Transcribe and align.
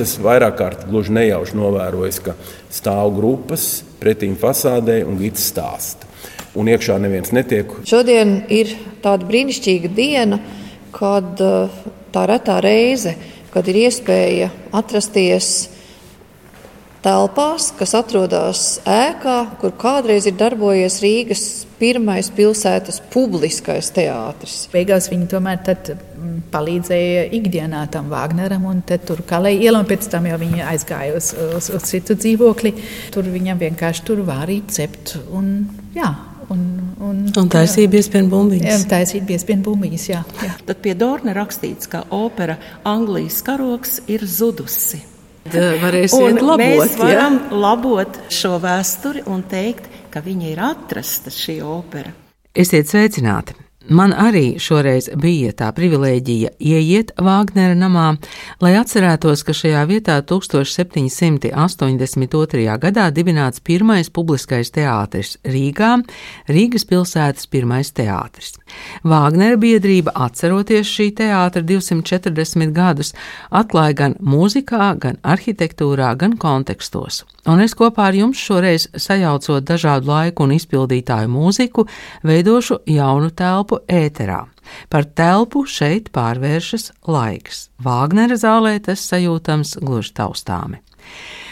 es 0.00 0.14
esmu 0.14 0.28
vairāk 0.28 0.56
kārt 0.58 0.84
gluži 0.88 1.14
nejauši 1.16 1.56
novērojis, 1.58 2.20
ka 2.24 2.34
stāv 2.72 3.12
grupas 3.16 3.68
pretīm 4.00 4.36
fasādē 4.38 5.00
un 5.06 5.18
gits 5.20 5.48
stāsta. 5.50 6.08
Un 6.58 6.70
iekšā 6.70 6.96
neviens 7.02 7.30
netiek. 7.34 7.70
Šodien 7.86 8.40
ir 8.50 8.72
tāda 9.04 9.26
brīnišķīga 9.28 9.90
diena, 9.94 10.40
kad 10.94 11.42
eh, 11.44 11.80
tā 12.14 12.24
retā 12.30 12.58
reize, 12.64 13.14
kad 13.52 13.68
ir 13.68 13.82
iespēja 13.84 14.50
atrasties 14.76 15.68
telpās, 17.04 17.70
kas 17.78 17.94
atrodas 17.98 18.64
ēkā, 18.88 19.38
kur 19.60 19.74
kādreiz 19.78 20.26
ir 20.28 20.38
darbojies 20.40 21.00
Rīgas 21.04 21.44
pirmais 21.78 22.30
pilsētas 22.34 23.00
publiskais 23.12 23.90
teātris. 23.96 24.66
Beigās 24.72 25.08
viņi 25.12 25.28
tomēr 25.30 25.60
mm, 25.64 26.38
palīdzēja 26.52 27.26
ikdienā 27.38 27.84
tam 27.92 28.10
Wagneram, 28.12 28.66
un 28.70 28.82
tur 28.88 29.22
kalēja 29.28 29.68
ielu, 29.68 29.82
un 29.82 29.90
pēc 29.90 30.08
tam 30.12 30.26
jau 30.30 30.38
viņi 30.40 30.64
aizgāja 30.68 31.18
uz, 31.18 31.32
uz, 31.58 31.70
uz 31.74 31.90
citu 31.90 32.18
dzīvokli. 32.18 32.74
Tur 33.14 33.28
viņam 33.30 33.60
vienkārši 33.62 34.08
tur 34.08 34.24
vārīt 34.28 34.74
cept. 34.74 35.18
Un, 35.34 35.54
jā, 35.96 36.10
Un, 36.48 36.60
un, 37.04 37.16
un 37.36 37.48
taisīja 37.52 37.90
biespienu 37.92 38.30
bumbiņas. 38.32 38.70
Jā, 38.70 38.76
taisīja 38.88 39.26
biespienu 39.28 39.66
bumbiņas, 39.66 40.04
jā, 40.08 40.22
jā. 40.40 40.54
Tad 40.64 40.80
pie 40.80 40.94
Dorna 40.96 41.34
rakstīts, 41.36 41.90
ka 41.92 42.06
opera 42.16 42.56
Anglijas 42.88 43.42
karoks 43.44 43.98
ir 44.08 44.24
zudusi. 44.24 45.02
Varēsiet 45.52 46.40
labot, 46.40 46.60
mēs 46.60 46.96
varam 47.00 47.38
ja? 47.38 47.60
labot 47.64 48.18
šo 48.32 48.56
vēsturi 48.62 49.22
un 49.28 49.44
teikt, 49.48 49.88
ka 50.18 50.24
viņa 50.26 50.48
ir 50.50 50.60
atrasta 50.66 51.30
šī 51.30 51.60
opera. 51.62 52.10
Esiet 52.50 52.90
sveicināti! 52.90 53.54
Man 53.88 54.12
arī 54.12 54.58
šoreiz 54.60 55.06
bija 55.16 55.48
tā 55.56 55.70
privilēģija 55.72 56.60
ieiet 56.60 57.16
Vāgnera 57.24 57.72
namā, 57.72 58.20
lai 58.60 58.76
atcerētos, 58.76 59.40
ka 59.48 59.56
šajā 59.56 59.80
vietā 59.88 60.20
1782. 60.28 62.68
gadā 62.82 63.06
dibināts 63.16 63.64
pirmais 63.64 64.12
publiskais 64.12 64.68
teātris 64.76 65.40
Rīgā, 65.40 66.04
Rīgas 66.52 66.84
pilsētas 66.84 67.48
pirmais 67.48 67.88
teātris. 67.96 68.60
Vāgnera 69.08 69.56
biedrība, 69.56 70.12
atceroties 70.12 70.84
šī 70.92 71.16
teātra 71.22 71.64
240 71.64 72.76
gadus, 72.76 73.16
atklāja 73.48 73.96
gan 74.02 74.20
mūzikā, 74.20 75.00
gan 75.00 75.16
arhitektūrā, 75.24 76.12
gan 76.20 76.36
kontekstos. 76.36 77.24
Un 77.48 77.64
es 77.64 77.72
kopā 77.72 78.10
ar 78.10 78.16
jums 78.18 78.36
šoreiz 78.36 78.92
sajaucot 78.92 79.64
dažādu 79.64 80.12
laiku 80.12 80.44
un 80.44 80.52
izpildītāju 80.58 81.32
mūziku, 81.32 81.88
veidošu 82.28 82.84
jaunu 82.92 83.32
telpu 83.32 83.77
ēterā. 83.86 84.44
Par 84.92 85.06
telpu 85.16 85.64
šeit 85.68 86.10
pārvēršas 86.14 86.90
laiks. 87.08 87.68
Vāgnera 87.82 88.36
zālē 88.38 88.76
tas 88.84 89.04
sajūtams 89.08 89.78
gluži 89.84 90.14
taustāmi. 90.18 90.82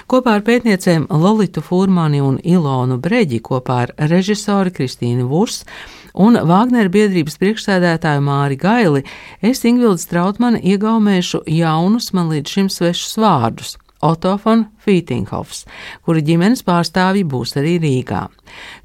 Kopā 0.07 0.37
ar 0.39 0.45
pētniecēm 0.47 1.09
Lolitu 1.11 1.63
Furmani 1.65 2.21
un 2.23 2.37
Ilonu 2.45 3.01
Breģi, 3.03 3.41
kopā 3.43 3.81
ar 3.87 3.95
režisoru 4.11 4.71
Kristīnu 4.71 5.27
Vurs 5.31 5.65
un 6.15 6.39
Vāgnera 6.47 6.93
biedrības 6.93 7.41
priekšsēdētāju 7.41 8.23
Māri 8.29 8.61
Gaili, 8.61 9.03
es 9.43 9.65
Ingvilds 9.67 10.07
Trautmani 10.11 10.63
iegaumēšu 10.63 11.43
jaunus 11.51 12.13
man 12.15 12.31
līdz 12.35 12.55
šim 12.55 12.71
svešus 12.73 13.19
vārdus 13.19 13.77
Otto 14.03 14.37
von 14.45 14.67
Fītinghofs, 14.85 15.65
kura 16.05 16.21
ģimenes 16.21 16.63
pārstāvji 16.67 17.25
būs 17.25 17.57
arī 17.57 17.77
Rīgā. 17.83 18.27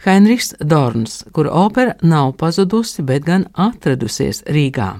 Heinrichs 0.05 0.55
Dorns, 0.59 1.21
kura 1.35 1.51
opera 1.65 1.95
nav 2.01 2.35
pazudusi, 2.39 3.03
bet 3.03 3.27
gan 3.27 3.47
atradusies 3.53 4.43
Rīgā. 4.47 4.93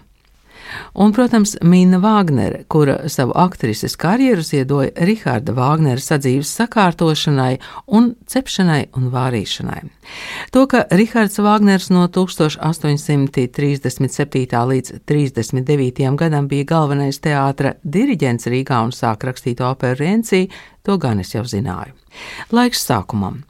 Un, 0.93 1.13
protams, 1.15 1.55
Mina 1.61 1.97
Vāgnere, 2.01 2.63
kura 2.67 3.09
savu 3.09 3.31
aktrises 3.35 3.95
karjeru 3.99 4.41
ziedoja 4.45 4.89
Riharda 5.07 5.53
Vāgnera 5.55 6.01
sadzīves 6.01 6.55
sakārtošanai 6.59 7.57
un 7.87 8.15
cepšanai 8.27 8.85
un 8.97 9.09
vārīšanai. 9.13 9.81
To, 10.51 10.67
ka 10.67 10.83
Rihards 10.91 11.39
Vāgners 11.39 11.89
no 11.93 12.07
1837. 12.07 14.65
līdz 14.73 14.91
39. 15.07 16.15
gadam 16.19 16.47
bija 16.51 16.65
galvenais 16.75 17.19
teātra 17.23 17.73
diriģents 17.83 18.47
Rīgā 18.51 18.77
un 18.83 18.91
sāk 18.95 19.23
rakstīt 19.27 19.59
operu 19.63 19.99
Renci, 20.01 20.41
to 20.83 20.97
gan 20.97 21.19
es 21.21 21.35
jau 21.35 21.43
zināju. 21.47 21.93
Laiks 22.51 22.83
sākumam. 22.87 23.43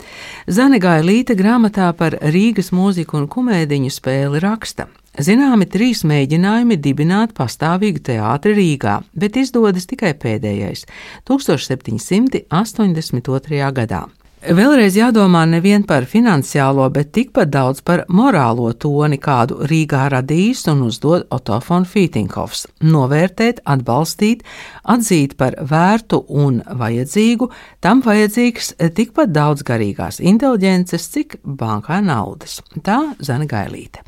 Zanegāja 0.47 1.03
Līta 1.05 1.35
grāmatā 1.37 1.89
par 1.97 2.17
Rīgas 2.21 2.71
mūziku 2.75 3.17
un 3.17 3.27
kumēdiņu 3.31 3.91
spēli 3.93 4.41
raksta. 4.43 4.87
Zināmi 5.19 5.65
trīs 5.67 6.05
mēģinājumi 6.07 6.77
dibināt 6.79 7.33
pastāvīgu 7.35 7.99
teātri 8.07 8.53
Rīgā, 8.55 9.03
bet 9.11 9.35
izdodas 9.35 9.83
tikai 9.89 10.13
pēdējais- 10.15 10.85
1782. 11.27 13.71
gadā. 13.75 14.07
Vēlreiz 14.41 14.95
jādomā 14.97 15.45
nevien 15.45 15.83
par 15.85 16.07
finansiālo, 16.09 16.89
bet 16.89 17.11
tikpat 17.11 17.51
daudz 17.51 17.81
par 17.85 18.05
morālo 18.07 18.73
toni, 18.73 19.17
kādu 19.19 19.67
Rīgā 19.69 20.09
radījis 20.09 20.67
un 20.71 20.81
uzdod 20.87 21.27
Otto 21.29 21.59
von 21.67 21.85
Fītinghofs- 21.85 22.65
novērtēt, 22.95 23.59
atbalstīt, 23.67 24.41
atzīt 24.87 25.37
par 25.37 25.51
vērtu 25.51 26.25
un 26.29 26.63
vajadzīgu, 26.65 27.51
tam 27.81 28.01
vajadzīgs 28.01 28.73
tikpat 28.95 29.31
daudz 29.31 29.61
garīgās 29.61 30.19
inteliģences, 30.19 31.09
cik 31.11 31.35
bankā 31.45 32.01
naudas. 32.01 32.61
Tā 32.81 33.15
Zana 33.19 33.45
Gailīte. 33.45 33.99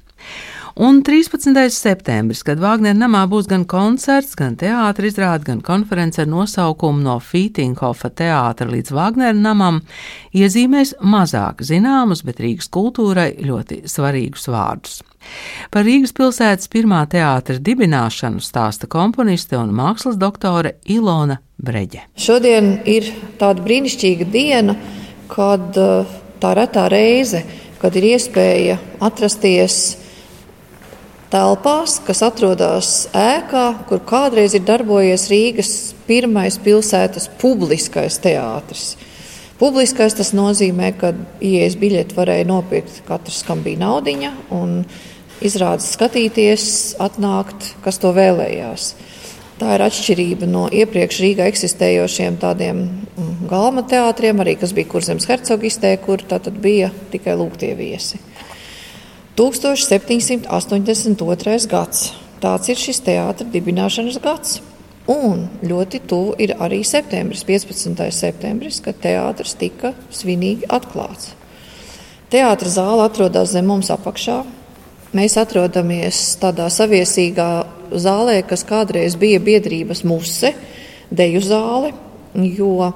Un 0.76 1.04
13. 1.06 1.70
septembris, 1.70 2.40
kad 2.42 2.58
Vāgnera 2.58 2.98
namā 2.98 3.28
būs 3.30 3.46
gan 3.46 3.62
koncerts, 3.70 4.34
gan 4.34 4.56
teātris 4.58 5.14
izrāde, 5.14 5.46
gan 5.46 5.60
konference 5.62 6.24
ar 6.24 6.26
nosaukumu 6.32 7.04
no 7.06 7.20
Fītinghofa 7.22 8.10
teātra 8.10 8.66
līdz 8.72 8.96
Vāgnera 8.98 9.38
namam, 9.38 9.84
iezīmēs 10.34 10.96
mazāk 11.06 11.62
zināmus, 11.62 12.26
bet 12.26 12.42
Rīgas 12.42 12.72
kultūrai 12.74 13.36
ļoti 13.46 13.84
svarīgus 13.86 14.50
vārdus. 14.50 14.98
Par 15.70 15.86
Rīgas 15.86 16.18
pilsētas 16.18 16.74
pirmā 16.74 17.06
teātra 17.06 17.62
dibināšanu 17.62 18.42
stāsta 18.42 18.90
komponiste 18.90 19.60
un 19.62 19.78
mākslas 19.78 20.18
doktore 20.18 20.80
Ilona 20.90 21.38
Breģe. 21.62 22.08
Šodien 22.18 22.80
ir 22.90 23.14
tāda 23.38 23.62
brīnišķīga 23.62 24.34
diena, 24.34 24.74
kad 25.30 25.78
eh, 25.78 26.22
tā 26.42 26.58
retā 26.58 26.90
reize, 26.90 27.46
kad 27.78 27.94
ir 27.94 28.16
iespēja 28.16 28.82
atrasties 29.06 30.02
telpās, 31.34 31.98
kas 32.06 32.22
atrodas 32.26 32.92
ēkā, 33.18 33.66
kur 33.90 34.04
kādreiz 34.06 34.54
ir 34.58 34.66
darbojies 34.68 35.26
Rīgas 35.32 35.72
pirmais 36.08 36.60
pilsētas 36.62 37.30
publiskais 37.42 38.20
teātris. 38.22 38.94
Publiskais 39.60 40.16
tas 40.18 40.34
nozīmē, 40.36 40.92
ka 41.00 41.14
ielas 41.42 41.78
biļeti 41.80 42.18
varēja 42.18 42.50
nopirkt 42.50 43.02
katrs, 43.08 43.44
kam 43.48 43.64
bija 43.66 43.82
naudiņa, 43.86 44.32
un 44.54 44.82
izrādes 45.44 45.92
skatīties, 45.96 46.66
atnākt, 47.02 47.74
kas 47.86 48.02
to 48.02 48.14
vēlējās. 48.16 48.94
Tā 49.62 49.76
ir 49.78 49.84
atšķirība 49.86 50.50
no 50.50 50.66
iepriekš 50.74 51.22
Rīgā 51.24 51.48
eksistējošiem 51.52 52.40
tādiem 52.42 52.82
mm, 52.84 53.34
galma 53.48 53.86
teātriem, 53.88 54.42
arī 54.44 54.58
kas 54.60 54.74
bija 54.76 54.90
Kurzemes 54.92 55.30
hercogistē, 55.30 55.94
kur 56.04 56.26
tā 56.28 56.42
tad 56.44 56.58
bija 56.62 56.90
tikai 57.14 57.38
lūgtie 57.40 57.72
viesi. 57.78 58.20
1782. 59.34 61.66
gads. 61.66 62.14
Tāds 62.38 62.70
ir 62.70 62.78
šis 62.78 63.02
teātris 63.02 63.50
dibināšanas 63.50 64.22
gads. 64.22 64.62
Un 65.10 65.50
ļoti 65.66 66.06
tuvu 66.08 66.36
ir 66.40 66.54
arī 66.62 66.84
septembris, 66.86 67.44
15. 67.48 68.12
septembris, 68.14 68.80
kad 68.86 68.96
teātris 69.02 69.56
tika 69.58 69.94
svinīgi 70.14 70.68
atklāts. 70.70 71.34
Teātris 72.30 72.78
zāle 72.78 73.02
atrodas 73.08 73.50
zem 73.56 73.66
mums 73.72 73.90
apakšā. 73.94 74.44
Mēs 75.18 75.38
atrodamies 75.42 76.38
tādā 76.42 76.68
saviesīgā 76.74 77.66
zālē, 77.90 78.44
kas 78.46 78.64
kādreiz 78.70 79.18
bija 79.18 79.40
biedrības 79.42 80.04
muse, 80.06 80.54
deju 81.10 81.42
zāle, 81.42 81.90
jo 82.38 82.94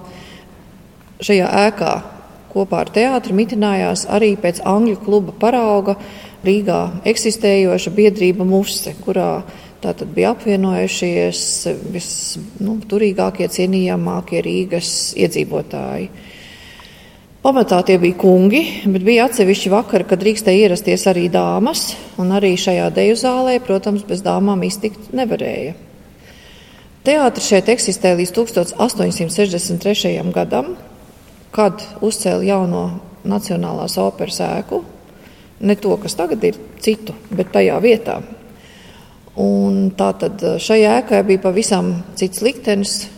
šajā 1.18 1.50
ēkā 1.66 2.18
kopā 2.58 2.84
ar 2.86 2.92
teātri 2.94 3.36
mitinājās 3.38 4.08
arī 4.14 4.34
pēc 4.40 4.64
angļu 4.66 4.98
kluba 5.04 5.36
parauga 5.38 5.98
Rīgā 6.46 6.82
eksistējoša 7.10 7.92
biedrība 7.96 8.46
Muse, 8.46 8.94
kurā 9.02 9.42
tātad 9.82 10.10
bija 10.14 10.36
apvienojušies 10.36 11.40
visturīgākie, 11.94 13.48
nu, 13.48 13.54
cienījamākie 13.58 14.42
Rīgas 14.46 14.92
iedzīvotāji. 15.18 16.10
Pamatā 17.48 17.80
tie 17.88 17.96
bija 18.02 18.18
kungi, 18.20 18.62
bet 18.92 19.06
bija 19.08 19.28
atsevišķi 19.30 19.72
vakari, 19.72 20.06
kad 20.10 20.20
drīkstēja 20.20 20.68
ierasties 20.68 21.06
arī 21.08 21.28
dāmas, 21.32 21.94
un 22.20 22.34
arī 22.36 22.56
šajā 22.60 22.90
deju 22.94 23.16
zālē, 23.22 23.60
protams, 23.64 24.04
bez 24.10 24.24
dāmām 24.26 24.66
iztikt 24.68 25.14
nevarēja. 25.16 25.78
Teātris 27.08 27.48
šeit 27.48 27.70
eksistē 27.72 28.12
līdz 28.20 28.34
1863. 28.36 30.18
gadam, 30.36 30.74
kad 31.56 31.86
uzcēla 32.04 32.44
jauno 32.50 32.84
Nacionālās 33.28 33.96
operas 34.00 34.42
ēku, 34.44 34.82
ne 35.60 35.76
to, 35.76 35.98
kas 36.02 36.16
tagad 36.18 36.44
ir 36.48 36.56
citu, 36.84 37.14
bet 37.34 37.52
tajā 37.54 37.80
vietā. 37.84 38.22
Un 39.38 39.92
tātad 39.98 40.42
šajā 40.62 41.02
ēkā 41.04 41.18
bija 41.28 41.40
pavisam 41.44 41.86
cits 42.18 42.42
liktenis. 42.46 43.10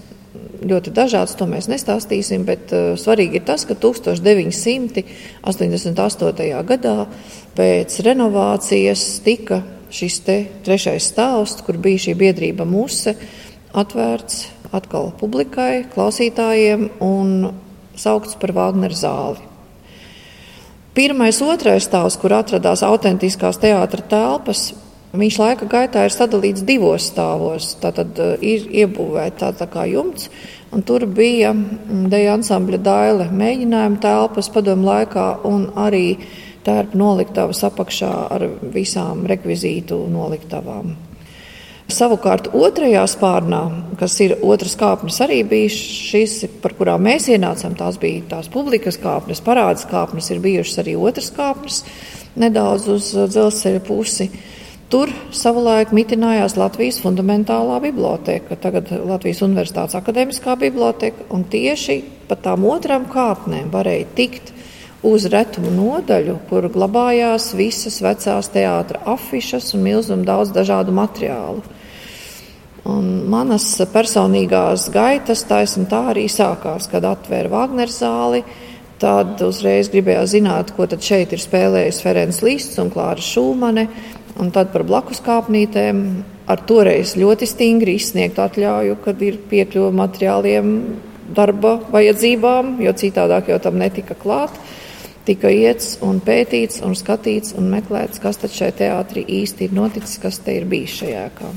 Ļoti 0.60 0.92
dažāds, 0.92 1.36
to 1.40 1.46
mēs 1.48 1.70
nestāstīsim, 1.72 2.44
bet 2.44 2.68
uh, 2.76 3.00
svarīgi 3.00 3.40
ir 3.40 3.48
tas, 3.48 3.64
ka 3.64 3.80
1988. 3.80 5.00
gadā 6.68 7.08
pēc 7.56 8.04
renovācijas 8.04 9.24
tika 9.24 9.64
šis 9.90 10.22
trešais 10.66 11.08
stāvs, 11.14 11.64
kur 11.64 11.78
bija 11.80 11.98
šī 12.10 12.14
biedrība 12.20 12.66
Muse, 12.68 13.16
atvērts 13.72 14.60
atkal 14.76 15.12
publikai, 15.18 15.86
klausītājiem 15.94 16.90
un 17.02 17.54
saukts 17.98 18.38
par 18.40 18.54
Wagner 18.58 18.94
zāli. 18.96 19.49
Pirmais, 20.98 21.38
otrais 21.46 21.86
stāvs, 21.86 22.18
kur 22.20 22.34
atradās 22.36 22.84
autentiskās 22.84 23.60
teātra 23.62 24.04
telpas, 24.10 24.70
Viņš 25.10 25.38
laika 25.42 25.66
gaitā 25.66 26.04
ir 26.06 26.14
sadalīts 26.14 26.62
divos 26.68 27.08
stāvos. 27.10 27.72
Tātad 27.82 28.20
eh, 28.22 28.36
ir 28.46 28.68
iebūvēta 28.84 29.50
tā, 29.50 29.64
tā 29.64 29.68
kā 29.72 29.88
jumts, 29.90 30.30
un 30.70 30.86
tur 30.86 31.08
bija 31.10 31.50
mm, 31.56 32.04
deja 32.14 32.36
ansambļa 32.38 32.82
daile 32.86 33.30
mēģinājuma 33.34 33.98
telpas 34.04 34.52
padomu 34.54 34.86
laikā 34.92 35.28
un 35.50 35.66
arī 35.82 36.20
tērpa 36.62 37.00
noliktavas 37.02 37.66
apakšā 37.66 38.14
ar 38.38 38.46
visām 38.70 39.26
rekvizītu 39.30 39.98
noliktavām. 40.14 40.94
Savukārt 41.90 42.52
otrajā 42.54 43.02
spārnā, 43.10 43.64
kas 43.98 44.14
ir 44.22 44.36
otrs 44.46 44.76
kāpnes, 44.78 45.16
arī 45.26 45.40
bija 45.48 45.72
šis, 45.74 46.44
par 46.62 46.76
kurām 46.78 47.02
mēs 47.08 47.26
ienācām. 47.34 47.74
Tās 47.80 47.98
bija 47.98 48.28
tās 48.36 48.50
publikas 48.54 49.00
kāpnes, 49.02 49.42
parādas 49.42 49.88
kāpnes, 49.90 50.30
ir 50.30 50.42
bijušas 50.44 50.84
arī 50.84 50.94
otras 51.02 51.32
kāpnes, 51.34 51.80
nedaudz 52.38 52.86
uz 52.94 53.10
dzelzceļa 53.34 53.82
pusi. 53.88 54.30
Tur 54.90 55.10
savulaik 55.34 55.90
mitinājās 55.94 56.60
Latvijas 56.62 57.02
fundamentālā 57.02 57.80
biblioteka, 57.82 58.58
tagad 58.62 58.94
Latvijas 58.94 59.42
Universitātes 59.46 59.98
akadēmiskā 59.98 60.60
biblioteka, 60.62 61.26
un 61.34 61.48
tieši 61.50 62.00
pa 62.30 62.38
tām 62.38 62.70
otrām 62.70 63.10
kāpnēm 63.10 63.74
varēja 63.74 64.08
tikt 64.18 64.54
uz 65.10 65.26
retumu 65.34 65.74
nodaļu, 65.74 66.38
kur 66.50 66.70
glabājās 66.70 67.50
visas 67.58 67.98
vecās 68.06 68.54
teātra 68.54 69.02
afišas 69.10 69.74
un 69.74 69.86
milzīgi 69.90 70.30
daudz 70.30 70.54
dažādu 70.54 70.94
materiālu. 70.94 71.79
Un 72.88 73.08
manas 73.30 73.66
personīgās 73.92 74.88
gaitas 74.94 75.44
taisn 75.50 75.88
tā 75.92 76.06
arī 76.14 76.28
sākās, 76.32 76.88
kad 76.92 77.06
atvēra 77.08 77.52
Wagner 77.52 77.92
zāli. 77.92 78.44
Tad 79.00 79.40
uzreiz 79.44 79.88
gribējās 79.92 80.34
zināt, 80.34 80.74
ko 80.76 80.88
tad 80.88 81.04
šeit 81.04 81.32
ir 81.36 81.40
spēlējis 81.40 82.02
Ferenc 82.04 82.42
Lists 82.44 82.80
un 82.82 82.92
Klāra 82.92 83.24
Šūmane. 83.24 83.88
Un 84.40 84.52
tad 84.56 84.72
par 84.72 84.86
blakus 84.88 85.20
kāpnītēm 85.24 86.02
ar 86.50 86.64
toreiz 86.68 87.16
ļoti 87.20 87.48
stingri 87.48 87.98
izsniegtu 88.00 88.44
atļauju, 88.44 89.00
kad 89.04 89.24
ir 89.24 89.40
piekļuva 89.50 89.92
materiāliem 90.00 90.76
darba 91.36 91.76
vajadzībām, 91.92 92.78
jo 92.84 92.94
citādāk 92.96 93.52
jau 93.52 93.60
tam 93.64 93.80
netika 93.82 94.18
klāt. 94.20 94.56
Tika 95.28 95.52
iets 95.54 96.00
un 96.06 96.24
pētīts 96.26 96.82
un 96.86 96.96
skatīts 96.98 97.54
un 97.60 97.68
meklēts, 97.70 98.22
kas 98.24 98.40
tad 98.42 98.56
šai 98.56 98.72
teātrī 98.80 99.28
īsti 99.44 99.68
ir 99.68 99.78
noticis, 99.78 100.18
kas 100.24 100.42
te 100.42 100.58
ir 100.58 100.66
bijis 100.70 101.02
šajā 101.04 101.28
ēkā. 101.28 101.54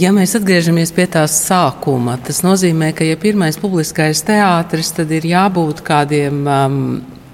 Ja 0.00 0.14
mēs 0.16 0.32
atgriežamies 0.38 0.94
pie 0.96 1.04
tās 1.12 1.34
sākuma, 1.44 2.14
tas 2.24 2.38
nozīmē, 2.40 2.94
ka, 2.96 3.04
ja 3.04 3.18
pirmais 3.20 3.58
publiskais 3.60 4.22
teātris, 4.24 4.94
tad 4.96 5.10
ir 5.12 5.26
jābūt 5.28 5.82
kādiem 5.84 6.38
um, 6.48 6.76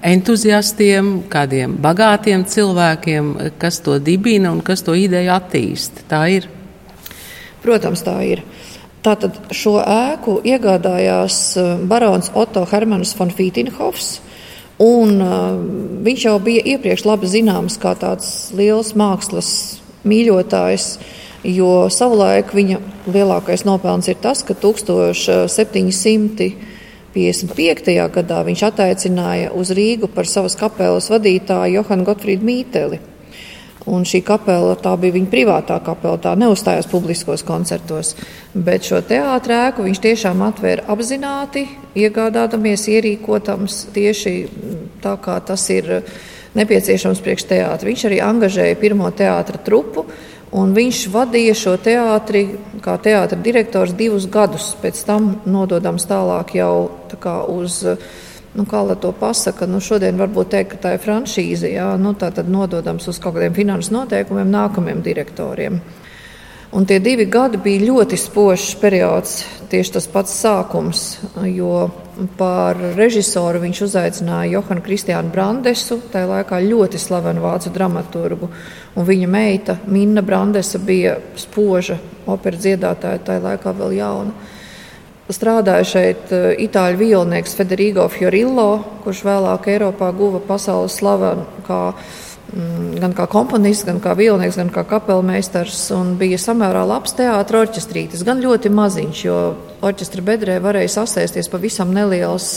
entuziastiem, 0.03 1.11
kādiem 1.31 1.77
bagātiem 1.79 2.43
cilvēkiem, 2.49 3.29
kas 3.61 3.79
to 3.85 3.95
dibina 4.03 4.51
un 4.51 4.59
kas 4.65 4.83
to 4.83 4.97
ideju 4.99 5.31
attīsta. 5.37 6.03
Tā 6.09 6.25
ir. 6.33 6.49
Protams, 7.63 8.03
tā 8.03 8.17
ir. 8.27 8.41
Tātad 9.05 9.37
šo 9.55 9.77
ēku 9.79 10.41
iegādājās 10.43 11.37
eh, 11.61 11.69
barons 11.87 12.33
Otto 12.35 12.65
Hermans 12.67 13.13
von 13.15 13.31
Fītinhofs. 13.31 14.17
Un, 14.83 15.15
uh, 15.23 15.55
viņš 16.05 16.25
jau 16.27 16.35
bija 16.43 16.65
iepriekš 16.75 17.07
labi 17.07 17.31
zināms 17.31 17.79
kā 17.81 17.95
tāds 17.97 18.51
liels 18.53 18.91
mākslas 18.93 19.47
mīļotājs, 20.05 20.89
jo 21.47 21.87
savulaik 21.93 22.51
viņa 22.55 22.79
lielākais 23.07 23.63
nopelns 23.67 24.07
ir 24.11 24.19
tas, 24.21 24.43
ka 24.43 24.53
1700 24.53 26.51
55. 27.17 27.93
gadā 28.13 28.43
viņš 28.45 28.63
attaicināja 28.67 29.53
uz 29.57 29.71
Rīgu 29.73 30.09
par 30.13 30.27
savas 30.29 30.57
kapelas 30.59 31.09
vadītāju 31.09 31.79
Johanu 31.79 32.05
Gotfrīdu 32.05 32.45
Mīteli. 32.45 32.99
Un 33.87 34.03
šī 34.03 34.19
kapela 34.27 34.75
bija 34.99 35.15
viņa 35.15 35.29
privātā 35.31 35.77
kapela, 35.79 36.19
tā 36.19 36.33
neuzstājās 36.35 36.89
publiskos 36.91 37.45
koncertos. 37.47 38.15
Bet 38.53 38.83
šo 38.83 38.99
teātrēku 38.99 39.85
viņš 39.85 40.01
tiešām 40.03 40.43
atvēra 40.43 40.83
apzināti, 40.91 41.63
iegādādamies 41.95 42.83
ierīkotams 42.91 43.85
tieši 43.95 44.33
tā, 45.01 45.15
kā 45.23 45.39
tas 45.39 45.63
ir 45.71 46.03
nepieciešams 46.59 47.23
priekš 47.23 47.47
teātra. 47.47 47.87
Viņš 47.87 48.05
arī 48.09 48.19
angažēja 48.27 48.81
pirmo 48.81 49.07
teātra 49.15 49.63
trupu, 49.63 50.03
Un 50.57 50.71
viņš 50.73 51.03
vadīja 51.13 51.53
šo 51.57 51.75
teātri 51.81 52.47
kā 52.81 52.95
teātris 53.03 53.43
direktors 53.45 53.93
divus 53.97 54.25
gadus. 54.31 54.71
Pēc 54.81 55.03
tam 55.05 55.35
nododams 55.45 56.07
tālāk 56.09 56.55
jau 56.57 56.89
tā 57.11 57.35
uz, 57.51 57.83
nu, 58.55 58.65
kā 58.65 58.81
lai 58.87 58.97
to 59.01 59.11
pasaka, 59.13 59.67
nu, 59.69 59.81
šodien 59.83 60.17
varbūt 60.17 60.53
teikt, 60.55 60.71
ka 60.73 60.81
tā 60.85 60.95
ir 60.95 61.03
franšīze. 61.03 61.69
Jā, 61.75 61.91
nu, 62.01 62.15
tā 62.17 62.31
tad 62.33 62.49
nododams 62.49 63.05
uz 63.11 63.21
kaut 63.21 63.37
kādiem 63.37 63.57
finanses 63.57 63.93
noteikumiem 63.93 64.49
nākamajiem 64.53 65.03
direktoriem. 65.05 65.81
Un 66.71 66.83
tie 66.85 66.97
divi 66.99 67.23
gadi 67.31 67.59
bija 67.63 67.85
ļoti 67.87 68.17
spožs 68.19 68.73
periods, 68.81 69.37
tieši 69.71 69.93
tas 69.95 70.07
pats 70.11 70.33
sākums, 70.35 71.03
jo 71.47 71.87
par 72.35 72.75
režisoru 72.97 73.61
viņš 73.63 73.81
uzaicināja 73.85 74.57
Johanu 74.57 74.83
Kristiānu 74.83 75.31
Brandesu, 75.31 76.01
tajā 76.11 76.27
laikā 76.27 76.59
ļoti 76.65 76.99
slavenu 76.99 77.45
vācu 77.45 77.71
dramaturgu, 77.71 78.49
un 78.99 79.07
viņa 79.07 79.31
meita 79.31 79.77
Minna 79.87 80.21
Brandesa 80.25 80.81
bija 80.83 81.15
spoža 81.39 81.95
opera 82.27 82.59
dziedātāja, 82.59 83.23
tajā 83.23 83.45
laikā 83.47 83.75
vēl 83.77 83.97
jauna. 84.01 84.35
Strādāja 85.27 85.87
šeit 85.87 86.31
eh, 86.35 86.49
itāļu 86.67 86.99
violnieks 86.99 87.55
Federico 87.55 88.05
Fiorillo, 88.11 88.69
kurš 89.03 89.23
vēlāk 89.27 89.71
Eiropā 89.71 90.11
guva 90.15 90.43
pasaules 90.43 90.99
slavenu 90.99 91.43
gan 93.01 93.15
kā 93.17 93.27
komponists, 93.29 93.85
gan 93.87 93.99
kā 94.03 94.13
vilnieks, 94.17 94.59
gan 94.59 94.69
kā 94.73 94.83
kapelmeistars. 94.87 95.87
Bija 96.19 96.39
samērā 96.41 96.85
labs 96.87 97.17
teātris 97.17 97.63
orķestrītis, 97.65 98.23
gan 98.27 98.43
ļoti 98.43 98.71
maziņš, 98.73 99.25
jo 99.25 99.41
orķestra 99.85 100.23
bedrē 100.25 100.61
varēja 100.63 100.95
sasēsties 100.99 101.51
pavisam 101.53 101.91
neliels 101.95 102.55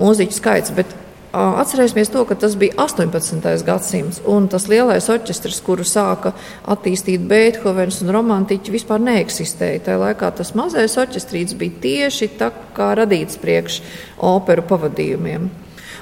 mūziķu 0.00 0.38
skaits. 0.38 0.74
Bet 0.76 0.92
Atcerēsimies 1.34 2.12
to, 2.14 2.20
ka 2.28 2.36
tas 2.38 2.52
bija 2.54 2.76
18. 2.84 3.42
gadsimts, 3.66 4.20
un 4.30 4.46
tas 4.46 4.68
lielais 4.70 5.08
orķestris, 5.10 5.58
kuru 5.66 5.82
sāka 5.82 6.30
attīstīt 6.70 7.24
Beethovens 7.26 7.98
un 8.04 8.12
romantiķi, 8.14 8.70
vispār 8.76 9.02
neeksistēja. 9.02 9.82
Tajā 9.88 9.98
laikā 9.98 10.30
tas 10.38 10.54
mazais 10.54 10.94
orķestrīts 11.00 11.58
bija 11.58 11.80
tieši 11.82 12.30
tā 12.38 12.52
kā 12.76 12.92
radīts 13.00 13.40
priekš 13.42 13.80
operu 14.30 14.62
pavadījumiem. 14.70 15.50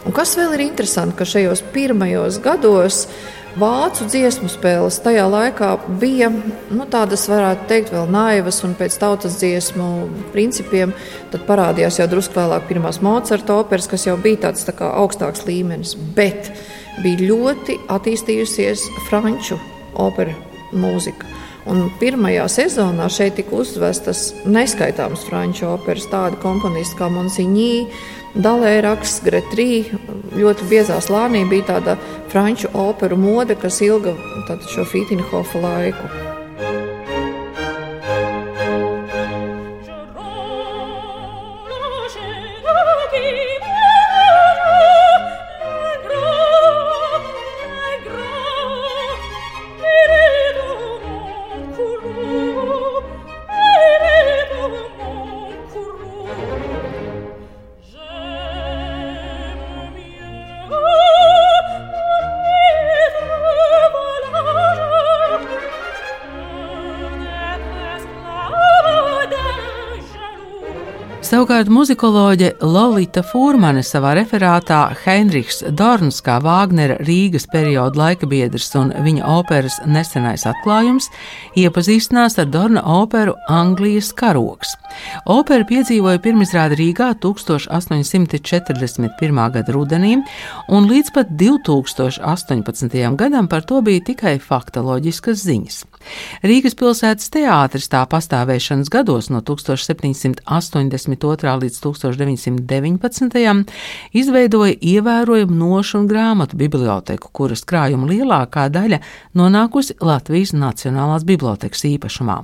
Un 0.03 0.15
kas 0.15 0.35
vēl 0.35 0.57
ir 0.57 0.65
interesanti, 0.65 1.15
ka 1.19 1.27
šajos 1.29 1.63
pirmajos 1.75 2.41
gados 2.43 3.05
vācu 3.59 4.07
dziesmu 4.09 4.49
spēles 4.51 4.99
tajā 5.05 5.27
laikā 5.31 5.69
bija 6.01 6.31
nu, 6.33 6.87
tādas, 6.91 7.29
varētu 7.31 7.69
teikt, 7.71 7.93
vēl 7.95 8.09
naivas 8.11 8.63
un 8.67 8.75
pēc 8.79 8.97
tautas 8.99 9.37
dziesmu 9.39 9.89
principiem. 10.35 10.95
Tad 11.31 11.45
parādījās 11.47 12.01
jau 12.01 12.09
drusku 12.11 12.41
vēlāk 12.41 12.67
pirmās 12.71 13.03
Mocarta 13.05 13.61
operas, 13.61 13.87
kas 13.91 14.09
jau 14.09 14.17
bija 14.19 14.49
tāds 14.49 14.67
tā 14.67 14.75
augstāks 14.89 15.47
līmenis, 15.47 15.95
bet 16.17 16.51
bija 17.05 17.29
ļoti 17.29 17.79
attīstījusies 17.93 18.89
franču 19.07 19.61
opera 20.01 20.35
mūzika. 20.73 21.29
Un 21.71 21.93
pirmajā 22.01 22.49
sezonā 22.51 23.07
šeit 23.13 23.37
tika 23.39 23.55
uzvestas 23.61 24.33
neskaitāmas 24.51 25.23
franču 25.29 25.69
operas, 25.71 26.09
tādi 26.11 26.41
komponisti 26.43 26.99
kā 26.99 27.07
Monsignī, 27.13 27.85
Dalēraks, 28.33 29.19
Gretrī, 29.27 29.85
ļoti 30.33 30.69
biezā 30.71 30.97
slānī 31.05 31.43
bija 31.51 31.75
tāda 31.75 31.99
franču 32.33 32.71
operu 32.73 33.19
mode, 33.21 33.59
kas 33.61 33.83
ilga 33.85 34.17
šo 34.73 34.87
Fītinhofa 34.89 35.61
laiku. 35.61 36.32
so 71.33 71.42
Savukārt 71.43 71.73
muzikoloģe 71.75 72.53
Lorita 72.63 73.19
Fūrmane 73.27 73.83
savā 73.83 74.13
referātā 74.15 74.95
Heinrichs 75.01 75.65
Dorns 75.75 76.23
kā 76.23 76.37
Vāgnera 76.39 77.03
Rīgas 77.03 77.51
perioda 77.51 77.99
laika 77.99 78.31
biedrs 78.31 78.71
un 78.79 78.95
viņa 79.03 79.27
operas 79.27 79.83
nesenais 79.83 80.47
atklājums 80.47 81.11
iepazīstinās 81.59 82.39
ar 82.39 82.47
Dorna 82.47 82.87
operu 82.87 83.35
Anglijas 83.51 84.15
karoks. 84.15 84.79
Opera 85.27 85.67
piedzīvoja 85.67 86.23
pirmizrādi 86.23 86.79
Rīgā 86.79 87.19
1841. 87.19 89.11
gada 89.57 89.73
rudenī, 89.75 90.23
un 90.71 90.87
līdz 90.87 91.11
pat 91.11 91.27
2018. 91.43 93.19
gadam 93.19 93.51
par 93.51 93.67
to 93.67 93.83
bija 93.83 93.99
tikai 94.13 94.39
faktoloģiskas 94.39 95.43
ziņas. 95.43 95.91
Rīgas 96.43 96.75
pilsētas 96.79 97.31
teātris 97.35 97.89
tā 97.91 98.03
pastāvēšanas 98.11 98.89
gados 98.91 99.31
no 99.31 99.41
1782. 99.47 101.32
Līdz 101.41 101.79
1919. 101.81 103.65
izveidoja 104.13 104.75
ievērojumu 104.81 105.55
nošu 105.57 105.99
un 106.03 106.09
grāmatu 106.11 106.57
biblioteku, 106.61 107.31
kuras 107.33 107.65
krājuma 107.65 108.11
lielākā 108.11 108.69
daļa 108.73 108.99
nonākusi 109.39 109.97
Latvijas 110.01 110.53
Nacionālās 110.53 111.25
bibliotekas 111.25 111.87
īpašumā. 111.89 112.39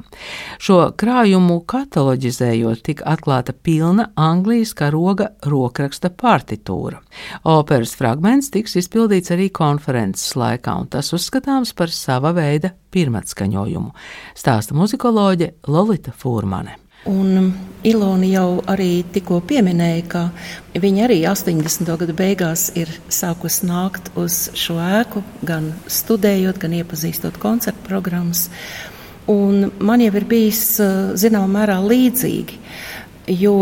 Šo 0.59 0.81
krājumu 0.97 1.61
kataloģizējot, 1.69 2.83
tika 2.89 3.05
atklāta 3.13 3.53
pilna 3.53 4.09
Anglijas 4.17 4.75
karoga 4.79 5.35
rokraksta 5.45 6.11
partitūra. 6.11 7.03
Operas 7.45 7.95
fragments 7.99 8.51
tiks 8.55 8.79
izpildīts 8.81 9.35
arī 9.35 9.51
konferences 9.55 10.35
laikā, 10.39 10.81
un 10.81 10.89
tas 10.89 11.13
uzskatāms 11.13 11.75
par 11.77 11.93
sava 11.93 12.33
veida 12.37 12.73
pirmatskaņojumu, 12.95 13.95
stāsta 14.39 14.77
muzikoloģe 14.79 15.55
Lolita 15.69 16.15
Fūrmane. 16.17 16.88
Un 17.09 17.53
Ilona 17.87 18.27
jau 18.27 18.59
arī 18.67 19.05
tikko 19.15 19.39
pieminēja, 19.47 20.03
ka 20.11 20.23
viņa 20.83 21.05
arī 21.07 21.19
80. 21.31 21.93
gada 22.01 22.15
beigās 22.17 22.69
ir 22.77 22.91
sākusi 23.07 23.69
nākt 23.69 24.11
uz 24.19 24.49
šo 24.59 24.81
ēku, 24.83 25.23
gan 25.47 25.71
studējot, 25.87 26.59
gan 26.59 26.75
iepazīstot 26.81 27.39
koncertu 27.39 27.87
programmas. 27.87 28.49
Un 29.31 29.71
man 29.79 30.03
jau 30.03 30.11
ir 30.19 30.27
bijis 30.27 30.65
zināmā 31.21 31.47
mērā 31.61 31.79
līdzīgi, 31.85 32.59
jo 33.39 33.55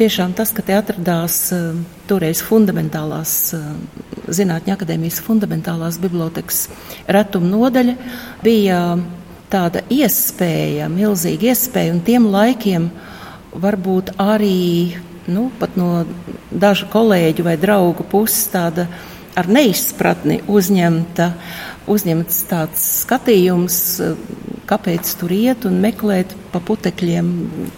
tiešām 0.00 0.32
tas, 0.38 0.54
ka 0.54 0.64
te 0.64 0.76
atradās 0.78 1.42
toreiz 2.08 2.42
fundamentālās 2.46 3.54
Zinātņu 4.28 4.74
akadēmijas 4.74 5.22
fundamentālās 5.24 5.96
bibliotekas 6.02 6.66
retuma 7.08 7.48
nodaļa, 7.48 7.94
bija 8.44 8.80
tāda 9.52 9.82
iespēja, 9.92 10.88
milzīga 10.92 11.52
iespēja, 11.52 11.94
un 11.94 12.02
tiem 12.04 12.28
laikiem 12.32 12.90
varbūt 13.58 14.14
arī 14.20 14.96
nu, 15.28 15.48
no 15.76 15.90
dažu 16.50 16.88
kolēģu 16.92 17.46
vai 17.46 17.56
draugu 17.60 18.06
puses 18.08 18.48
tāda 18.52 18.88
ar 19.38 19.48
neizpratni 19.52 20.40
uzņemta, 20.50 21.30
uzņemts 21.88 22.38
tāds 22.50 22.84
skatījums, 23.04 23.78
kāpēc 24.68 25.12
tur 25.20 25.32
iet 25.32 25.64
un 25.68 25.78
meklēt 25.82 26.34
pa 26.52 26.60
putekļiem 26.60 27.30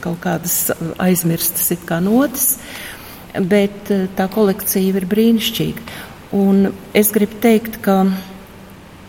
kaut 0.02 0.18
kādas 0.24 0.72
aizmirstas 0.98 1.70
it 1.76 1.84
kā 1.86 2.00
notis, 2.02 2.56
bet 3.34 3.92
eh, 3.94 4.08
tā 4.16 4.26
kolekcija 4.32 4.96
ir 4.98 5.06
brīnišķīga. 5.10 5.98
Un 6.34 6.70
es 6.94 7.10
gribu 7.14 7.38
teikt, 7.42 7.78
ka 7.82 8.04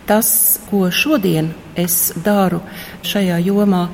tas, 0.10 0.60
ko 0.70 0.88
šodien 0.94 1.52
es 1.76 2.12
daru 2.26 2.62
šajā 3.06 3.40
jomā, 3.46 3.86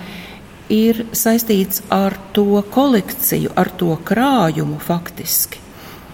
ir 0.69 1.05
saistīts 1.15 1.83
ar 1.93 2.15
to 2.35 2.61
kolekciju, 2.71 3.53
ar 3.55 3.71
to 3.79 3.95
krājumu 4.03 4.79
faktiski. 4.83 5.61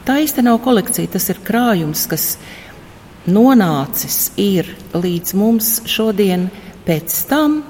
Tā 0.04 0.20
īsti 0.20 0.44
nav 0.44 0.60
kolekcija, 0.66 1.14
tas 1.16 1.30
ir 1.32 1.40
krājums, 1.46 2.06
kas 2.12 2.38
nonācis 3.26 4.34
līdz 4.94 5.36
mums 5.40 5.78
šodien 5.88 6.50
pēc 6.84 7.22
tam, 7.30 7.62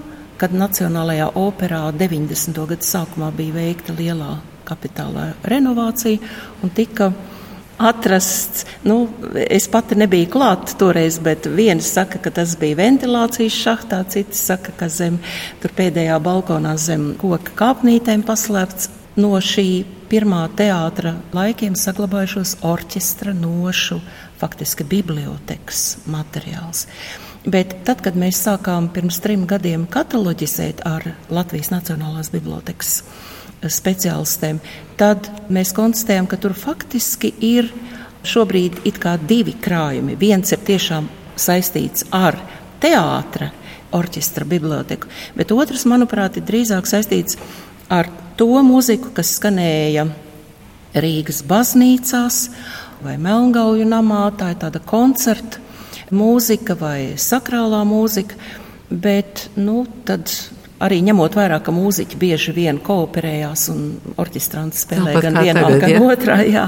kad 0.42 0.56
Nacionālajā 0.58 1.30
operā 1.40 1.86
90. 1.94 2.58
gadu 2.68 2.88
sākumā 2.88 3.30
bija 3.38 3.54
veikta 3.60 3.94
lielā 3.96 4.40
kapitālā 4.66 5.34
renovācija 5.46 6.20
un 6.64 6.74
tika 6.74 7.12
atrasts. 7.84 8.66
Nu, 8.88 9.08
es 9.34 9.68
pati 9.72 9.98
nebiju 10.00 10.30
klāta 10.34 10.78
toreiz, 10.80 11.20
bet 11.24 11.48
viena 11.52 11.84
saka, 11.84 12.22
ka 12.24 12.34
tas 12.34 12.56
bija 12.60 12.80
ventilācijas 12.80 13.60
šahtā, 13.66 14.04
cita 14.14 14.38
saka, 14.38 14.76
ka 14.80 14.90
zem 14.92 15.20
pēdējā 15.64 16.20
balkonā 16.24 16.76
zem 16.82 17.14
koka 17.22 17.56
kāpnītēm 17.60 18.26
paslēpts 18.28 18.90
no 19.20 19.34
šī 19.42 19.68
pirmā 20.12 20.46
teātra 20.58 21.16
laikiem 21.34 21.76
saglabājušos 21.80 22.58
orķestra 22.66 23.34
nošu, 23.38 24.00
faktiski 24.42 24.86
bibliotekas 24.90 25.84
materiāls. 26.10 26.88
Bet 27.44 27.76
tad, 27.88 28.00
kad 28.06 28.16
mēs 28.16 28.40
sākām 28.46 28.88
pirms 28.96 29.20
trim 29.24 29.44
gadiem 29.50 29.84
kataloģizēt 29.92 30.86
ar 30.88 31.10
Latvijas 31.34 31.74
Nacionālās 31.74 32.32
bibliotekas 32.32 33.02
speciālistiem, 33.72 34.60
tad 35.00 35.30
mēs 35.54 35.74
konstatējam, 35.76 36.28
ka 36.28 36.40
tur 36.42 36.56
faktiski 36.58 37.34
ir 37.44 37.70
šobrīd 38.24 38.82
divi 39.28 39.54
krājumi. 39.62 40.16
Viens 40.20 40.52
ir 40.52 40.64
tiešām 40.64 41.10
saistīts 41.36 42.08
ar 42.12 42.38
teātra 42.84 43.52
orķestra 43.94 44.46
biblioteku, 44.46 45.08
bet 45.36 45.52
otrs, 45.52 45.86
manuprāt, 45.86 46.38
ir 46.38 46.48
drīzāk 46.48 46.88
saistīts 46.90 47.38
ar 47.90 48.10
to 48.38 48.50
mūziku, 48.66 49.14
kas 49.14 49.36
skanēja 49.38 50.08
Rīgas 50.94 51.44
baznīcās 51.50 52.40
vai 53.04 53.18
Melngauju 53.22 53.86
namā. 53.86 54.26
Tā 54.38 54.54
ir 54.54 54.60
tāda 54.62 54.82
koncerta 54.82 55.62
mūzika 56.14 56.78
vai 56.78 57.14
sakrālā 57.18 57.84
mūzika, 57.88 58.38
bet, 58.90 59.48
nu, 59.58 59.84
tad 60.06 60.30
arī 60.84 61.00
ņemot 61.06 61.38
vērā, 61.38 61.60
ka 61.64 61.74
mūziķi 61.76 62.20
bieži 62.20 62.54
vien 62.56 62.80
kooperējās 62.84 63.68
un 63.74 63.84
orķestranti 64.22 64.80
spēlē 64.80 65.14
Tāpat 65.14 65.28
gan 65.28 65.40
vienā, 65.40 65.66
tagad, 65.66 65.80
gan 65.84 65.94
ja? 65.94 66.02
otrā, 66.10 66.38
jā, 66.48 66.66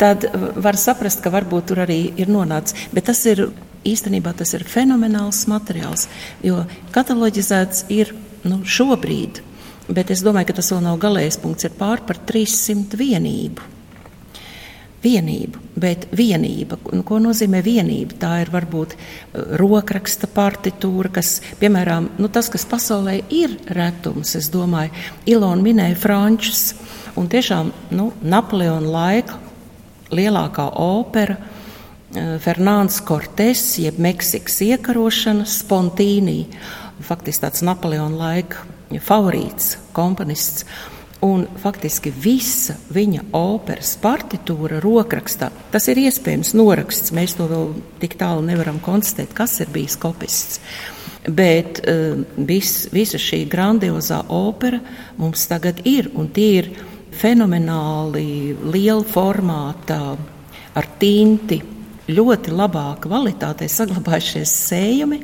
tad 0.00 0.28
var 0.62 0.78
saprast, 0.80 1.22
ka 1.24 1.32
varbūt 1.34 1.70
tur 1.70 1.84
arī 1.86 2.00
ir 2.20 2.32
nonācis. 2.32 2.88
Bet 2.94 3.08
tas 3.10 3.22
ir 3.30 3.46
īstenībā 3.86 4.34
tas 4.36 4.52
ir 4.56 4.66
fenomenāls 4.68 5.44
materiāls, 5.50 6.08
jo 6.44 6.64
kataloģizēts 6.96 7.86
ir 7.94 8.12
nu, 8.46 8.60
šobrīd, 8.66 9.40
bet 9.88 10.10
es 10.14 10.24
domāju, 10.26 10.50
ka 10.50 10.58
tas 10.60 10.72
vēl 10.74 10.84
nav 10.88 11.00
galējais 11.02 11.40
punkts, 11.42 11.68
ir 11.68 11.78
pār 11.78 12.02
par 12.06 12.20
300 12.28 12.98
vienību 13.00 13.75
vienību, 15.04 15.60
bet 15.78 16.06
vienība, 16.16 16.78
nu, 16.92 17.02
ko 17.06 17.18
nozīmē 17.22 17.60
vienība? 17.64 18.16
Tā 18.20 18.32
ir 18.44 18.52
varbūt 18.52 18.94
uh, 18.96 19.56
rokraksta 19.60 20.28
partitūra, 20.32 21.12
kas, 21.18 21.40
piemēram, 21.60 22.10
nu, 22.20 22.30
tas, 22.32 22.50
kas 22.52 22.66
pasaulē 22.68 23.18
ir 23.34 23.58
retums, 23.76 24.34
es 24.38 24.50
domāju, 24.52 24.94
Ilona 25.28 25.62
minēja 25.62 25.98
frančus, 26.00 26.70
un 27.16 27.28
tiešām, 27.32 27.72
nu, 27.96 28.10
Napoleona 28.22 28.92
laika 28.96 29.38
lielākā 30.14 30.70
opera, 30.82 31.38
uh, 31.38 32.36
Fernāns 32.42 32.98
Kortes, 33.04 33.68
jeb 33.82 34.00
Meksikas 34.02 34.60
iekarošana, 34.66 35.46
Spontīnī, 35.50 36.40
faktiski 37.04 37.46
tāds 37.46 37.64
Napoleona 37.66 38.24
laika 38.24 38.64
favorīts 39.02 39.76
komponists. 39.96 40.66
Un 41.26 41.46
faktiski 41.60 42.10
visa 42.12 42.76
viņa 42.92 43.30
operas 43.34 43.94
partitūra 44.02 44.78
rokrakstā, 44.84 45.48
tas 45.72 45.88
ir 45.90 46.00
iespējams 46.04 46.52
noraksts. 46.58 47.14
Mēs 47.16 47.36
to 47.38 47.48
vēl 47.50 47.72
tik 48.02 48.18
tālu 48.20 48.44
nevaram 48.46 48.78
konstatēt, 48.84 49.32
kas 49.36 49.58
ir 49.64 49.72
bijis 49.74 49.96
kopists. 50.00 50.60
Bet 51.26 51.80
uh, 51.82 52.20
vis, 52.46 52.84
visa 52.94 53.18
šī 53.18 53.46
grandiozā 53.50 54.20
opera 54.30 54.78
mums 55.18 55.48
tagad 55.50 55.80
ir, 55.88 56.12
un 56.14 56.28
tie 56.30 56.50
ir 56.60 56.70
fenomenāli 57.16 58.54
liela 58.68 59.02
formāta, 59.08 60.00
ar 60.76 60.90
tinti, 61.00 61.58
ļoti 62.06 62.52
labā 62.54 62.90
kvalitātē 63.02 63.66
saglabājušies 63.70 64.52
sējumi 64.68 65.22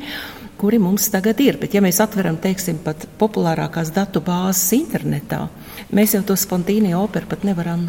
kuri 0.63 0.79
mums 0.79 1.09
tagad 1.11 1.41
ir. 1.43 1.59
Bet, 1.59 1.75
ja 1.75 1.83
mēs 1.83 1.99
atveram, 2.03 2.39
teiksim, 2.39 2.79
pat 2.85 3.09
populārākās 3.19 3.91
datu 3.95 4.23
bāzes 4.23 4.71
internetā, 4.79 5.49
mēs 5.91 6.15
jau 6.15 6.23
to 6.27 6.39
spontīnie 6.39 6.95
operu 6.95 7.27
pat 7.33 7.43
nevaram 7.49 7.89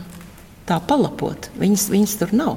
tā 0.65 0.79
palapot. 0.81 1.51
Viņas, 1.61 1.89
viņas 1.93 2.15
tur 2.21 2.33
nav. 2.33 2.55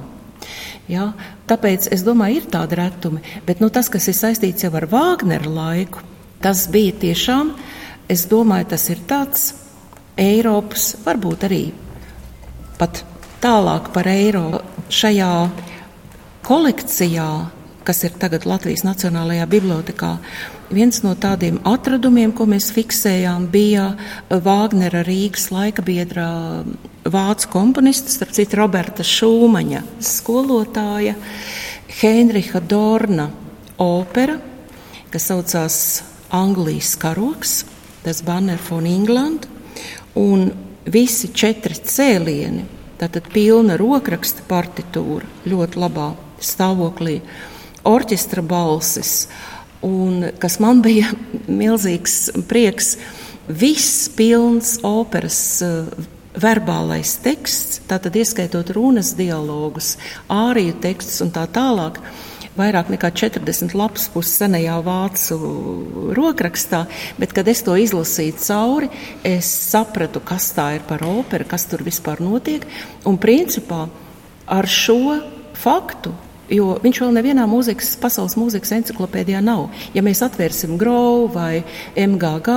Ja? 0.88 1.10
Tāpēc 1.50 1.90
es 1.92 2.04
domāju, 2.06 2.40
ir 2.40 2.48
tādi 2.52 2.78
retumi, 2.80 3.20
bet 3.46 3.60
nu, 3.60 3.68
tas, 3.74 3.90
kas 3.92 4.08
ir 4.08 4.16
saistīts 4.16 4.64
jau 4.64 4.72
ar 4.78 4.88
Vāgneru 4.88 5.52
laiku, 5.52 6.04
tas 6.40 6.64
bija 6.72 6.94
tiešām, 7.04 7.52
es 8.08 8.24
domāju, 8.30 8.70
tas 8.72 8.88
ir 8.92 9.02
tāds 9.08 9.50
Eiropas, 10.16 10.94
varbūt 11.04 11.44
arī 11.44 11.64
pat 12.80 13.02
tālāk 13.42 13.90
par 13.92 14.08
Eiropu 14.08 14.62
šajā 14.92 15.32
kolekcijā 16.46 17.28
kas 17.86 18.02
ir 18.02 18.16
tagad 18.18 18.46
Latvijas 18.48 18.82
Nacionālajā 18.86 19.46
bibliotekā, 19.50 20.16
viens 20.74 20.98
no 21.04 21.14
tādiem 21.18 21.60
atradumiem, 21.66 22.32
ko 22.34 22.48
mēs 22.50 22.72
fiksējām, 22.74 23.46
bija 23.52 23.92
Vāgnera 24.30 25.04
Rīgas 25.06 25.48
laika 25.54 25.84
biedrā 25.86 26.28
vācu 27.06 27.50
komponista, 27.52 28.10
starp 28.10 28.34
citu 28.34 28.58
Roberta 28.58 29.06
Šūmaņa 29.06 29.84
skolotāja, 30.02 31.14
Heinricha 32.00 32.60
Dorna 32.60 33.30
opera, 33.78 34.40
kas 35.12 35.30
saucās 35.30 35.80
Anglijas 36.34 36.96
karoks, 36.98 37.60
tas 38.02 38.22
Banner 38.26 38.58
von 38.68 38.86
England, 38.90 39.46
un 40.18 40.48
visi 40.90 41.30
četri 41.34 41.78
cēlieni, 41.78 42.66
tātad 42.98 43.30
pilna 43.30 43.76
rokraksta 43.78 44.42
partitūra, 44.48 45.28
ļoti 45.46 45.82
labā 45.82 46.14
stāvoklī, 46.42 47.20
orķestra 47.86 48.42
balsis, 48.42 49.28
un 49.86 50.32
kas 50.42 50.58
man 50.62 50.82
bija 50.84 51.12
milzīgs 51.46 52.32
prieks, 52.50 52.96
viss 53.46 54.08
pilns 54.16 54.76
operas 54.86 55.38
verbālais 56.36 57.16
teksts, 57.24 57.80
tātad 57.88 58.16
ieskaitot 58.18 58.72
runas 58.76 59.14
dialogus, 59.16 59.94
āriju 60.32 60.76
tekstus 60.82 61.22
un 61.24 61.32
tā 61.34 61.46
tālāk. 61.48 62.00
Vairāk 62.56 62.88
nekā 62.88 63.10
40 63.12 63.74
lapas 63.76 64.06
puses 64.08 64.38
senajā 64.40 64.78
vācu 64.84 65.36
rokrakstā, 66.16 66.86
bet, 67.20 67.34
kad 67.36 67.48
es 67.52 67.60
to 67.64 67.74
izlasīju 67.76 68.38
cauri, 68.40 68.88
es 69.28 69.50
sapratu, 69.68 70.22
kas 70.24 70.48
tā 70.56 70.70
ir 70.78 70.86
par 70.88 71.04
operu, 71.04 71.44
kas 71.48 71.68
tur 71.68 71.84
vispār 71.84 72.24
notiek. 72.24 72.64
Un 73.04 73.20
principā 73.20 73.82
ar 74.48 74.68
šo 74.72 75.18
faktu 75.56 76.14
Jo 76.52 76.76
viņš 76.78 77.00
vēl 77.02 77.14
nevienā 77.16 77.44
mūzikas, 77.50 77.96
pasaules 77.98 78.36
mūzikas 78.38 78.70
encyklopēdijā 78.76 79.40
nav. 79.42 79.66
Ja 79.96 80.04
mēs 80.06 80.22
atvērsim 80.22 80.76
Graudu 80.78 81.32
vai 81.34 81.64
MGG, 81.98 82.56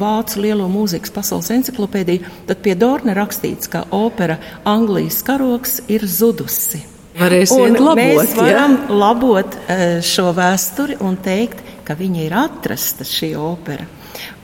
Vācu 0.00 0.44
lielo 0.44 0.68
mūzikas 0.68 1.14
pasaules 1.14 1.48
encyklopēdiju, 1.56 2.28
tad 2.50 2.60
pie 2.64 2.76
Dorna 2.76 3.16
rakstīts, 3.16 3.70
ka 3.72 3.86
opera 3.96 4.36
Anglijas 4.68 5.22
karoks 5.24 5.80
ir 5.88 6.04
zudusi. 6.04 6.84
Varēsiet 7.20 7.80
labot, 7.80 7.98
mēs 7.98 8.36
varam 8.38 8.76
ja? 8.76 8.98
labot 9.00 9.56
e, 9.56 9.78
šo 10.04 10.30
vēsturi 10.36 11.00
un 11.04 11.16
teikt, 11.20 11.64
ka 11.84 11.96
viņa 11.98 12.22
ir 12.22 12.36
atrasta 12.38 13.08
šī 13.08 13.32
opera. 13.40 13.88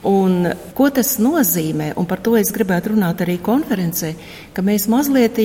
Un, 0.07 0.45
ko 0.75 0.89
tas 0.93 1.15
nozīmē, 1.21 1.93
un 1.99 2.07
par 2.09 2.21
to 2.23 2.35
es 2.39 2.51
gribētu 2.53 2.93
runāt 2.93 3.21
arī 3.23 3.37
konferencē, 3.43 4.13
ka 4.55 4.63
mēs 4.65 4.87
mazliet 4.91 5.39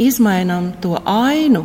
izmainām 0.00 0.72
to 0.82 0.96
ainu, 1.00 1.64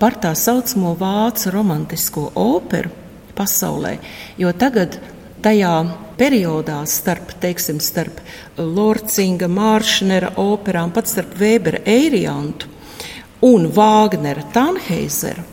par 0.00 0.16
tā 0.20 0.32
saucamo 0.36 0.94
vācu 0.98 1.52
romantisko 1.54 2.30
operu 2.36 2.92
pasaulē, 3.36 3.96
jo 4.40 4.52
tagad 4.56 4.98
tajā 5.44 5.72
periodā 6.16 6.78
starp, 6.88 7.34
teiksim, 7.40 7.80
starp 7.80 8.20
Lorcinga, 8.56 9.48
Māršnera 9.52 10.32
operām, 10.40 10.92
pat 10.96 11.10
starp 11.10 11.36
Vēbera 11.38 11.82
Eiriantu 11.84 12.70
un 13.44 13.68
Vāgnera 13.72 14.44
Tanheizera 14.52 15.44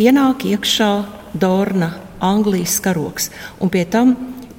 ienāk 0.00 0.46
iekšā 0.48 0.90
Dorna 1.36 1.92
Anglijas 2.20 2.78
karoks, 2.80 3.30
un 3.60 3.72
pie 3.72 3.84
tam 3.84 4.14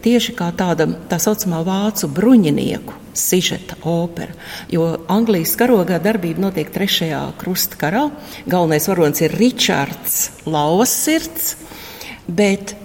tieši 0.05 0.37
kā 0.37 0.51
tāda 0.57 0.85
tā 1.09 1.17
saucamā 1.21 1.63
vācu 1.65 2.09
bruņinieku 2.13 3.06
sižeta 3.17 3.77
opera. 3.87 4.33
Jo 4.71 4.89
Anglijas 5.11 5.55
karogā 5.59 5.99
darbība 6.03 6.47
notiek 6.47 6.71
trešajā 6.73 7.21
krustkarā. 7.41 8.07
Galvenais 8.49 8.87
varonis 8.89 9.23
ir 9.25 9.35
Ričards 9.37 10.19
Lausirds, 10.45 11.55
bet 12.27 12.75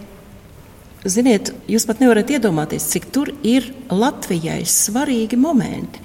Ziniet, 1.02 1.48
jūs 1.66 1.82
pat 1.88 1.98
nevarat 1.98 2.28
iedomāties, 2.30 2.84
cik 2.92 3.08
tur 3.10 3.32
ir 3.42 3.64
Latvijai 3.90 4.60
svarīgi 4.70 5.34
momenti. 5.34 5.98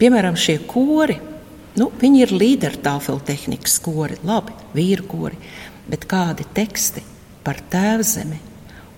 Piemēram, 0.00 0.38
šie 0.40 0.56
kori, 0.64 1.18
nu, 1.76 1.90
viņi 2.00 2.22
ir 2.24 2.32
līdertāfeltehnikas 2.32 3.76
kori, 3.84 4.16
labi, 4.24 4.56
vīru 4.72 5.04
kori, 5.10 5.36
bet 5.92 6.08
kādi 6.08 6.48
teksti 6.56 7.04
par 7.44 7.60
tēvzemi, 7.68 8.40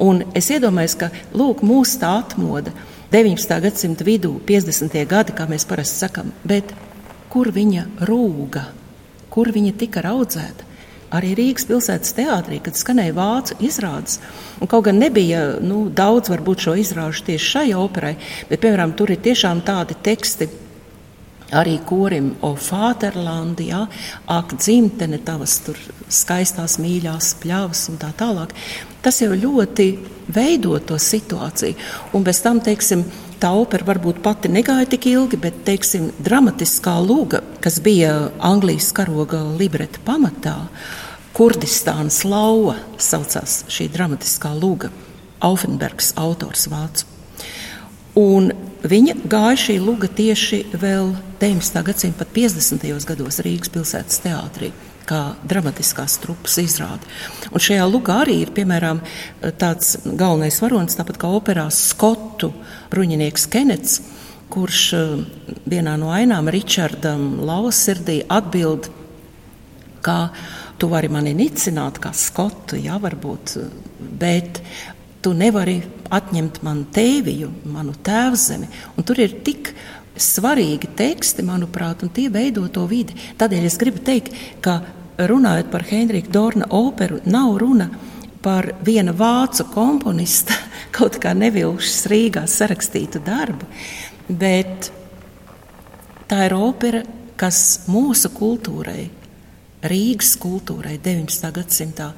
Un 0.00 0.22
es 0.36 0.48
iedomājos, 0.48 0.96
ka 0.96 1.10
lūk, 1.36 1.60
mūsu 1.66 2.00
tā 2.00 2.14
atmoda 2.22 2.72
19. 3.10 3.60
gadsimta 3.60 4.04
vidū, 4.06 4.36
50. 4.46 4.92
gadi, 5.10 5.32
kā 5.34 5.42
mēs 5.50 5.64
parasti 5.66 6.04
sakām, 6.04 6.28
bet 6.46 6.70
kur 7.32 7.48
viņa 7.50 7.88
rūga, 8.06 8.68
kur 9.34 9.50
viņa 9.50 9.72
tika 9.80 10.04
audzēta? 10.12 10.68
Arī 11.18 11.32
Rīgas 11.34 11.66
pilsētas 11.66 12.14
teātrī, 12.14 12.60
kad 12.62 12.78
skanēja 12.78 13.16
vācu 13.16 13.56
izrādes, 13.66 14.20
un 14.62 14.70
kaut 14.70 14.86
gan 14.86 15.02
nebija 15.02 15.56
nu, 15.58 15.88
daudz 15.90 16.30
varbūt 16.30 16.68
šo 16.68 16.76
izrāžu 16.78 17.24
tieši 17.26 17.48
šai 17.48 17.66
operai, 17.74 18.14
bet, 18.46 18.62
piemēram, 18.62 18.94
tur 18.94 19.10
ir 19.10 19.18
tiešām 19.24 19.64
tādi 19.66 19.98
teksti, 20.06 20.46
arī 21.56 21.78
korim 21.86 22.34
O 22.46 22.52
Fāterlandi, 22.58 23.70
ja, 23.70 23.84
ak, 24.30 24.54
dzimtene 24.58 25.20
tavas 25.24 25.58
tur 25.64 25.78
skaistās 26.10 26.78
mīļās 26.82 27.34
pļavas 27.42 27.88
un 27.92 28.00
tā 28.00 28.12
tālāk. 28.18 28.54
Tas 29.02 29.20
jau 29.22 29.32
ļoti 29.34 29.88
veido 30.30 30.78
to 30.84 30.98
situāciju. 31.00 31.76
Un 32.14 32.24
bez 32.26 32.42
tam, 32.44 32.60
teiksim, 32.64 33.04
tā 33.40 33.52
opera 33.56 33.86
varbūt 33.88 34.20
pati 34.24 34.50
negāja 34.52 34.88
tik 34.94 35.08
ilgi, 35.10 35.40
bet, 35.40 35.62
teiksim, 35.66 36.10
dramatiskā 36.20 36.98
lūga, 37.04 37.42
kas 37.64 37.80
bija 37.84 38.30
Anglijas 38.38 38.92
karoga 38.96 39.42
libreta 39.58 40.02
pamatā, 40.06 40.58
Kurdistānas 41.30 42.24
lauva 42.26 42.74
saucās 43.00 43.62
šī 43.70 43.86
dramatiskā 43.94 44.50
lūga. 44.58 44.90
Aufenbergs 45.46 46.10
autors 46.20 46.66
vācu. 46.68 47.19
Un 48.18 48.50
viņa 48.82 49.16
gāja 49.30 49.58
šī 49.66 49.76
luga 49.82 50.08
tieši 50.10 50.64
vēl 50.74 51.12
19. 51.40 51.82
gadsimta 51.86 52.24
pat 52.24 52.32
50. 52.34 52.86
gados 53.06 53.42
Rīgas 53.44 53.70
pilsētas 53.70 54.22
teātrī 54.24 54.72
kā 55.10 55.34
dramatiskās 55.48 56.18
trupas 56.22 56.56
izrāde. 56.62 57.06
Un 57.50 57.62
šajā 57.62 57.86
lugā 57.90 58.20
arī 58.24 58.40
ir 58.44 58.52
piemēram 58.54 59.00
tāds 59.58 59.96
galvenais 60.04 60.60
varonis, 60.62 60.98
tāpat 60.98 61.18
kā 61.20 61.30
operā 61.34 61.66
Skotu 61.74 62.52
bruņinieks 62.92 63.46
Kenets, 63.50 64.00
kurš 64.50 64.84
eh, 64.98 65.12
vienā 65.70 65.96
no 66.00 66.10
ainām 66.14 66.50
Ričardam 66.50 67.40
Lausirdī 67.46 68.20
atbild, 68.30 68.90
kā 70.04 70.20
tu 70.80 70.88
vari 70.90 71.10
mani 71.12 71.34
nicināt 71.36 72.00
kā 72.02 72.12
Skotu, 72.16 72.78
jā, 72.80 72.96
varbūt, 73.02 73.56
bet 74.20 74.62
tu 75.22 75.34
nevari 75.36 75.80
atņemt 76.10 76.60
man 76.66 76.84
tēviju, 76.94 77.50
manu 77.70 77.94
tēvzemi. 78.06 78.68
Un 78.96 79.06
tur 79.06 79.20
ir 79.22 79.40
tik 79.46 79.72
svarīgi 80.20 80.90
teksti, 80.98 81.44
manuprāt, 81.46 82.04
un 82.04 82.12
tie 82.14 82.28
veido 82.32 82.66
to 82.72 82.84
vidi. 82.90 83.16
Tādēļ 83.40 83.66
es 83.68 83.78
gribu 83.80 84.02
teikt, 84.04 84.34
ka 84.64 84.80
runājot 85.20 85.70
par 85.72 85.84
Heinricha 85.88 86.32
Dorna 86.32 86.68
operu, 86.76 87.20
nav 87.24 87.56
runa 87.60 87.90
par 88.42 88.72
viena 88.84 89.12
vācu 89.12 89.66
komponista 89.74 90.56
kaut 90.96 91.20
kā 91.22 91.34
nevilšas 91.36 92.06
Rīgā 92.10 92.46
sarakstītu 92.48 93.22
darbu, 93.24 93.68
bet 94.28 94.90
tā 96.30 96.46
ir 96.48 96.56
opera, 96.56 97.02
kas 97.40 97.86
mūsu 97.88 98.32
kultūrai, 98.36 99.08
Rīgas 99.90 100.34
kultūrai 100.40 100.98
19. 101.00 101.52
gadsimtā 101.56 102.10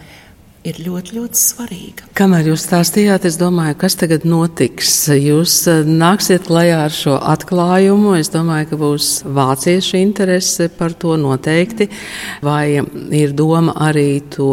ir 0.67 0.79
ļoti, 0.83 1.17
ļoti 1.17 1.39
svarīga. 1.39 2.09
Kamēr 2.19 2.53
jūs 2.53 2.67
stāstījāt, 2.67 3.27
es 3.27 3.39
domāju, 3.41 3.77
kas 3.81 3.97
tagad 3.99 4.27
notiks. 4.29 4.93
Jūs 5.11 5.57
eh, 5.71 5.83
nāksiet 5.87 6.47
klajā 6.47 6.83
ar 6.87 6.95
šo 6.95 7.17
atklājumu. 7.19 8.15
Es 8.21 8.31
domāju, 8.33 8.71
ka 8.71 8.81
būs 8.81 9.11
vāciešu 9.27 9.99
interese 10.01 10.69
par 10.79 10.95
to 10.95 11.17
noteikti. 11.21 11.89
Vai 12.45 12.79
ir 13.15 13.35
doma 13.39 13.75
arī 13.89 14.23
to 14.33 14.53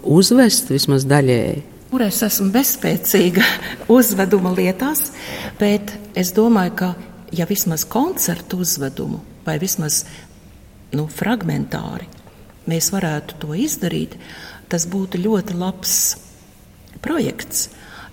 uzvest 0.00 0.72
vismaz 0.72 1.04
daļēji? 1.08 1.66
Kur 1.90 2.04
es 2.06 2.22
esmu 2.22 2.52
bezspēcīga 2.54 3.44
uzveduma 3.96 4.54
lietās, 4.56 5.10
bet 5.60 5.92
es 6.18 6.32
domāju, 6.36 6.76
ka 6.78 6.94
ja 7.36 7.46
vismaz 7.50 7.84
koncertu 7.90 8.62
uzvedumu 8.64 9.20
vai 9.44 9.58
vismaz 9.62 10.04
nu, 10.94 11.06
fragmentāri 11.10 12.08
mēs 12.70 12.90
varētu 12.94 13.38
to 13.42 13.56
izdarīt, 13.58 14.16
tas 14.70 14.86
būtu 14.90 15.20
ļoti 15.20 15.56
labs 15.58 15.94
projekts, 17.04 17.68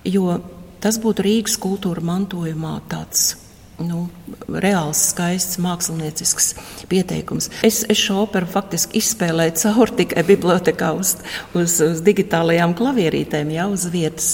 jo 0.07 0.39
tas 0.83 0.99
būtu 1.01 1.25
Rīgas 1.25 1.57
kultūra 1.61 2.03
mantojumā 2.05 2.79
tāds. 2.91 3.35
Nu, 3.77 4.07
reāls, 4.49 4.97
skaists, 5.11 5.59
māksliniecisks 5.61 6.47
pieteikums. 6.89 7.51
Es, 7.61 7.83
es 7.85 7.99
šo 8.01 8.23
operu 8.23 8.49
faktiski 8.49 8.97
izspēlēju 8.97 9.53
cauri 9.61 9.99
tikai 9.99 10.23
bibliotekā 10.25 10.95
uz, 10.97 11.13
uz, 11.53 11.75
uz 11.85 12.01
digitālajām 12.05 12.73
klavierītēm, 12.77 13.53
jau 13.53 13.67
uz 13.75 13.85
vietas. 13.93 14.31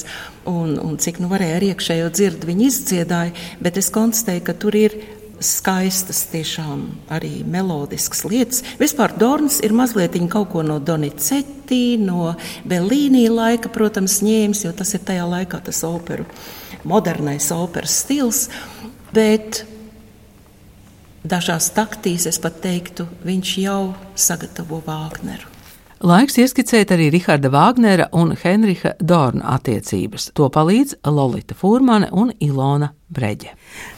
Un, 0.48 0.78
un 0.80 0.96
cik 1.00 1.20
nu 1.24 1.28
varēja 1.32 1.58
ar 1.60 1.66
iekšējo 1.70 2.08
dzirdi 2.16 2.50
viņi 2.50 2.70
izdziedāja, 2.70 3.36
bet 3.64 3.80
es 3.80 3.92
konstatēju, 3.96 4.46
ka 4.48 4.56
tur 4.60 4.76
ir 4.80 4.96
skaistas, 5.46 6.24
tiešām 6.32 6.86
arī 7.14 7.44
melodiskas 7.46 8.24
lietas. 8.28 8.64
Vispār 8.80 9.16
Dorns 9.20 9.60
ir 9.64 9.76
mazliet 9.76 10.16
kaut 10.32 10.52
ko 10.54 10.64
no 10.66 10.80
Donizetti, 10.80 11.98
no 12.02 12.34
Bellīnī 12.68 13.28
laika, 13.30 13.72
protams, 13.74 14.22
ņēmis, 14.26 14.66
jo 14.66 14.74
tas 14.78 14.94
ir 14.96 15.06
tajā 15.06 15.28
laikā 15.30 15.62
tas 15.64 15.84
operu, 15.88 16.26
modernais 16.84 17.52
operas 17.56 18.02
stils. 18.04 18.48
Bet 19.14 19.64
dažās 21.24 21.72
taktīs, 21.76 22.28
es 22.28 22.40
pat 22.42 22.62
teiktu, 22.64 23.08
viņš 23.26 23.58
jau 23.64 23.82
sagatavo 24.16 24.82
Vāgneru. 24.86 25.53
Laiks 26.04 26.36
ieskicēt 26.36 26.90
arī 26.92 27.06
Rahāda 27.14 27.48
Vāgnera 27.48 28.10
un 28.12 28.34
Henriha 28.36 28.90
Dorna 29.00 29.54
attiecības. 29.54 30.34
To 30.36 30.50
palīdz 30.52 30.98
Lorita 31.08 31.56
Furmane 31.56 32.10
un 32.12 32.34
Ilona 32.44 32.90
Breģe. 33.08 33.54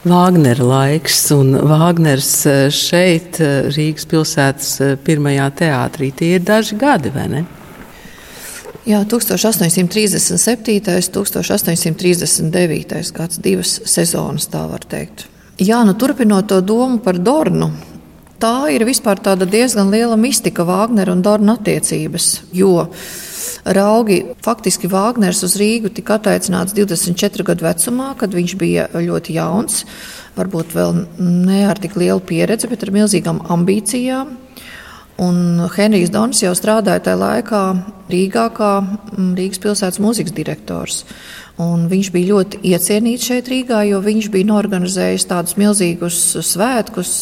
Vāgnera 0.05 0.67
laiks 0.69 1.23
un 1.33 1.55
Vāgners 1.65 2.29
eh, 2.45 2.67
šeit, 2.69 3.39
eh, 3.41 3.71
Rīgas 3.73 4.05
pilsētas 4.11 4.69
eh, 4.85 4.93
pirmajā 5.01 5.47
teātrī, 5.63 6.11
tie 6.13 6.35
ir 6.35 6.45
daži 6.45 6.77
gadi, 6.77 7.09
vai 7.09 7.25
ne? 7.31 7.41
Jā, 8.85 9.01
1837. 9.01 10.77
un 10.77 11.41
1839. 11.41 13.11
gads, 13.17 13.41
divas 13.41 13.79
sezonas, 13.89 14.45
tā 14.53 14.61
var 14.69 14.85
teikt. 14.85 15.25
Jā, 15.57 15.81
nu 15.87 15.97
turpinot 15.97 16.53
to 16.53 16.61
domu 16.61 17.01
par 17.01 17.17
Dornu, 17.17 17.71
tā 18.39 18.69
ir 18.75 18.85
vispār 18.87 19.19
diezgan 19.45 19.91
liela 19.91 20.17
mistika 20.17 20.65
Vāgnera 20.67 21.13
un 21.13 21.21
Dorna 21.25 21.57
attiecības. 21.59 22.41
Jo 22.53 22.87
raugi 23.65 24.21
faktiski 24.45 24.89
Vāgners 24.91 25.43
uz 25.45 25.55
Rīgu 25.59 25.91
tika 25.93 26.19
atteicināts 26.19 26.75
24 26.77 27.45
gadu 27.45 27.65
vecumā, 27.65 28.15
kad 28.17 28.33
viņš 28.33 28.55
bija 28.57 28.87
ļoti 28.93 29.37
jauns. 29.37 29.85
Varbūt 30.35 30.75
vēl 30.75 31.05
ne 31.19 31.61
ar 31.69 31.79
tik 31.79 31.95
lielu 31.95 32.19
pieredzi, 32.19 32.67
bet 32.67 32.83
ar 32.83 32.91
milzīgām 32.91 33.45
ambīcijām. 33.55 34.41
Un 35.23 35.63
Henrijs 35.71 36.11
Dons 36.11 36.41
jau 36.43 36.51
strādāja 36.57 36.99
tajā 37.05 37.19
laikā 37.21 37.61
Rīgā 38.11 38.49
kā 38.57 38.71
mm, 38.83 39.29
Rīgas 39.37 39.61
pilsētas 39.63 40.01
mūzikas 40.03 40.35
direktors. 40.35 41.05
Un 41.63 41.85
viņš 41.87 42.09
bija 42.11 42.33
ļoti 42.33 42.59
iecienīts 42.67 43.29
šeit 43.29 43.47
Rīgā, 43.47 43.85
jo 43.87 44.01
viņš 44.03 44.27
bija 44.33 44.49
norganizējis 44.49 45.29
tādus 45.29 45.55
milzīgus 45.55 46.19
svētkus, 46.43 47.13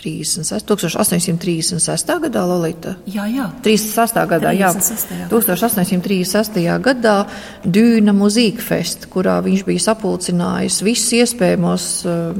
36, 0.00 0.64
1836. 0.66 2.14
gadā 2.24 2.44
Lolita. 2.48 2.94
Jā, 3.10 3.26
jā. 3.30 3.46
36. 3.64 4.24
gadā, 4.30 4.52
36. 4.56 5.12
jā. 5.20 5.28
1836. 5.30 6.60
gadā 6.84 7.16
Dūna 7.64 8.14
Muzīkfest, 8.16 9.06
kurā 9.12 9.38
viņš 9.44 9.66
bija 9.68 9.84
sapulcinājis 9.90 10.80
visus 10.86 11.12
iespējamos 11.20 11.88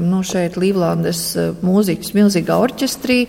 nu, 0.01 0.23
šeit 0.25 0.57
Līvlandes 0.61 1.23
eh, 1.37 1.51
mūzikas 1.65 2.15
milzīgā 2.17 2.57
orķestrī 2.61 3.21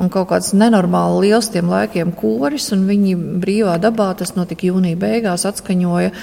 un 0.00 0.10
kaut 0.12 0.30
kāds 0.32 0.54
nenormāli 0.56 1.28
liels 1.28 1.50
tiem 1.52 1.70
laikiem 1.72 2.14
koris, 2.16 2.70
un 2.76 2.86
viņi 2.88 3.16
brīvā 3.42 3.76
dabā, 3.82 4.12
tas 4.18 4.36
notika 4.38 4.68
jūnija 4.70 4.98
beigās, 5.00 5.46
atskaņoja 5.50 6.14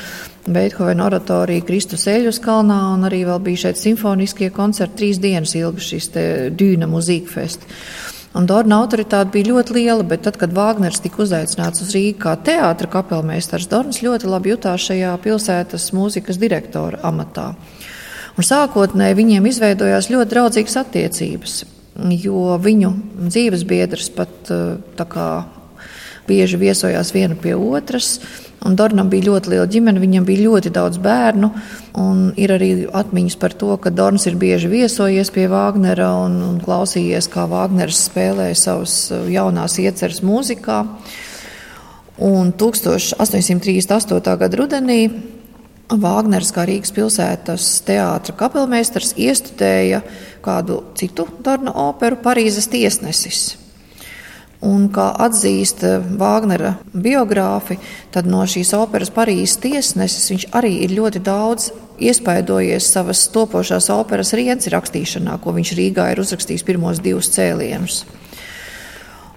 Beethovena 0.48 1.10
oratorija 1.10 1.66
Kristus 1.68 2.06
eļus 2.08 2.40
kalnā, 2.44 2.78
un 2.96 3.04
arī 3.08 3.24
vēl 3.28 3.42
bija 3.44 3.66
šeit 3.66 3.82
simfoniskie 3.82 4.48
koncerti. 4.56 4.96
Trīs 5.02 5.20
dienas 5.20 5.56
ilgi 5.60 5.84
šis 5.84 6.08
dīna 6.56 6.88
mūzīkfest. 6.88 7.68
Un 8.38 8.46
Dorna 8.48 8.78
autoritāte 8.84 9.34
bija 9.34 9.50
ļoti 9.50 9.76
liela, 9.76 10.06
bet 10.08 10.24
tad, 10.28 10.38
kad 10.40 10.54
Vāgners 10.56 11.02
tika 11.04 11.24
uzaicināts 11.26 11.82
uz 11.84 11.92
Rīgā 11.96 12.20
kā 12.22 12.36
teātra 12.48 12.90
kapelmeistars, 12.94 13.68
Dorns 13.72 14.04
ļoti 14.06 14.30
labi 14.30 14.54
jutās 14.54 14.86
šajā 14.88 15.16
pilsētas 15.24 15.90
mūzikas 15.98 16.40
direktora 16.40 17.02
amatā. 17.08 17.50
Un 18.38 18.46
sākotnēji 18.46 19.18
viņiem 19.18 19.48
izveidojās 19.50 20.12
ļoti 20.14 20.32
draudzīgas 20.36 20.80
attiecības, 20.84 21.60
jo 22.22 22.56
viņu 22.62 22.94
dzīves 23.26 23.66
biedrs 23.68 24.12
pat 24.14 24.52
tā 25.00 25.08
kā 25.10 25.30
bieži 26.28 26.60
viesojās 26.62 27.14
viena 27.16 27.36
pie 27.40 27.56
otras. 27.56 28.20
Un 28.68 28.76
Dornam 28.76 29.08
bija 29.08 29.30
ļoti 29.30 29.54
liela 29.54 29.68
ģimene, 29.72 30.02
viņam 30.04 30.26
bija 30.28 30.44
ļoti 30.50 30.72
daudz 30.76 31.00
bērnu. 31.00 31.50
Ir 32.36 32.52
arī 32.52 32.72
atmiņas 32.86 33.38
par 33.40 33.56
to, 33.56 33.70
ka 33.80 33.94
Dorns 33.96 34.28
ir 34.28 34.36
bieži 34.40 34.68
viesojies 34.72 35.32
pie 35.32 35.46
Vāgnera 35.52 36.10
un, 36.26 36.36
un 36.44 36.58
klausījies, 36.64 37.30
kā 37.32 37.48
Vāgners 37.48 38.04
spēlē 38.10 38.50
savas 38.60 39.00
uh, 39.16 39.24
jaunās 39.32 39.78
ieceres 39.80 40.20
mūzikā. 40.26 40.82
Un 42.28 42.52
1838. 42.60 44.38
gada 44.42 44.60
rudenī 44.60 45.02
Vāgners, 45.88 46.50
kā 46.52 46.66
Rīgas 46.68 46.92
pilsētas 46.92 47.70
teātra 47.88 48.36
kapelmeistars, 48.36 49.14
iestudēja 49.16 50.02
kādu 50.44 50.82
citu 51.00 51.30
Dorna 51.46 51.72
operu 51.88 52.20
Parīzes 52.26 52.68
tiesnesis. 52.74 53.67
Un, 54.66 54.88
kā 54.90 55.12
atzīst 55.22 55.84
Vāgnera 56.18 56.72
eh, 56.74 56.86
biogrāfi, 57.06 57.78
tad 58.14 58.26
no 58.26 58.42
šīs 58.50 58.74
operas 58.74 59.12
Parīzes 59.14 59.60
tiesnesis 59.62 60.32
viņš 60.32 60.46
arī 60.58 60.80
ir 60.82 60.96
ļoti 60.98 61.22
daudz 61.22 61.70
iespaidojies 62.02 62.88
savas 62.90 63.22
topošās 63.34 63.92
operas 63.94 64.34
rienci 64.38 64.74
rakstīšanā, 64.74 65.38
ko 65.44 65.54
viņš 65.54 65.74
Rīgā 65.78 66.08
ir 66.14 66.22
uzrakstījis 66.24 66.66
pirmos 66.66 67.02
divus 67.06 67.30
cēlienus. 67.36 68.02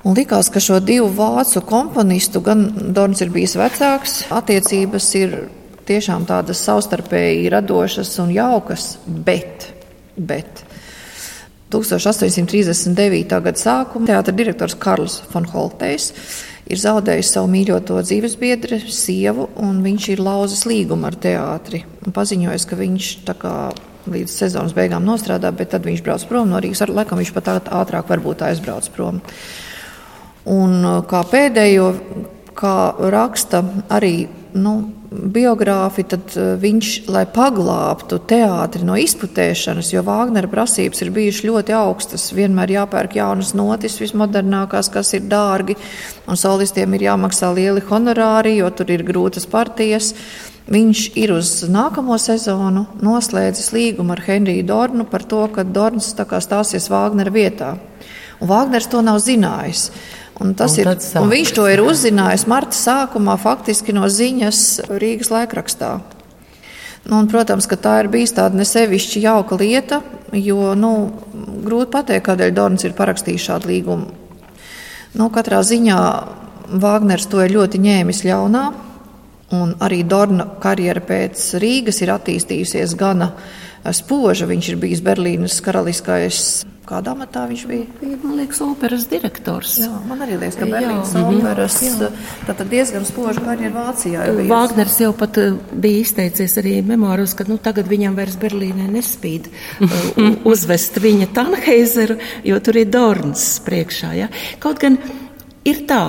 Un 0.08 0.16
likās, 0.16 0.48
ka 0.48 0.62
šo 0.64 0.78
divu 0.80 1.10
vācu 1.12 1.60
komponistu, 1.68 2.40
gan 2.40 2.64
Dorns 2.96 3.20
ir 3.20 3.32
bijis 3.34 3.58
vecāks, 3.60 4.22
attiecības 4.32 5.10
ir 5.20 5.36
tiešām 5.88 6.24
tādas 6.28 6.64
savstarpēji 6.64 7.50
radošas 7.52 8.14
un 8.24 8.32
jaukas, 8.32 8.94
bet, 9.04 9.68
bet 10.16 10.64
1839. 11.70 13.40
gada 13.44 13.58
sākumā 13.58 14.10
teātris 14.10 14.36
direktors 14.36 14.74
Karls 14.80 15.20
Fonholtejs 15.30 16.10
ir 16.70 16.78
zaudējis 16.78 17.32
savu 17.34 17.50
mīļoto 17.50 17.98
dzīvesbiedri, 18.02 18.80
sievu, 18.94 19.48
un 19.58 19.80
viņš 19.84 20.08
ir 20.14 20.22
lauzis 20.22 20.64
līgumu 20.70 21.08
ar 21.08 21.16
teātri. 21.18 21.82
Paziņojis, 22.14 22.66
ka 22.66 22.78
viņš 22.78 23.08
kā, 23.40 23.54
līdz 24.10 24.34
sezonas 24.42 24.74
beigām 24.76 25.06
nostrādā, 25.06 25.50
bet 25.54 25.72
tad 25.74 25.86
viņš 25.86 26.02
brauc 26.06 26.26
prom 26.30 26.50
no 26.50 26.60
Rīgas. 26.62 26.82
Ar 26.86 26.94
laikam 26.94 27.22
viņš 27.22 27.32
pat 27.36 27.52
ātrāk 27.66 28.10
varbūt 28.10 28.44
aizbrauc 28.46 28.90
prom. 28.94 29.22
Un 30.50 30.78
kā 31.10 31.24
pēdējo, 31.30 31.88
kā 32.58 32.76
raksta 33.12 33.62
arī 33.92 34.28
nu, 34.54 34.74
biogrāfi, 35.10 36.04
tad 36.10 36.34
eh, 36.38 36.52
viņš, 36.60 36.90
lai 37.10 37.24
paglābtu 37.30 38.20
teātri 38.30 38.86
no 38.86 38.96
izputēšanas, 39.00 39.90
jo 39.94 40.04
Vāgnera 40.06 40.50
prasības 40.50 41.02
ir 41.02 41.10
bijušas 41.14 41.46
ļoti 41.48 41.74
augstas, 41.76 42.28
vienmēr 42.36 42.76
jāpērk 42.76 43.18
jaunas 43.18 43.52
notis, 43.58 43.98
vismodernākās, 44.02 44.90
kas 44.94 45.12
ir 45.18 45.26
dārgi, 45.30 45.76
un 46.30 46.38
solistiem 46.38 46.94
ir 46.94 47.08
jāmaksā 47.10 47.50
lieli 47.56 47.82
honorāri, 47.90 48.56
jo 48.60 48.70
tur 48.70 48.94
ir 48.94 49.06
grūtas 49.06 49.48
partijas. 49.50 50.14
Viņš 50.70 51.04
ir 51.18 51.32
uz 51.34 51.50
nākamo 51.66 52.14
sezonu 52.20 52.84
noslēdzis 53.02 53.72
līgumu 53.74 54.14
ar 54.14 54.22
Henriju 54.22 54.68
Dornu 54.68 55.06
par 55.10 55.24
to, 55.26 55.42
ka 55.50 55.64
Dorns 55.66 56.12
stāsies 56.14 56.86
Vāgnera 56.92 57.32
vietā. 57.34 57.72
Un 58.40 58.48
Vāgners 58.48 58.86
to 58.88 59.02
nav 59.02 59.18
zinājis. 59.24 59.88
Un 60.40 60.54
tas 60.56 60.72
un 60.72 60.80
ir, 60.80 60.88
un 61.20 61.28
viņš 61.28 61.52
to 61.56 61.66
ir 61.68 61.82
uzzinājis 61.84 62.46
marta 62.48 62.76
sākumā, 62.76 63.36
faktiski 63.40 63.92
no 63.92 64.08
ziņas 64.08 64.88
Rīgas 64.88 65.28
laikrakstā. 65.34 65.98
Nu, 67.04 67.18
un, 67.18 67.28
protams, 67.28 67.68
ka 67.68 67.76
tā 67.80 67.94
ir 68.02 68.10
bijusi 68.12 68.36
tāda 68.36 68.56
nesevišķi 68.60 69.22
jauka 69.24 69.56
lieta, 69.60 70.00
jo 70.36 70.72
nu, 70.76 70.92
grūti 71.64 71.92
pateikt, 71.92 72.26
kādēļ 72.28 72.54
Dorns 72.56 72.84
ir 72.88 72.96
parakstījis 72.96 73.46
šādu 73.50 73.70
līgumu. 73.72 74.10
Nu, 75.16 75.28
katrā 75.32 75.60
ziņā 75.66 75.98
Vāgners 76.70 77.26
to 77.26 77.40
ir 77.42 77.56
ļoti 77.56 77.80
ņēmis 77.82 78.22
ļaunā, 78.28 78.64
un 79.58 79.72
arī 79.82 80.04
Dorna 80.06 80.46
karjera 80.62 81.02
pēc 81.02 81.48
Rīgas 81.60 81.98
ir 82.04 82.12
attīstījusies 82.14 82.94
gana 82.98 83.32
spoža. 83.96 84.46
Viņš 84.46 84.68
ir 84.70 84.78
bijis 84.84 85.02
Berlīnas 85.02 85.58
karaliskais 85.64 86.44
Kādā 86.90 87.12
matā 87.14 87.44
viņš 87.46 87.60
bija? 87.70 87.84
Bija, 88.00 88.16
man 88.24 88.32
liekas, 88.34 88.58
operas 88.64 89.04
direktors. 89.06 89.76
Jā, 89.78 89.90
man 90.10 90.24
arī 90.24 90.40
liekas, 90.40 90.56
ka 90.58 90.66
Berlīnas 90.66 91.12
operas 91.20 91.76
tātad 92.48 92.70
diezgan 92.72 93.04
spoža 93.06 93.44
karjeru 93.44 93.76
Vācijā. 93.76 94.24
Vāgners 94.50 94.96
jau 94.98 95.12
pat 95.14 95.38
eh, 95.38 95.52
bija 95.70 96.00
izteicies 96.02 96.56
arī 96.58 96.72
memoāros, 96.88 97.36
ka 97.38 97.46
nu, 97.46 97.60
tagad 97.62 97.86
viņam 97.90 98.16
vairs 98.18 98.34
Berlīnē 98.42 98.88
nespīd 98.90 99.46
uh, 99.46 99.92
uzvest 100.50 100.98
viņa 100.98 101.28
Tanheizeru, 101.36 102.16
jo 102.50 102.58
tur 102.58 102.80
ir 102.82 102.90
Dorns 102.90 103.44
priekšā. 103.68 104.10
Ja? 104.18 104.26
Kaut 104.58 104.82
gan 104.82 104.98
ir 105.62 105.84
tā, 105.86 106.02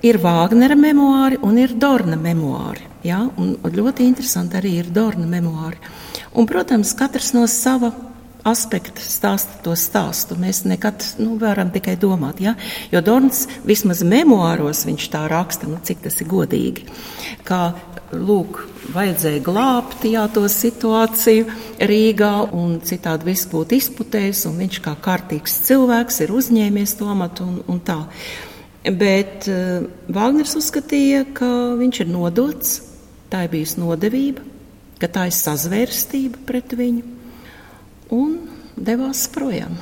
ir 0.00 0.16
Vāgnera 0.22 0.78
memoāri 0.80 1.42
un 1.44 1.60
ir 1.60 1.76
Dorna 1.76 2.16
memoāri. 2.16 2.88
Ja? 3.04 3.20
Un, 3.36 3.52
un 3.60 3.76
ļoti 3.76 4.08
interesanti 4.08 4.56
arī 4.62 4.78
ir 4.80 4.88
Dorna 4.96 5.28
memoāri. 5.28 5.76
Un, 6.32 6.48
protams, 6.48 6.94
katrs 6.96 7.34
no 7.36 7.44
sava 7.44 7.92
aspektu 8.48 9.02
stāsta 9.02 9.60
to 9.64 9.74
stāstu. 9.78 10.36
Mēs 10.40 10.64
nekad 10.66 11.04
nu, 11.22 11.36
varam 11.40 11.70
tikai 11.74 11.94
domāt, 12.00 12.42
ja? 12.42 12.54
jo 12.92 13.02
Dorns 13.04 13.46
vismaz 13.66 14.02
memoāros 14.06 14.84
viņš 14.88 15.08
tā 15.12 15.24
raksta, 15.30 15.70
nu, 15.70 15.78
cik 15.82 16.02
tas 16.06 16.18
ir 16.20 16.30
godīgi. 16.30 16.86
Kā 17.46 17.62
lūk, 18.12 18.60
vajadzēja 18.92 19.42
glābt 19.44 20.04
jā, 20.08 20.24
to 20.34 20.44
situāciju 20.50 21.48
Rīgā, 21.80 22.32
un 22.56 22.78
citādi 22.84 23.30
viss 23.30 23.48
būtu 23.50 23.78
izputējis, 23.78 24.46
viņš 24.58 24.80
kā 24.84 24.96
kārtīgs 25.02 25.60
cilvēks 25.68 26.22
ir 26.26 26.34
uzņēmies 26.36 26.96
to 26.98 27.10
amatu 27.12 27.48
un, 27.48 27.60
un 27.72 27.82
tā. 27.84 28.00
Bet 28.82 29.46
uh, 29.46 29.86
Vāgners 30.10 30.56
uzskatīja, 30.58 31.28
ka 31.36 31.48
viņš 31.78 32.02
ir 32.02 32.10
nodots, 32.10 32.80
tā 33.30 33.46
ir 33.46 33.52
bijusi 33.54 33.78
nodevība, 33.80 34.42
ka 34.98 35.08
tā 35.10 35.28
ir 35.30 35.36
sazvērstība 35.36 36.42
pret 36.46 36.74
viņu, 36.78 37.21
un 38.12 38.36
devās 38.76 39.26
projām. 39.32 39.78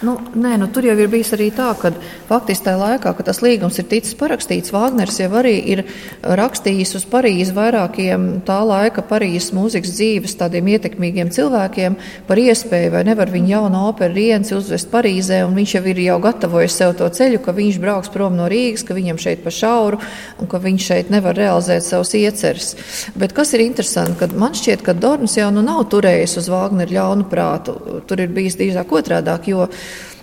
Nu, 0.00 0.14
nē, 0.32 0.54
nu, 0.56 0.64
tur 0.72 0.86
jau 0.88 0.94
ir 0.96 1.10
bijis 1.12 1.34
arī 1.36 1.50
tā, 1.52 1.74
ka 1.76 1.90
faktiski 2.24 2.64
tajā 2.64 2.78
laikā, 2.80 3.10
kad 3.18 3.26
tas 3.28 3.42
līgums 3.44 3.76
ir 3.82 3.84
ticis 3.90 4.14
parakstīts, 4.16 4.72
Vāgners 4.72 5.18
jau 5.20 5.28
arī 5.36 5.58
ir 5.74 5.82
rakstījis 6.24 6.94
uz 6.96 7.04
Parīzi 7.10 7.52
vairākiem 7.52 8.24
tā 8.48 8.56
laika 8.64 9.04
Parīzes 9.04 9.50
mūzikas 9.52 9.92
dzīves 9.98 10.38
tādiem 10.40 10.70
ietekmīgiem 10.72 11.28
cilvēkiem 11.36 11.98
par 12.30 12.40
iespēju, 12.40 12.94
vai 12.94 13.02
nevar 13.10 13.28
viņa 13.28 13.52
jaunu 13.52 13.82
operu 13.90 14.16
Rienci 14.16 14.56
uzvest 14.56 14.88
Parīzē, 14.88 15.42
un 15.44 15.58
viņš 15.58 15.76
jau 15.76 15.84
ir 15.92 16.00
jau 16.06 16.16
gatavojis 16.24 16.78
sev 16.80 16.94
to 16.96 17.10
ceļu, 17.20 17.42
ka 17.44 17.52
viņš 17.60 17.80
brauks 17.84 18.14
prom 18.16 18.40
no 18.40 18.48
Rīgas, 18.48 18.86
ka 18.88 18.96
viņam 18.96 19.20
šeit 19.20 19.44
pa 19.44 19.52
šauru, 19.52 20.00
un 20.40 20.48
ka 20.48 20.62
viņš 20.64 20.88
šeit 20.94 21.12
nevar 21.12 21.36
realizēt 21.36 21.84
savus 21.84 22.14
ieceres. 22.16 22.72
Bet 23.20 23.36
kas 23.36 23.52
ir 23.52 23.66
interesanti, 23.66 24.16
kad 24.24 24.32
man 24.32 24.56
šķiet, 24.56 24.80
ka 24.80 24.96
Dorns 24.96 25.36
jau 25.36 25.52
nu 25.52 25.60
nav 25.66 25.84
turējis 25.92 26.40
uz 26.40 26.48
Vāgneru 26.48 26.96
ļaunu 26.96 27.28
prātu. 27.28 27.76
Tur 28.08 28.24
ir 28.24 28.32
bijis 28.32 28.56
drīzāk 28.56 28.96
otrādāk, 28.96 29.52
jo 29.52 29.68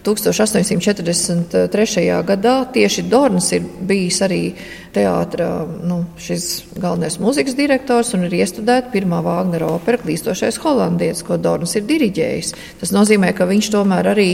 1843. 0.08 2.24
gadā 2.28 2.56
tieši 2.74 3.02
Dorns 3.12 3.52
ir 3.56 3.64
bijis 3.88 4.22
arī 4.24 4.42
teātra 4.96 5.48
nu, 5.68 5.98
galvenais 6.80 7.20
mūzikas 7.22 7.56
direktors 7.58 8.14
un 8.16 8.24
ir 8.28 8.34
iestudēta 8.40 8.92
pirmā 8.94 9.20
Vāgnera 9.26 9.68
opera 9.76 9.98
Klīstošais 10.02 10.60
holandietis, 10.64 11.26
ko 11.28 11.34
Dorns 11.42 11.76
ir 11.78 11.84
diriģējis. 11.90 12.50
Tas 12.82 12.94
nozīmē, 12.96 13.30
ka 13.36 13.44
viņš 13.50 13.68
tomēr 13.76 14.06
arī 14.14 14.30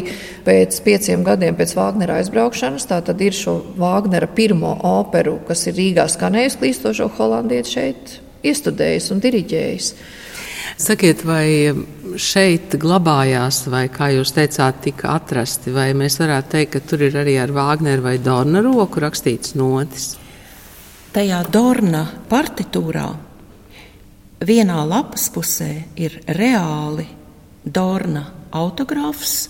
pēc 0.46 0.72
pieciem 0.86 1.20
gadiem 1.26 1.56
pēc 1.60 1.70
Vāgnera 1.80 2.14
aizbraukšanas, 2.22 2.88
tā 2.90 2.98
tad 3.06 3.18
ir 3.26 3.34
šo 3.38 3.54
Vāgnera 3.80 4.30
pirmo 4.30 4.74
operu, 4.94 5.36
kas 5.48 5.60
ir 5.68 5.74
Rīgā 5.80 6.06
skanējusi 6.12 6.60
Klīstošo 6.62 7.08
holandieti 7.18 7.70
šeit 7.78 8.20
iestudējis 8.46 9.12
un 9.14 9.18
diriģējis. 9.24 9.88
Sakiet, 10.74 11.22
vai 11.22 11.70
šeit 12.18 12.74
glabājās, 12.82 13.68
vai 13.70 13.86
kā 13.94 14.08
jūs 14.16 14.32
teicāt, 14.34 14.80
tika 14.82 15.12
atrasti, 15.14 15.70
vai 15.74 15.92
mēs 15.98 16.18
varētu 16.22 16.50
teikt, 16.50 16.72
ka 16.74 16.80
tur 16.90 17.04
ir 17.06 17.18
arī 17.22 17.36
ar 17.42 17.54
Vāgneru 17.54 18.02
vai 18.08 18.18
Dorna 18.18 18.62
roku 18.66 19.00
rakstīts 19.04 19.54
notis? 19.60 20.16
Tajā 21.14 21.44
Dorna 21.54 22.02
partitūrā 22.30 23.06
vienā 24.42 24.80
lapas 24.90 25.30
pusē 25.34 25.70
ir 26.02 26.18
reāli 26.34 27.06
Dorna 27.64 28.26
autogrāfs, 28.58 29.50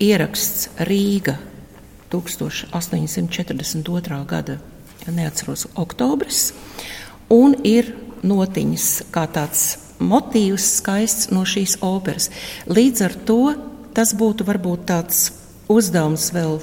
ieraksts 0.00 0.68
Rīga 0.86 1.34
1842. 2.14 4.24
gada, 4.26 4.58
neatceros, 5.10 5.66
oktobris, 5.74 6.52
un 7.34 7.58
ir 7.66 7.94
notiņas 8.22 9.10
kā 9.10 9.26
tāds 9.34 9.89
motīvs 10.00 10.66
skaists 10.80 11.30
no 11.34 11.44
šīs 11.46 11.78
operas. 11.84 12.30
Līdz 12.70 13.04
ar 13.06 13.16
to 13.28 13.40
tas 13.94 14.14
būtu 14.16 14.46
varbūt 14.48 14.86
tāds 14.90 15.30
uzdevums 15.70 16.30
vēl 16.34 16.58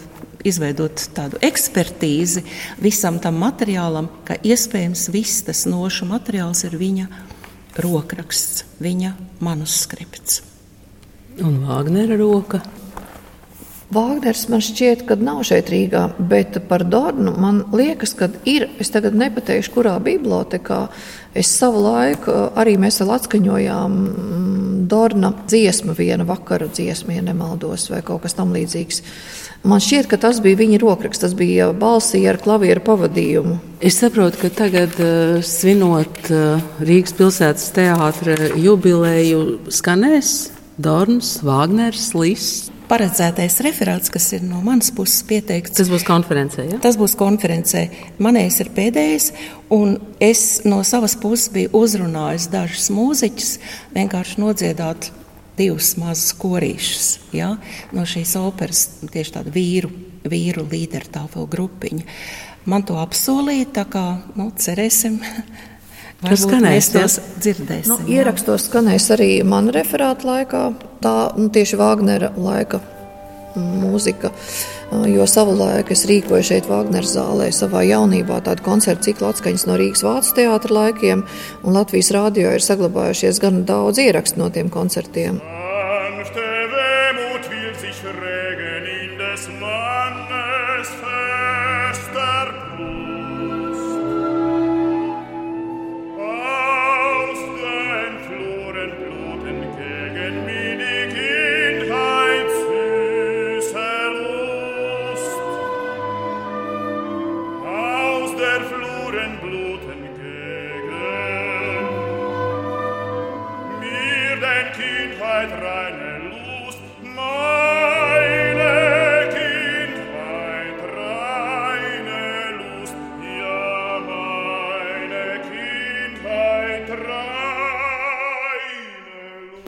izveidot 0.48 1.02
tādu 1.16 1.40
ekspertīzi 1.44 2.44
visam 2.82 3.20
tam 3.24 3.40
materiālam, 3.42 4.10
ka 4.28 4.38
iespējams 4.44 5.08
viss 5.14 5.44
tas 5.48 5.66
nošu 5.70 6.08
materiāls 6.10 6.64
ir 6.68 6.78
viņa 6.80 7.08
rokraksts, 7.84 8.66
viņa 8.82 9.14
manuskripts. 9.44 10.42
Un 11.44 11.62
Vāgnera 11.68 12.18
roka? 12.18 12.64
Vāgners 13.94 14.48
man 14.52 14.60
šķiet, 14.60 15.06
ka 15.08 15.16
nav 15.16 15.46
šeit 15.48 15.70
Rīgā, 15.72 16.02
bet 16.20 16.58
par 16.68 16.84
Dornu 16.84 17.32
man 17.40 17.62
liekas, 17.72 18.12
ka 18.20 18.28
ir. 18.44 18.66
Es 18.84 18.92
tagad 18.92 19.16
nepateikšu, 19.16 19.72
kurā 19.78 19.94
bibliotekā. 20.04 20.82
Es 21.38 21.52
savu 21.54 21.84
laiku 21.86 22.34
arī 22.58 22.78
mēs 22.82 23.02
vēl 23.04 23.14
atskaņojām 23.18 23.98
mm, 23.98 24.78
Dorna 24.90 25.34
dziesmu, 25.46 25.94
viena 25.98 26.26
vakara 26.26 26.70
dziesmu, 26.72 27.12
ja 27.14 27.24
nemaldos, 27.26 27.90
vai 27.92 28.00
kaut 28.06 28.24
kas 28.24 28.38
tam 28.38 28.54
līdzīgs. 28.56 29.02
Man 29.68 29.82
šķiet, 29.84 30.08
ka 30.10 30.20
tas 30.22 30.40
bija 30.42 30.58
viņa 30.62 30.80
rokraksts, 30.82 31.26
tas 31.26 31.36
bija 31.38 31.70
balsī 31.78 32.24
ar 32.30 32.40
klavieru 32.42 32.82
pavadījumu. 32.86 33.58
Es 33.84 34.00
saprotu, 34.02 34.40
ka 34.46 34.54
tagad, 34.64 34.96
uh, 35.02 35.38
svinot 35.46 36.32
uh, 36.32 36.64
Rīgas 36.82 37.14
pilsētas 37.18 37.70
teātra 37.76 38.54
jubileju, 38.56 39.44
skanēs 39.74 40.34
Dorns, 40.82 41.40
Vāgners, 41.46 42.14
Liss 42.18 42.72
paredzētais 42.88 43.60
referāts, 43.66 44.12
kas 44.14 44.30
ir 44.38 44.44
no 44.48 44.62
manas 44.66 44.90
puses 44.96 45.22
pieteikts. 45.28 45.76
Tas 45.78 45.92
būs 45.92 46.06
konferencē. 46.08 46.66
Ja? 46.72 46.80
Tas 46.84 46.98
būs 47.00 47.18
konferencē. 47.20 47.86
Manējais 48.24 48.60
ir 48.64 48.72
pēdējais, 48.78 49.30
un 49.76 49.98
es 50.24 50.64
no 50.68 50.82
savas 50.88 51.18
puses 51.20 51.52
biju 51.54 51.74
uzrunājis 51.82 52.50
dažus 52.54 52.90
mūziķus, 52.96 53.54
vienkārši 53.98 54.42
nodziedāt 54.44 55.12
divus 55.58 55.96
mazus 55.98 56.36
korīšus 56.38 57.08
ja? 57.36 57.56
no 57.96 58.06
šīs 58.08 58.36
operas, 58.40 58.88
tieši 59.06 59.40
tādu 59.40 59.54
vīru, 59.56 59.92
vīru 60.28 60.68
līderu 60.70 61.12
tālu 61.14 61.48
grupiņu. 61.50 62.06
Man 62.68 62.84
to 62.84 62.98
apsolīja, 63.00 63.72
tā 63.80 63.88
kā 63.92 64.06
nu, 64.36 64.52
cerēsim. 64.60 65.22
Tur 66.18 66.34
skanēs, 66.34 66.88
mēs 66.90 66.92
tos 66.96 67.16
dzirdēsim. 67.44 67.92
Nu, 67.94 67.98
ierakstos 68.10 68.66
skanēs 68.72 69.06
arī 69.14 69.32
man 69.46 69.70
referāta 69.74 70.26
laikā, 70.26 70.62
tā 71.04 71.16
nu, 71.38 71.52
tieši 71.54 71.78
Vāgnera 71.78 72.32
laika 72.34 72.82
mūzika. 73.58 74.32
Jo 75.12 75.26
savulaik 75.30 75.92
es 75.94 76.06
rīkoju 76.10 76.46
šeit 76.48 76.70
Vāģneru 76.70 77.10
zālē 77.12 77.50
savā 77.54 77.84
jaunībā 77.86 78.40
tādu 78.46 78.64
koncertu 78.66 79.10
ciklu 79.10 79.30
atskaņas 79.30 79.68
no 79.70 79.78
Rīgas 79.78 80.06
Vācu 80.06 80.34
teātra 80.40 80.80
laikiem, 80.80 81.26
un 81.64 81.78
Latvijas 81.78 82.14
rādio 82.16 82.54
ir 82.56 82.66
saglabājušies 82.66 83.42
gan 83.44 83.66
daudz 83.68 84.02
ierakstu 84.02 84.42
no 84.42 84.50
tiem 84.54 84.72
koncertiem. 84.74 85.42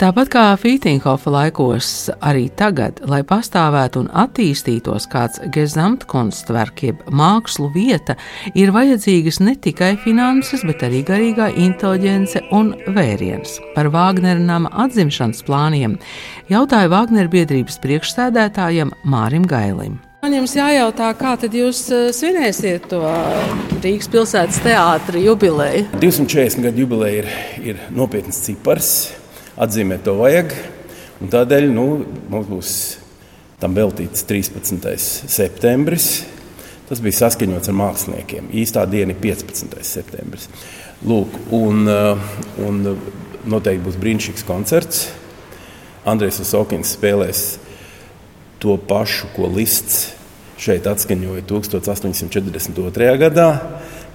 Tāpat 0.09 0.29
kā 0.33 0.43
Fītinghofa 0.57 1.29
laikos, 1.29 1.87
arī 2.25 2.47
tagad, 2.57 2.97
lai 3.05 3.19
pastāvētu 3.21 3.99
un 4.01 4.07
attīstītos 4.17 5.05
kāds 5.11 5.37
gezamtkunstverk, 5.53 6.81
jeb 6.87 7.03
mākslu 7.13 7.67
vieta, 7.75 8.15
ir 8.57 8.73
vajadzīgas 8.73 9.37
ne 9.45 9.53
tikai 9.53 9.91
finanses, 10.01 10.63
bet 10.65 10.81
arī 10.87 11.03
garīgā 11.05 11.51
inteliģence 11.61 12.41
un 12.57 12.71
vēriens. 12.97 13.59
Par 13.75 13.91
Vāgnera 13.93 14.41
nama 14.41 14.73
atzimšanas 14.87 15.45
plāniem 15.45 15.99
jautāja 16.49 16.89
Vāgnera 16.89 17.29
biedrības 17.29 17.77
priekšsēdētājam 17.85 18.95
Mārim 19.05 19.45
Gailim. 19.45 20.01
Man 20.25 20.33
jums 20.39 20.57
jājautā, 20.57 21.13
kā 21.21 21.37
tad 21.37 21.53
jūs 21.53 21.85
eh, 21.93 22.09
svinēsiet 22.17 22.89
to 22.89 23.05
Rīgas 23.85 24.09
pilsētas 24.09 24.57
teātra 24.65 25.21
jubileju? 25.21 25.85
240 26.01 26.65
gadu 26.65 26.87
jubileja 26.87 27.21
ir, 27.21 27.33
ir 27.61 27.89
nopietns 27.93 28.41
cipars 28.49 29.18
atzīmēt 29.59 30.05
to 30.07 30.15
vajag. 30.19 30.55
Tādēļ 31.19 31.69
nu, 31.75 31.85
mums 32.31 32.49
būs 32.49 32.73
tam 33.59 33.75
veltīts 33.75 34.23
13. 34.27 34.95
septembris. 35.27 36.09
Tas 36.89 37.01
bija 37.05 37.19
saskaņots 37.19 37.69
ar 37.69 37.75
māksliniekiem. 37.77 38.49
Īstā 38.63 38.85
diena 38.89 39.13
ir 39.13 39.19
15. 39.21 39.75
septembris. 39.85 40.47
Lūk, 41.05 41.35
un, 41.53 41.83
uh, 41.85 42.31
un 42.65 42.81
noteikti 43.49 43.83
būs 43.85 43.99
brīnišķīgs 43.99 44.47
koncerts. 44.47 45.03
Andrejs 46.07 46.39
Osokins 46.41 46.95
spēlēs 46.95 47.43
to 48.63 48.75
pašu, 48.89 49.29
ko 49.35 49.51
Lists 49.51 50.09
šeit 50.59 50.87
atskaņoja 50.89 51.45
1842. 51.47 53.11
gadā, 53.21 53.49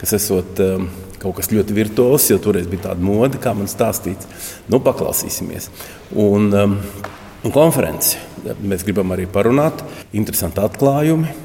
kas 0.05 0.19
esot 0.19 0.61
um, 0.61 0.89
kaut 1.23 1.39
kas 1.39 1.49
ļoti 1.49 1.73
virtuos, 1.77 2.29
jo 2.29 2.37
toreiz 2.43 2.69
bija 2.69 2.91
tāda 2.91 3.05
mode, 3.05 3.41
kā 3.41 3.55
man 3.57 3.71
stāstīts. 3.71 4.29
Nu, 4.69 4.83
paklausīsimies. 4.85 5.71
Un, 6.21 6.51
um, 6.53 6.77
un 7.41 7.55
konferenci 7.55 8.21
mēs 8.61 8.85
gribam 8.85 9.15
arī 9.15 9.25
parunāt, 9.31 9.81
interesanti 10.13 10.61
atklājumi. 10.61 11.41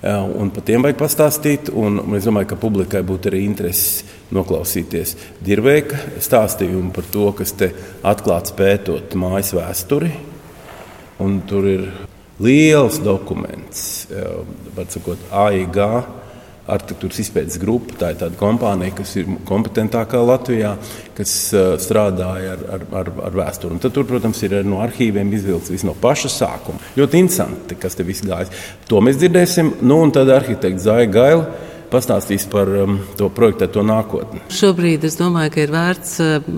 Un 0.00 0.48
par 0.48 0.64
tiem 0.64 0.84
vajag 0.84 0.96
pastāstīt. 1.00 1.72
Un, 1.76 1.98
un 2.00 2.16
es 2.16 2.24
domāju, 2.28 2.50
ka 2.52 2.60
publikai 2.60 3.02
būtu 3.04 3.28
arī 3.28 3.42
interesi 3.44 4.06
noklausīties 4.32 5.16
Dirveika 5.44 5.98
stāstījumu 6.20 6.92
par 6.96 7.08
to, 7.12 7.26
kas 7.36 7.52
te 7.56 7.72
atklāts 8.08 8.56
pētot 8.56 9.16
mājas 9.20 9.52
vēsturi. 9.56 10.12
Un 11.20 11.42
tur 11.48 11.68
ir 11.68 11.84
liels 12.40 13.00
dokuments, 13.04 14.08
var 14.76 14.88
sakot, 14.88 15.28
AIG 15.36 15.80
arhitektūras 16.70 17.20
izpētes 17.22 17.60
grupa. 17.62 17.96
Tā 18.00 18.12
ir 18.12 18.20
tāda 18.20 18.38
kompānija, 18.40 18.96
kas 19.00 19.14
ir 19.20 19.30
kompetentākā 19.48 20.20
Latvijā, 20.24 20.74
kas 21.16 21.34
uh, 21.54 21.72
strādāja 21.80 22.56
ar, 22.56 22.66
ar, 22.76 22.84
ar, 23.02 23.12
ar 23.30 23.38
vēsturi. 23.42 23.76
Un 23.76 23.82
tad, 23.82 23.94
tur, 23.96 24.06
protams, 24.08 24.42
ir 24.46 24.60
no 24.66 24.82
arhīviem 24.84 25.32
izvilkts 25.38 25.72
viss 25.72 25.86
no 25.88 25.96
paša 25.98 26.32
sākuma. 26.36 26.82
Ļoti 26.98 27.24
interesanti, 27.24 27.78
kas 27.80 27.98
te 27.98 28.06
viss 28.06 28.26
gājis. 28.26 28.52
To 28.90 29.02
mēs 29.04 29.20
dzirdēsim. 29.20 29.76
Nu, 29.80 30.02
un 30.04 30.14
tad 30.14 30.30
arhitekts 30.34 30.86
Zāja 30.88 31.10
Gaila 31.10 31.69
pastāstīs 31.90 32.46
par 32.50 32.70
um, 32.82 32.98
to 33.18 33.28
projektēto 33.34 33.82
nākotni. 33.86 34.42
Šobrīd 34.54 35.04
es 35.08 35.16
domāju, 35.18 35.52
ka 35.54 35.62
ir 35.64 35.72
vērts 35.74 36.12
uh, 36.24 36.50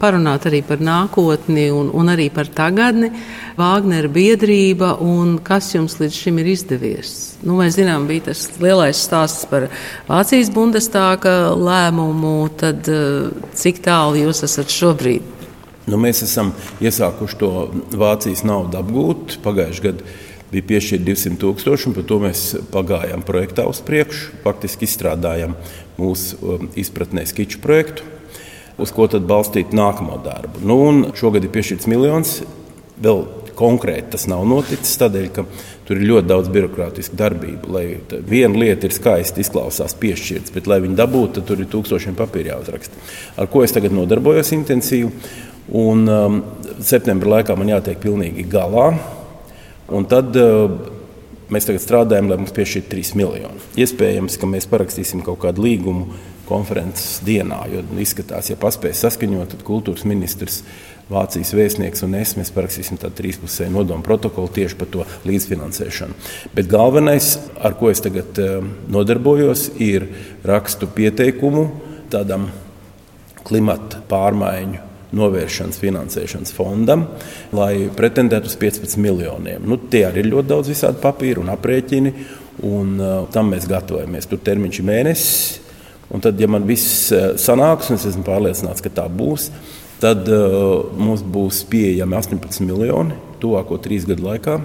parunāt 0.00 0.46
arī 0.48 0.62
par 0.66 0.82
nākotni 0.84 1.68
un, 1.74 1.90
un 1.94 2.12
arī 2.12 2.28
par 2.34 2.50
tagadni. 2.54 3.10
Vāgnera 3.58 4.10
biedrība 4.12 4.94
un 5.04 5.36
kas 5.44 5.72
jums 5.74 5.98
līdz 6.00 6.20
šim 6.22 6.38
ir 6.42 6.52
izdevies? 6.54 7.16
Nu, 7.42 7.58
mēs 7.60 7.78
zinām, 7.78 8.06
bija 8.10 8.28
tas 8.30 8.46
lielais 8.62 9.00
stāsts 9.02 9.48
par 9.50 9.68
Vācijas 10.08 10.52
Bundestāga 10.54 11.54
lēmumu. 11.58 12.36
Tad 12.58 12.88
uh, 12.92 13.50
cik 13.58 13.82
tālu 13.86 14.22
jūs 14.26 14.44
esat 14.46 14.72
šobrīd? 14.74 15.34
Nu, 15.88 15.96
mēs 15.96 16.20
esam 16.26 16.52
iesākuši 16.84 17.38
to 17.40 17.52
Vācijas 17.96 18.44
naudu 18.46 18.82
apgūt 18.82 19.38
pagājušajā 19.44 19.86
gadā 19.88 20.16
bija 20.52 20.68
piešķirta 20.72 21.04
200 21.04 21.40
tūkstoši, 21.42 21.88
un 21.90 21.96
par 21.96 22.06
to 22.08 22.20
mēs 22.22 22.44
pagājām 22.72 23.24
projektā 23.26 23.66
uz 23.68 23.82
priekšu. 23.84 24.38
Faktiski 24.44 24.88
izstrādājām 24.88 25.56
mūsu 25.98 26.38
um, 26.40 26.70
izpratnē 26.78 27.26
skiču 27.28 27.60
projektu, 27.64 28.06
uz 28.80 28.92
ko 28.94 29.08
tad 29.10 29.28
balstīt 29.28 29.74
nākamo 29.76 30.20
darbu. 30.24 30.62
Nu, 30.64 30.78
šogad 31.18 31.44
ir 31.44 31.52
piešķirts 31.54 31.90
miljons. 31.90 32.38
Vēl 32.98 33.26
konkrēti 33.58 34.14
tas 34.14 34.24
nav 34.30 34.44
noticis, 34.48 34.96
tādēļ, 35.00 35.26
ka 35.34 35.44
tur 35.86 35.98
ir 35.98 36.08
ļoti 36.08 36.30
daudz 36.30 36.50
birokrātisku 36.54 37.18
darbību. 37.18 37.72
Lai 37.74 37.84
viena 38.26 38.58
lieta 38.58 38.88
ir 38.88 38.94
skaisti 38.94 39.42
izklausās, 39.44 39.96
piešķirts, 39.98 40.54
bet, 40.54 40.70
lai 40.70 40.80
viņi 40.84 40.98
dabūtu, 40.98 41.38
tad 41.38 41.48
tur 41.50 41.62
ir 41.62 41.70
tūkstošiem 41.72 42.16
papīra 42.18 42.54
jāuzraksta. 42.54 43.04
Ar 43.38 43.50
ko 43.50 43.64
es 43.66 43.74
tagad 43.74 43.94
nodarbojos 43.94 44.54
intensīvi. 44.56 45.12
Un 45.78 46.08
um, 46.08 46.36
septembrī 46.80 47.28
laikā 47.34 47.52
man 47.58 47.68
jātiek 47.68 47.98
pilnīgi 48.00 48.46
galā 48.48 48.94
Un 49.94 50.04
tad 50.08 50.36
uh, 50.36 50.68
mēs 51.52 51.68
tagad 51.68 51.82
strādājam, 51.84 52.28
lai 52.28 52.40
mums 52.40 52.52
piešķirtu 52.56 52.92
3 52.92 53.14
miljoni. 53.18 53.62
Iespējams, 53.80 54.36
ka 54.40 54.50
mēs 54.50 54.68
parakstīsim 54.68 55.22
kaut 55.24 55.40
kādu 55.46 55.64
līgumu 55.64 56.18
konferences 56.48 57.18
dienā, 57.24 57.62
jo 57.72 57.82
izskatās, 58.00 58.48
ja 58.48 58.56
paspēs 58.60 59.02
saskaņot, 59.04 59.52
tad 59.52 59.66
kultūras 59.66 60.06
ministrs, 60.08 60.62
Vācijas 61.08 61.54
vēstnieks 61.56 62.02
un 62.04 62.18
es 62.18 62.34
mēs 62.36 62.50
parakstīsim 62.52 62.98
tādu 63.00 63.16
trīspusēju 63.22 63.72
nodomu 63.72 64.04
protokolu 64.04 64.50
tieši 64.52 64.76
par 64.76 64.90
to 64.92 65.06
līdzfinansēšanu. 65.24 66.16
Bet 66.52 66.68
galvenais, 66.68 67.30
ar 67.64 67.78
ko 67.80 67.88
es 67.88 68.04
tagad 68.04 68.36
uh, 68.44 68.58
nodarbojos, 68.92 69.70
ir 69.80 70.04
rakstu 70.44 70.90
pieteikumu 70.92 71.64
tādam 72.12 72.50
klimata 73.48 74.02
pārmaiņu 74.10 74.87
novēršanas 75.16 75.80
finansēšanas 75.80 76.52
fondam, 76.56 77.06
lai 77.56 77.88
pretendētu 77.96 78.50
uz 78.50 78.56
15 78.60 79.00
miljoniem. 79.00 79.64
Nu, 79.64 79.78
tie 79.90 80.04
arī 80.08 80.24
ir 80.24 80.32
ļoti 80.34 80.50
daudz 80.50 80.72
visādi 80.72 81.00
papīru 81.02 81.44
un 81.44 81.52
aprēķini, 81.54 82.12
un 82.68 82.94
uh, 83.00 83.16
tam 83.32 83.52
mēs 83.54 83.68
gatavojamies. 83.70 84.28
Tur 84.28 84.42
termiņš 84.44 84.80
ir 84.80 84.88
mēnesis, 84.88 85.32
un 86.12 86.24
tad, 86.24 86.40
ja 86.40 86.50
man 86.50 86.66
viss 86.68 87.08
uh, 87.14 87.32
sanāks, 87.40 87.88
un 87.88 88.00
es 88.00 88.08
esmu 88.10 88.26
pārliecināts, 88.26 88.84
ka 88.84 88.92
tā 89.00 89.06
būs, 89.08 89.48
tad 90.02 90.28
uh, 90.28 90.90
mums 90.98 91.24
būs 91.24 91.64
pieejami 91.70 92.18
18 92.20 92.66
miljoni 92.66 93.16
tuvāko 93.42 93.78
trīs 93.82 94.06
gadu 94.08 94.28
laikā. 94.28 94.58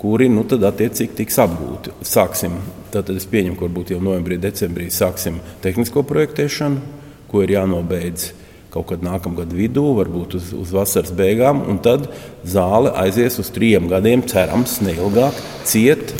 Kuri 0.00 0.30
nu, 0.32 0.46
tad 0.48 0.62
attiecīgi 0.64 1.12
tiks 1.18 1.36
apgūti. 1.42 1.92
Sāksim, 2.08 2.54
tad 2.88 3.10
es 3.12 3.26
pieņemu, 3.28 3.58
ka 3.58 3.66
varbūt 3.66 3.90
jau 3.92 3.98
novembrī, 4.00 4.38
decembrī 4.40 4.86
sāksim 4.88 5.42
tehnisko 5.60 6.06
projektēšanu, 6.08 6.80
ko 7.28 7.42
ir 7.44 7.52
jānobeidz 7.58 8.30
kaut 8.70 8.90
kad 8.92 9.04
nākamgad 9.04 9.52
vidū, 9.54 9.84
varbūt 9.98 10.36
uz, 10.38 10.50
uz 10.54 10.74
vasaras 10.74 11.12
beigām, 11.16 11.64
un 11.70 11.80
tad 11.82 12.08
zāle 12.46 12.92
aizies 13.02 13.40
uz 13.42 13.50
trim 13.54 13.90
gadiem, 13.90 14.24
cerams, 14.30 14.78
neilgāk, 14.84 15.38
ciet. 15.68 16.14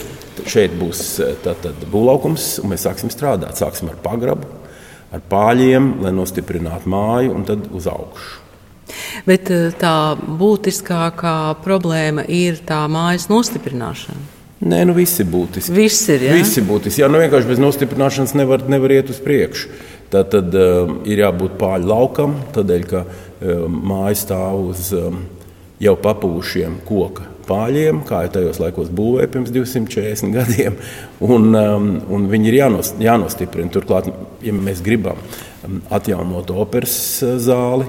Šeit 0.50 0.72
būs 0.78 1.20
tātad 1.44 1.82
būvlaukums, 1.92 2.54
un 2.62 2.72
mēs 2.72 2.86
sāksim 2.86 3.10
strādāt. 3.12 3.58
Sāksim 3.60 3.90
ar 3.92 3.98
pagrabu, 4.00 4.48
ar 5.12 5.24
pāļiem, 5.30 5.98
lai 6.04 6.14
nostiprinātu 6.16 6.88
māju, 6.90 7.34
un 7.36 7.44
tad 7.48 7.66
uz 7.76 7.88
augšu. 7.90 8.38
Bet 9.28 9.50
eh, 9.52 9.70
tā 9.78 10.16
būtiskākā 10.18 11.36
problēma 11.64 12.24
ir 12.26 12.60
tā 12.66 12.82
mājas 12.90 13.28
nostiprināšana. 13.30 14.38
Nē, 14.60 14.82
nu 14.84 14.92
visi 14.92 15.24
būtiski. 15.24 15.72
Viss 15.72 16.08
ir. 16.12 16.26
Ja? 16.26 16.34
Visi 16.36 16.60
būtiski. 16.64 17.00
Jā, 17.00 17.08
nu 17.08 17.20
vienkārši 17.22 17.48
bez 17.48 17.60
nostiprināšanas 17.62 18.34
nevar, 18.36 18.66
nevar 18.68 18.92
iet 18.92 19.08
uz 19.12 19.20
priekšu. 19.24 19.70
Tad, 20.10 20.30
tad 20.32 20.54
um, 20.58 20.96
ir 21.06 21.22
jābūt 21.22 21.54
pāri 21.60 21.86
laukam, 21.86 22.34
tādēļ, 22.54 22.86
ka 22.90 23.04
um, 23.06 23.76
māja 23.92 24.16
stāv 24.18 24.72
uz 24.72 24.88
um, 24.96 25.20
jau 25.80 25.94
papūšiem 26.02 26.80
koka 26.88 27.28
pāļiem, 27.46 28.02
kā 28.06 28.24
jau 28.26 28.32
tajos 28.36 28.58
laikos 28.62 28.90
būvēja 28.94 29.30
pirms 29.30 29.52
240 29.54 30.34
gadiem. 30.34 30.76
Un, 31.22 31.54
un 31.54 32.28
viņi 32.30 32.50
ir 32.50 32.58
jānos, 32.60 32.92
jānostiprina. 33.02 33.72
Turklāt, 33.74 34.10
ja 34.42 34.54
mēs 34.54 34.82
gribam 34.86 35.18
um, 35.66 35.80
atjaunot 35.94 36.50
operas 36.58 36.94
zāli, 37.42 37.86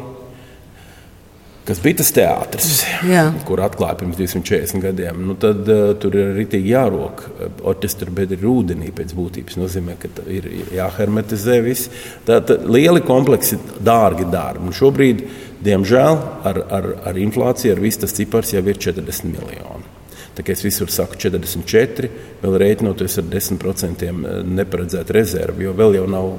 kas 1.72 1.80
bija 1.84 2.02
tas 2.02 2.12
teātris, 2.12 2.82
Jā. 3.08 3.24
kur 3.48 3.62
atklāja 3.64 3.96
pirms 4.02 4.18
240 4.20 4.84
gadiem. 4.84 5.22
Nu, 5.30 5.38
tad 5.40 5.64
uh, 5.72 5.94
tur 6.02 6.18
ir 6.20 6.34
arī 6.34 6.60
jārok 6.68 7.24
orķestra 7.72 8.12
bedra 8.12 8.50
ūdenī 8.52 8.92
pēc 8.96 9.14
būtības. 9.16 9.56
Tas 9.56 9.62
nozīmē, 9.62 9.96
ka 10.02 10.12
ir, 10.28 10.50
ir 10.52 10.74
jāhermetizē 10.76 11.62
viss. 11.64 11.88
Tā 12.28 12.42
ir 12.44 12.68
lieli 12.68 13.04
kompleksi, 13.08 13.60
dārgi 13.80 14.28
darbi. 14.32 14.68
Un 14.68 14.76
šobrīd, 14.76 15.24
diemžēl, 15.64 16.20
ar, 16.52 16.62
ar, 16.76 16.92
ar 17.14 17.24
inflāciju, 17.24 17.78
ar 17.78 17.84
visu 17.84 18.04
tas 18.04 18.20
cipars 18.20 18.52
jau 18.52 18.64
ir 18.68 18.84
40 18.92 19.32
miljoni. 19.32 19.98
Tā 20.36 20.46
kā 20.48 20.56
es 20.56 20.64
visur 20.64 20.92
saku 20.92 21.20
44, 21.20 22.12
vēl 22.44 22.62
rēķinoties 22.66 23.20
ar 23.20 23.28
10% 23.32 24.08
eh, 24.08 24.22
neparedzētu 24.60 25.16
rezervi, 25.18 25.68
jo 25.68 25.76
vēl 25.78 26.00
jau 26.00 26.08
nav 26.12 26.32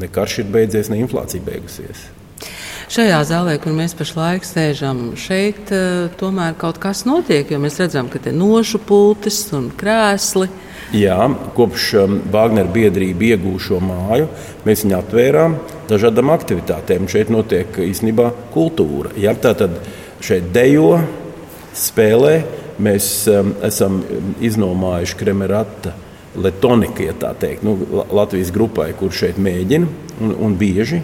ne 0.00 0.10
karš 0.12 0.42
ir 0.42 0.52
beidzies, 0.52 0.90
ne 0.92 1.00
inflācija 1.00 1.44
beigusies. 1.44 2.08
Šajā 2.92 3.22
zālē, 3.24 3.54
kur 3.62 3.72
mēs 3.72 3.94
pašlaik 3.96 4.44
sēžam, 4.44 5.14
šeit 5.16 5.70
uh, 5.72 6.10
tomēr 6.20 6.52
kaut 6.60 6.76
kas 6.82 7.06
notiek, 7.08 7.48
jo 7.48 7.56
mēs 7.62 7.78
redzam, 7.80 8.10
ka 8.12 8.20
te 8.20 8.32
nošu 8.34 8.80
pultis 8.84 9.38
un 9.56 9.70
krēsli. 9.72 10.50
Jā, 10.92 11.16
kopš 11.56 11.86
um, 12.02 12.18
Wagner 12.34 12.68
biedrība 12.68 13.30
iegūta 13.32 13.64
šo 13.70 13.80
māju, 13.80 14.28
mēs 14.68 14.84
viņu 14.84 14.98
atvērām 14.98 15.56
dažādām 15.88 16.34
aktivitātēm. 16.34 17.08
Šeit 17.08 17.32
notiek 17.32 17.80
īstenībā 17.86 18.28
kultūra. 18.52 19.14
Jā, 19.16 19.32
tā 19.32 19.54
tad 19.58 19.80
šeit 20.24 20.52
dejo, 20.54 20.98
spēlē. 21.74 22.36
Mēs 22.84 23.08
um, 23.30 23.54
esam 23.64 24.02
iznomājuši 24.44 25.18
Kremerata 25.24 25.94
Letonika, 26.34 27.04
ja 27.06 27.16
tā 27.16 27.30
teikt, 27.38 27.62
nu, 27.64 27.78
Latvijas 28.12 28.50
grupai, 28.52 28.90
kur 28.98 29.14
šeit 29.14 29.38
mēģina 29.40 29.88
un, 30.20 30.36
un 30.36 30.56
bieži. 30.58 31.00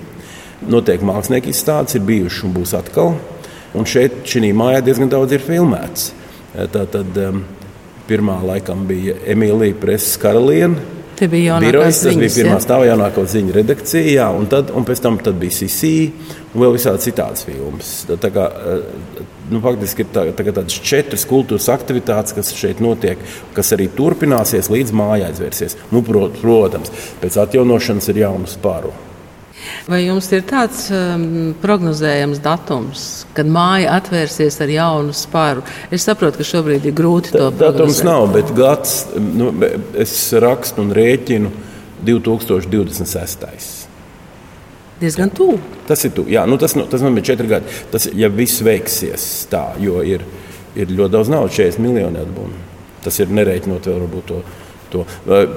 Notiek 0.68 1.00
mākslinieku 1.06 1.54
izstādes, 1.54 1.96
ir 1.96 2.04
bijušas 2.04 2.44
un 2.44 2.56
būs 2.56 2.74
atkal. 2.76 3.14
Un 3.76 3.86
šeit, 3.88 4.22
šī 4.28 4.50
mājā, 4.56 4.82
diezgan 4.84 5.12
daudz 5.12 5.36
ir 5.36 5.44
filmēts. 5.44 6.10
Tā 6.52 6.84
tad 6.90 7.16
pirmā 8.10 8.40
laikam 8.42 8.82
bija 8.88 9.14
Emīlija 9.30 9.78
Preses 9.80 10.18
karaliene. 10.20 10.98
Te 11.20 11.28
bija 11.28 11.58
Birojas, 11.60 11.98
tas 12.00 12.14
ziņas, 12.14 12.20
bija 12.22 12.32
pirmā 12.32 12.54
ja? 12.56 12.62
stāvā 12.64 12.86
jaunākā 12.88 13.22
ziņu 13.28 13.52
redakcija, 13.52 14.06
jā, 14.08 14.28
un, 14.32 14.46
tad, 14.48 14.70
un 14.72 14.86
pēc 14.88 15.02
tam 15.04 15.18
bija 15.20 15.52
CC 15.52 15.90
un 16.54 16.62
vēl 16.62 16.72
visādi 16.78 17.04
citādas 17.04 17.44
filmas. 17.44 17.90
Tā, 18.08 18.16
tā 18.22 18.30
kā, 18.32 18.46
nu, 19.50 19.60
faktiski 19.60 20.06
ir 20.06 20.08
tā, 20.14 20.24
tā, 20.32 20.46
tādas 20.48 20.78
četras 20.80 21.26
kultūras 21.28 21.68
aktivitātes, 21.74 22.32
kas 22.38 22.54
šeit 22.56 22.80
notiek, 22.80 23.20
kas 23.56 23.76
arī 23.76 23.90
turpināsies 23.92 24.72
līdz 24.72 24.96
mājai 24.96 25.28
aizvērsies. 25.28 25.76
Nu, 25.92 26.00
prot, 26.08 26.40
protams, 26.40 26.88
pēc 27.20 27.36
atjaunošanas 27.44 28.10
ir 28.14 28.24
jaunas 28.24 28.56
pāru. 28.64 28.96
Vai 29.90 30.02
jums 30.04 30.28
ir 30.32 30.44
tāds 30.48 30.86
um, 30.94 31.52
prognozējams 31.62 32.40
datums, 32.44 33.06
kad 33.36 33.48
māja 33.50 33.96
atvērsies 33.98 34.60
ar 34.64 34.72
jaunu 34.72 35.14
spāru? 35.16 35.64
Es 35.92 36.06
saprotu, 36.08 36.40
ka 36.40 36.46
šobrīd 36.46 36.88
ir 36.88 36.96
grūti 36.96 37.34
to 37.34 37.48
prognozēt. 37.48 37.78
Datums 37.78 38.02
nav, 38.06 38.28
bet 38.34 38.54
gads, 38.56 38.94
nu, 39.20 39.52
es 39.98 40.14
rakstu 40.40 40.84
un 40.84 40.94
rēķinu 40.96 41.52
2026. 42.06 43.76
Diezgan 45.00 45.30
tuvu. 45.32 45.58
Tas 45.88 46.04
ir 46.04 46.12
tuvu. 46.16 46.32
Nu 46.46 46.58
tas, 46.60 46.74
nu, 46.76 46.84
tas 46.90 47.02
man 47.02 47.16
ir 47.16 47.24
četri 47.24 47.48
gadi. 47.48 47.76
Tas, 47.92 48.08
ja 48.14 48.28
viss 48.32 48.60
veiksies 48.64 49.28
tā, 49.52 49.70
jo 49.80 50.02
ir, 50.04 50.24
ir 50.76 50.92
ļoti 50.92 51.14
daudz 51.16 51.32
naudas, 51.32 51.56
40 51.56 51.80
miljoni 51.84 52.20
atbūvēta. 52.20 52.66
Tas 53.00 53.16
ir 53.22 53.32
nereiķinot 53.32 53.86
vēl 53.88 54.02
varbūt 54.02 54.26
to. 54.28 54.42
To. 54.90 55.04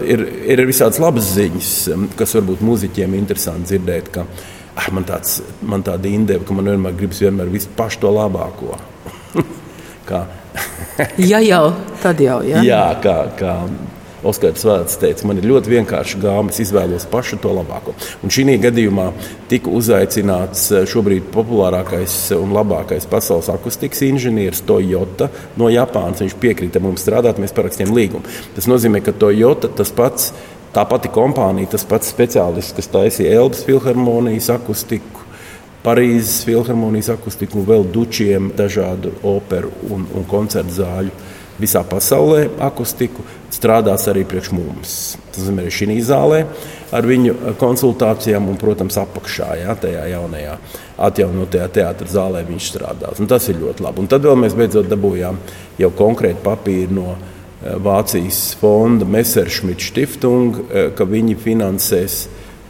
Ir, 0.06 0.22
ir 0.54 0.62
visādas 0.70 1.00
labas 1.02 1.32
ziņas, 1.34 1.72
kas 2.20 2.36
varbūt 2.38 2.62
mūziķiem 2.66 3.16
interesanti 3.18 3.72
dzirdēt. 3.72 4.12
Ka, 4.14 4.28
ah, 4.76 4.90
man, 4.94 5.08
tāds, 5.10 5.40
man 5.66 5.86
tāda 5.86 6.12
indēva, 6.12 6.46
ka 6.46 6.58
man 6.58 6.70
vienmēr 6.74 6.98
gribas 7.00 7.22
vienmēr 7.24 7.50
visu 7.54 7.72
pašu 7.78 8.04
to 8.04 8.14
labāko. 8.14 8.78
kā, 10.10 10.26
ja 11.18 11.42
jau, 11.44 11.66
tad 12.04 12.22
jau. 12.22 12.40
Ja? 12.46 12.62
Jā, 12.66 12.86
kā, 13.04 13.18
kā 13.40 13.58
Oskars 14.24 14.64
Vārts 14.68 15.00
teica, 15.02 15.28
man 15.28 15.40
ir 15.40 15.48
ļoti 15.50 15.72
vienkārši 15.74 16.20
gāma, 16.24 16.54
es 16.54 16.62
izvēlos 16.64 17.06
pašu 17.12 17.40
to 17.44 17.52
labāko. 17.58 17.96
Un 18.24 18.32
šī 18.34 18.58
gadījumā 18.64 19.10
tika 19.52 19.72
uzaicināts 19.74 20.70
eh, 20.72 20.86
šobrīd 20.90 21.28
populārākais 21.34 22.16
un 22.38 22.56
labākais 22.56 23.08
pasaules 23.12 23.52
akustikas 23.54 24.04
inženieris 24.08 24.64
Toyota 24.68 25.30
no 25.60 25.72
Japānas. 25.74 26.24
Viņš 26.24 26.38
piekrita 26.40 26.82
mums 26.84 27.04
strādāt, 27.04 27.42
mēs 27.42 27.56
parakstījām 27.56 27.94
līgumu. 27.96 28.24
Tas 28.56 28.70
nozīmē, 28.72 29.04
ka 29.04 29.16
Toyota 29.16 29.72
tas 29.72 29.94
pats. 29.96 30.34
Tā 30.74 30.88
pati 30.90 31.06
kompānija, 31.14 31.70
tas 31.76 31.84
pats 31.86 32.08
speciālists, 32.10 32.74
kas 32.74 32.88
taisīja 32.90 33.36
Elbas 33.44 33.60
filharmonijas 33.68 34.48
akustiku, 34.56 35.22
Parīzes 35.84 36.46
filharmonijas 36.48 37.10
akustiku 37.12 37.62
vēl 37.68 37.84
dučiem 37.92 38.54
dažādu 38.56 39.12
operu 39.28 39.70
un, 39.92 40.06
un 40.16 40.24
koncertu 40.32 40.78
zāļu 40.78 41.12
visā 41.62 41.84
pasaulē 41.86 42.48
akustiku, 42.64 43.24
strādās 43.54 44.08
arī 44.10 44.24
priekš 44.28 44.52
mums. 44.56 44.94
Tas 45.34 45.50
ir 45.50 45.74
šī 45.74 45.98
zālē 46.06 46.44
ar 46.94 47.08
viņu 47.10 47.56
konsultācijām 47.62 48.48
un, 48.52 48.58
protams, 48.62 48.98
apakšā, 49.02 49.50
jā, 49.62 49.76
tajā 49.82 50.06
jaunajā, 50.14 50.58
atjaunotajā 51.08 51.68
teātris 51.78 52.16
zālē 52.16 52.44
viņš 52.48 52.72
strādās. 52.74 53.22
Un 53.22 53.30
tas 53.30 53.48
ir 53.50 53.62
ļoti 53.62 53.86
labi. 53.86 54.04
Un 54.04 54.10
tad 54.12 54.28
mēs 54.40 54.58
beidzot 54.58 54.90
dabūjām 54.92 55.40
jau 55.82 55.92
konkrēti 55.98 56.44
papīru 56.46 56.98
no 57.00 57.08
eh, 57.14 57.78
Vācijas 57.82 58.54
fonda 58.62 59.08
Messerschmitt 59.10 59.82
Stiftung, 59.82 60.66
eh, 60.70 60.92
ka 60.98 61.08
viņi 61.10 61.38
finansēs 61.42 62.20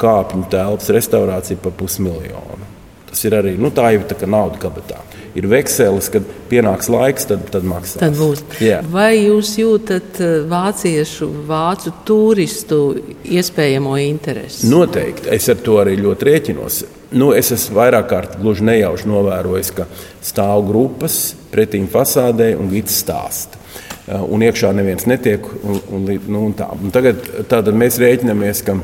kāpņu 0.03 0.47
telpas 0.51 0.91
restaurāciju 0.91 1.63
par 1.63 1.75
pusmiljonu. 1.79 2.71
Tas 3.11 3.27
ir 3.27 3.35
arī 3.37 3.57
nu, 3.61 3.69
tā 3.75 3.91
jau 3.93 4.07
tā 4.09 4.17
kā 4.17 4.27
nauda 4.29 4.59
kabatā 4.59 5.03
ir 5.37 5.47
vekselis, 5.49 6.09
kad 6.13 6.25
pienāks 6.49 6.89
laiks, 6.93 7.27
tad, 7.29 7.45
tad 7.53 7.65
maksās. 7.67 7.99
Tad 8.01 8.17
būs. 8.17 8.43
Jā. 8.63 8.81
Vai 8.93 9.11
jūs 9.17 9.55
jūtat 9.59 10.19
eh, 10.23 10.35
vāciešu, 10.49 11.29
vācu 11.49 11.93
turistu 12.07 12.81
iespējamo 13.23 13.95
interesi? 14.03 14.69
Noteikti. 14.71 15.31
Es 15.33 15.49
ar 15.51 15.59
to 15.65 15.79
arī 15.81 15.97
ļoti 16.01 16.29
rēķinos. 16.29 16.83
Nu, 17.13 17.31
es 17.37 17.51
esmu 17.53 17.77
vairāk 17.77 18.07
kārt 18.09 18.39
gluži 18.41 18.65
nejauši 18.69 19.09
novērojis, 19.09 19.73
ka 19.77 19.85
stāv 20.25 20.63
grupas 20.69 21.35
pretīm 21.53 21.85
fasādē 21.91 22.53
un 22.57 22.71
gits 22.73 22.97
stāsta. 23.03 23.61
Eh, 24.07 24.17
un 24.17 24.45
iekšā 24.45 24.73
neviens 24.75 25.07
netiek. 25.09 25.45
Un, 25.63 25.79
un, 25.89 26.09
nu, 26.27 26.45
un 26.49 26.57
tā. 26.57 26.69
un 26.77 26.93
tagad 26.93 27.73
mēs 27.73 28.01
rēķinamies, 28.01 28.65
ka 28.67 28.77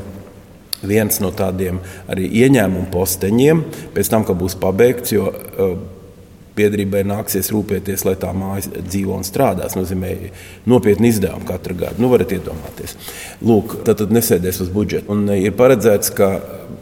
viens 0.86 1.20
no 1.20 1.30
tādiem 1.36 1.80
arī 2.08 2.28
ieņēmumu 2.40 2.88
posteņiem 2.92 3.64
pēc 3.94 4.10
tam, 4.12 4.24
kad 4.24 4.38
būs 4.40 4.56
pabeigts, 4.60 5.12
jo 5.12 5.26
uh, 5.28 5.74
biedrībai 6.56 7.02
nāksies 7.08 7.50
rūpēties, 7.54 8.04
lai 8.08 8.16
tā 8.20 8.32
māja 8.36 8.82
dzīvo 8.82 9.16
un 9.18 9.26
strādā. 9.26 9.68
Tas 9.68 9.78
nozīmē 9.78 10.12
nopietni 10.70 11.10
izdevumu 11.12 11.48
katru 11.48 11.76
gadu. 11.78 12.02
Nu, 12.02 12.10
varat 12.12 12.34
iedomāties. 12.36 12.96
Lūk, 13.46 13.80
tad, 13.86 14.00
tad 14.02 14.14
nesēdēs 14.14 14.62
uz 14.66 14.70
budžeta. 14.74 15.10
Un 15.14 15.26
eh, 15.30 15.46
ir 15.48 15.56
paredzēts, 15.58 16.12
ka 16.16 16.32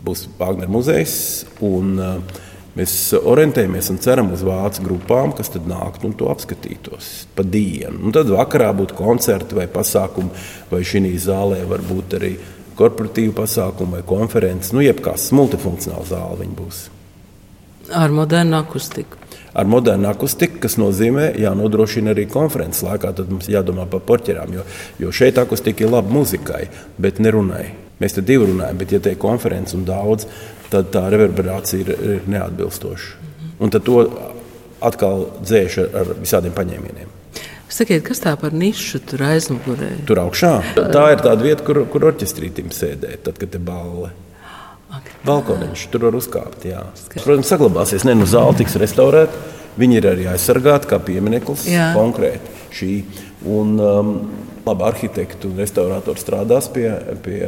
būs 0.07 0.29
Wagner 0.41 0.71
muzejs. 0.73 1.17
Un, 1.65 1.97
uh, 1.99 2.45
Mēs 2.79 2.93
orientējamies 3.17 3.89
un 3.91 3.97
ceram 3.99 4.29
uz 4.31 4.45
vācu 4.47 4.85
grupām, 4.85 5.33
kas 5.35 5.49
tad 5.51 5.65
nāktu 5.67 6.07
un 6.07 6.13
to 6.15 6.29
apskatītos 6.31 7.09
pa 7.35 7.43
dienu. 7.43 7.97
Un 8.07 8.15
tad 8.15 8.31
vakarā 8.31 8.69
būtu 8.77 8.95
koncerti 8.95 9.59
vai 9.59 9.67
pasākumi, 9.73 10.31
vai 10.71 10.85
šī 10.87 11.11
zālē 11.25 11.65
var 11.67 11.83
būt 11.83 12.15
arī 12.21 12.33
korporatīva 12.79 13.35
pasākuma 13.41 13.99
vai 13.99 14.07
konferences. 14.07 14.71
Nu, 14.77 14.85
jebkāds 14.85 15.33
multifunkcionāls 15.35 16.13
zāle 16.13 16.39
viņi 16.45 16.59
būs. 16.61 16.85
Ar 17.99 18.15
modernu 18.15 18.61
akustiku 18.61 19.18
ar 19.59 19.67
modernu 19.67 20.09
akustiku, 20.11 20.61
kas 20.63 20.79
nozīmē, 20.79 21.33
jānodrošina 21.43 22.15
arī 22.15 22.29
konferences 22.31 22.85
laikā. 22.87 23.13
Tad 23.19 23.33
mums 23.33 23.51
jādomā 23.51 23.89
par 23.91 24.05
porķerām, 24.07 24.55
jo, 24.55 24.65
jo 25.03 25.13
šeit 25.15 25.41
akustika 25.43 25.85
ir 25.85 25.93
laba 25.97 26.15
muzikai, 26.15 26.65
bet 27.01 27.19
nerunai. 27.23 27.67
Mēs 27.99 28.15
te 28.15 28.23
divi 28.23 28.47
runājam, 28.53 28.79
bet, 28.79 28.95
ja 28.95 29.03
te 29.03 29.15
ir 29.15 29.19
konferences 29.19 29.75
un 29.75 29.83
daudz, 29.89 30.29
tad 30.71 30.93
tā 30.95 31.09
reverberācija 31.11 31.83
ir, 31.83 31.95
ir 32.15 32.29
neatbilstoša. 32.31 33.31
Un 33.59 33.75
tad 33.75 33.83
to 33.89 34.05
atkal 34.85 35.27
dzēš 35.43 35.81
ar, 35.83 35.97
ar 36.03 36.13
visādiem 36.21 36.55
paņēmieniem. 36.55 37.17
Sakiet, 37.69 38.01
kas 38.07 38.23
tā 38.23 38.33
par 38.41 38.55
nišu 38.57 39.03
tur 39.11 39.27
aizmugurē? 39.27 39.91
Tur 40.09 40.23
augšā. 40.23 40.53
Tā 40.79 41.05
ir 41.13 41.21
tā 41.25 41.35
vieta, 41.41 41.67
kur, 41.67 41.83
kur 41.91 42.07
orķestrītim 42.13 42.71
sēdēt, 42.73 43.27
tad, 43.27 43.37
kad 43.43 43.59
ir 43.59 43.65
balva. 43.67 44.15
Balkoniņš 45.29 45.87
tur 45.93 46.09
var 46.09 46.17
uzkāpt. 46.19 46.65
Jā. 46.69 46.83
Protams, 47.19 47.49
saglabāsies. 47.51 48.07
Ne, 48.09 48.17
nu, 48.19 48.29
zāle 48.29 48.57
tiks 48.59 48.79
restaurēta. 48.81 49.47
Viņi 49.79 50.01
ir 50.01 50.07
arī 50.11 50.27
aizsargāti 50.33 50.89
kā 50.91 50.99
piemineklis 51.03 51.69
jā. 51.71 51.93
konkrēti 51.95 52.55
šī. 52.75 52.93
Un, 53.47 53.77
um, 53.79 54.09
labi, 54.67 54.85
arhitekti 54.89 55.47
un 55.47 55.61
restauratori 55.63 56.19
strādās 56.19 56.67
pie, 56.75 56.89
pie 57.23 57.39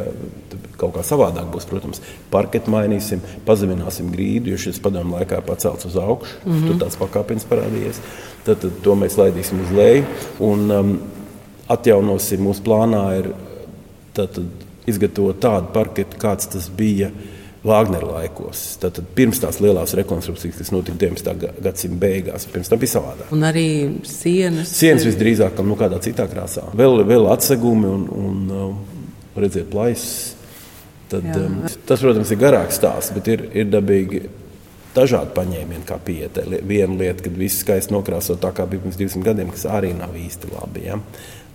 kaut 0.79 0.95
kā 0.95 1.05
savādāk. 1.07 1.49
Būs, 1.51 1.67
protams, 1.71 2.03
parketu 2.31 2.73
mainīsim, 2.73 3.23
pazemināsim 3.49 4.13
grīdu, 4.15 4.55
jo 4.55 4.61
šis 4.61 4.79
padomu 4.85 5.19
laikā 5.19 5.41
pacelts 5.47 5.89
uz 5.91 5.99
augšu. 5.99 6.39
Mm 6.45 6.53
-hmm. 6.53 6.67
Tur 6.69 6.81
tāds 6.85 7.01
pakāpienis 7.01 7.49
parādījies. 7.51 8.01
Tad, 8.45 8.61
tad 8.61 8.81
to 8.85 8.95
mēs 8.95 9.19
laidīsim 9.19 9.65
uz 9.65 9.73
leju 9.77 10.05
un 10.39 10.71
um, 10.71 10.99
atjaunosim. 11.69 12.41
Mūsu 12.47 12.63
plānā 12.63 13.05
ir 13.19 13.33
tad, 14.15 14.33
tad 14.35 14.70
izgatavot 14.89 15.41
tādu 15.43 15.73
parketu, 15.75 16.19
kāds 16.21 16.51
tas 16.53 16.71
bija 16.73 17.11
Vāģnera 17.61 18.07
laikos. 18.09 18.61
Tātad 18.81 19.11
pirms 19.13 19.43
tās 19.43 19.59
lielās 19.61 19.93
rekonstrukcijas, 19.99 20.57
kas 20.57 20.71
notika 20.73 20.97
19. 21.03 21.51
gadsimta 21.61 22.01
beigās, 22.01 22.47
pirms 22.49 22.73
tam 22.73 22.81
bija 22.81 22.95
savādāk. 22.95 23.35
Un 23.37 23.45
arī 23.45 23.67
sienas. 24.09 24.73
Sienas 24.79 25.05
visdrīzāk 25.05 25.61
nu, 25.67 25.77
kādā 25.77 25.99
citā 26.01 26.25
krāsā. 26.31 26.65
Vēl, 26.77 27.03
vēl 27.05 27.29
atsegumi 27.29 27.91
un, 27.91 28.07
un 28.17 28.55
um, 28.63 28.79
redziet, 29.37 29.69
plaisas. 29.75 30.39
Tad, 31.13 31.27
um, 31.37 31.61
tas, 31.85 32.01
protams, 32.01 32.33
ir 32.33 32.41
garāks 32.41 32.81
stāsts, 32.81 33.13
bet 33.13 33.29
ir, 33.29 33.45
ir 33.53 33.69
dabīgi 33.69 34.23
dažādi 34.95 35.35
paņēmieni, 35.37 35.85
kā 35.85 35.99
pieta. 36.03 36.47
Viena 36.49 36.97
lieta, 36.97 37.27
kad 37.27 37.37
viss 37.37 37.61
skaisti 37.61 37.93
nokrāso 37.93 38.39
tā, 38.41 38.55
kā 38.57 38.65
bija 38.71 38.87
pirms 38.87 38.99
200 39.01 39.27
gadiem, 39.27 39.53
kas 39.53 39.69
arī 39.69 39.93
nav 39.99 40.17
īsti 40.17 40.55
labi. 40.55 40.87
Ja? 40.89 40.97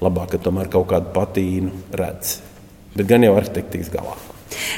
Labāk, 0.05 0.35
ka 0.35 0.43
tomēr 0.49 0.69
kaut 0.69 0.91
kādu 0.91 1.15
patīnu 1.15 1.73
redz. 1.97 2.37
Bet 2.95 3.07
gan 3.07 3.23
jau 3.23 3.35
arhitekti 3.35 3.77
tiks 3.77 3.91
galā. 3.93 4.15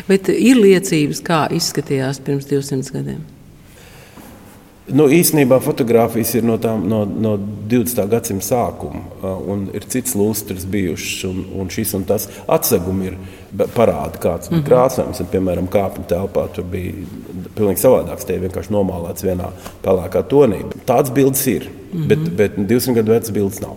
Bet 0.08 0.30
ir 0.34 0.58
liecības, 0.58 1.22
kā 1.26 1.46
izskatījās 1.54 2.22
pirms 2.26 2.48
200 2.50 2.96
gadiem. 2.96 3.26
Nu, 4.88 5.10
īsnībā 5.12 5.58
fotografijas 5.60 6.30
ir 6.38 6.46
no, 6.48 6.56
tām, 6.64 6.86
no, 6.88 7.02
no 7.04 7.34
20. 7.68 8.06
gadsimta 8.08 8.46
sākuma, 8.46 9.02
un 9.52 9.66
ir 9.76 9.84
cits 9.92 10.16
lustrs 10.16 10.64
bijušs, 10.72 11.26
un, 11.28 11.42
un 11.60 11.72
šis 11.74 11.92
un 11.98 12.06
tas 12.08 12.30
atsegumi 12.56 13.10
ir 13.10 13.18
parādi, 13.76 14.22
kāds 14.24 14.48
bija 14.48 14.62
mm 14.62 14.62
-hmm. 14.62 14.70
krāsojums. 14.70 15.22
Piemēram, 15.34 15.68
kāpņu 15.68 16.06
telpā 16.08 16.46
tur 16.56 16.70
bija 16.72 16.94
pilnīgi 17.58 17.84
savādāks. 17.84 18.26
Tie 18.26 18.40
vienkārši 18.40 18.72
nomālēts 18.72 19.28
vienā 19.28 19.52
pelēkā 19.84 20.24
tonī. 20.24 20.64
Tāds 20.86 21.12
bildes 21.12 21.48
ir, 21.48 21.68
mm 21.68 22.00
-hmm. 22.00 22.08
bet, 22.08 22.36
bet 22.38 22.58
200 22.58 22.94
gadu 22.94 23.12
vecs 23.12 23.32
bildes 23.32 23.62
nav. 23.62 23.76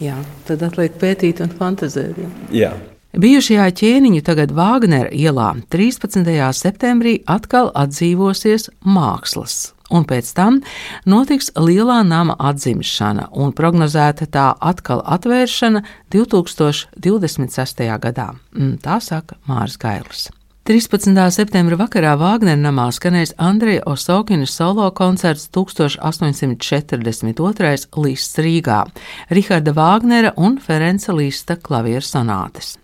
Jā, 0.00 0.16
tad 0.46 0.62
atliek 0.62 0.92
pētīt 1.02 1.42
un 1.42 1.50
fantazēt. 1.58 2.14
Jā. 2.18 2.30
jā. 2.52 2.72
Bijušajā 3.12 3.66
ķēniņu 3.76 4.22
tagad 4.24 4.54
Vāgnera 4.56 5.10
ielā 5.12 5.50
13. 5.68 6.24
septembrī 6.56 7.20
atkal 7.28 7.68
atdzīvosies 7.76 8.72
mākslas, 8.88 9.76
un 9.92 10.08
pēc 10.08 10.32
tam 10.32 10.64
notiks 11.04 11.52
lielā 11.52 12.08
nama 12.08 12.32
atzimšana 12.40 13.28
un 13.36 13.52
prognozēta 13.52 14.24
tā 14.32 14.56
atkal 14.56 15.04
atvēršana 15.04 15.84
2026. 16.08 17.84
gadā. 18.00 18.32
Mm, 18.56 18.80
tā 18.80 18.96
saka 19.04 19.36
Mārs 19.44 19.76
Gailis. 19.76 20.32
13. 20.64 21.12
septembra 21.36 21.76
vakarā 21.76 22.16
Vāgnera 22.16 22.56
namā 22.56 22.88
skanēs 22.96 23.36
Andreja 23.36 23.84
Osokinas 23.92 24.56
solo 24.56 24.88
koncerts 24.96 25.52
1842. 25.52 27.92
Līsts 27.92 28.40
Rīgā, 28.40 28.88
Riharda 29.28 29.76
Vāgnera 29.76 30.32
un 30.38 30.56
Ferenca 30.56 31.12
Līsta 31.12 31.60
klavieru 31.60 32.06
sonātes. 32.06 32.80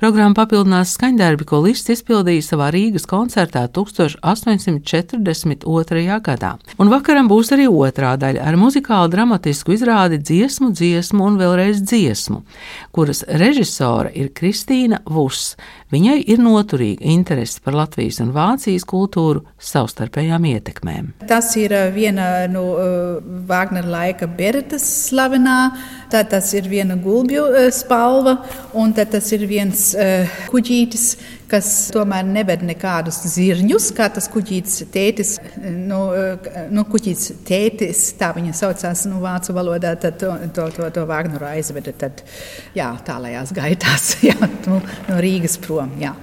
Programma 0.00 0.34
papildinās 0.36 0.94
skaņdarbi, 0.96 1.44
ko 1.48 1.56
Lists 1.64 1.92
izpildīja 1.94 2.42
savā 2.44 2.66
Rīgas 2.74 3.06
koncertā 3.08 3.62
1842. 3.72 6.20
gadā. 6.28 6.52
Un 6.78 6.86
vakaram 6.92 7.26
būs 7.30 7.52
arī 7.56 7.66
otrā 7.70 8.12
daļa 8.20 8.40
ar 8.44 8.54
muzikālu 8.60 9.08
dramatisku 9.12 9.72
izrādi 9.76 10.16
dziesmu, 10.18 10.68
dziesmu 10.74 11.20
un 11.28 11.34
vēlreiz 11.40 11.76
dziesmu, 11.84 12.38
kuras 12.94 13.20
režisora 13.28 14.10
ir 14.14 14.28
Kristīna 14.36 14.98
Vuss. 15.06 15.56
Viņai 15.94 16.16
ir 16.32 16.40
noturīga 16.42 17.04
interese 17.12 17.60
par 17.62 17.76
Latvijas 17.76 18.16
un 18.24 18.32
Vācijas 18.34 18.82
kultūru 18.88 19.44
savstarpējām 19.62 20.46
ietekmēm. 20.50 21.12
Tas 21.30 21.52
ir 21.60 21.74
uh, 21.76 21.84
viena 21.94 22.48
no 22.50 22.64
uh, 22.72 23.20
Vāgnera 23.46 23.92
laika 23.92 24.26
Beretas 24.26 24.86
slavenā, 25.04 25.58
tad 26.10 26.32
tas 26.32 26.48
ir 26.56 26.66
viena 26.72 26.96
gulbju 26.98 27.44
uh, 27.46 27.68
spalva, 27.74 28.40
un 28.80 28.94
tad 28.96 29.12
tas 29.14 29.30
ir 29.36 29.43
viens 29.50 29.90
uh, 29.98 30.38
kuģītis, 30.52 31.14
kas 31.54 31.68
tomēr 31.94 32.26
neved 32.26 32.64
nekādus 32.66 33.20
zirņus, 33.30 33.90
kā 33.94 34.08
tas 34.12 34.26
kuģītis 34.32 34.88
tētis, 34.94 35.36
nu, 35.62 36.00
nu 36.74 36.84
kuģītis 36.90 37.44
tētis, 37.46 38.02
tā 38.18 38.32
viņa 38.34 38.54
saucās 38.58 39.04
nu, 39.10 39.20
vācu 39.22 39.54
valodā, 39.54 39.94
tad 40.00 40.18
to, 40.18 40.32
to, 40.56 40.66
to, 40.74 40.88
to 40.96 41.04
Vāgneru 41.06 41.46
aizveda 41.52 41.94
tad, 42.00 42.24
jā, 42.74 42.90
tālajās 43.06 43.54
gaitās, 43.54 44.16
jā, 44.30 44.36
nu, 44.66 44.80
no 45.08 45.20
Rīgas 45.22 45.56
prom, 45.62 45.94
jā. 46.02 46.14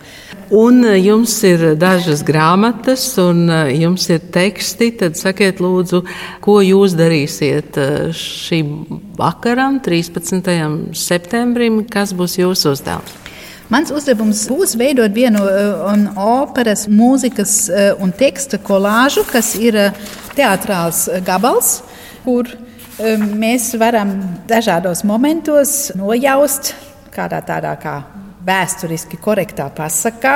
Un 0.51 0.83
jums 0.99 1.37
ir 1.47 1.63
dažas 1.79 2.25
grāmatas, 2.27 3.05
un 3.23 3.45
jums 3.71 4.09
ir 4.11 4.19
teksti. 4.35 4.89
Tad 4.99 5.15
sakiet, 5.15 5.61
lūdzu, 5.63 6.01
ko 6.43 6.57
jūs 6.59 6.97
darīsiet 6.99 7.79
šim 8.19 8.75
vakaram, 9.15 9.79
13. 9.79 10.51
septembrim, 10.91 11.85
kas 11.87 12.11
būs 12.11 12.35
jūsu 12.43 12.75
uzdevums? 12.75 13.30
Mans 13.71 13.87
uzdevums 13.95 14.41
būs 14.51 14.73
veidot 14.75 15.13
vienu 15.15 15.45
uh, 15.47 16.07
operas, 16.19 16.89
mūzikas 16.91 17.53
uh, 17.71 17.85
un 18.03 18.11
teksta 18.11 18.59
kolāžu, 18.59 19.23
kas 19.29 19.53
ir 19.55 19.77
uh, 19.79 20.01
teātrāls 20.35 21.05
gabals, 21.23 21.79
kur 22.25 22.49
mēs 23.01 23.71
varam 23.81 24.11
dažādos 24.45 25.01
momentos 25.07 25.89
nojaust 25.97 26.75
kādā 27.15 27.39
tādā 27.47 27.71
kā 27.81 27.95
vēsturiski 28.45 29.17
korektā 29.21 29.69
pasakā. 29.73 30.35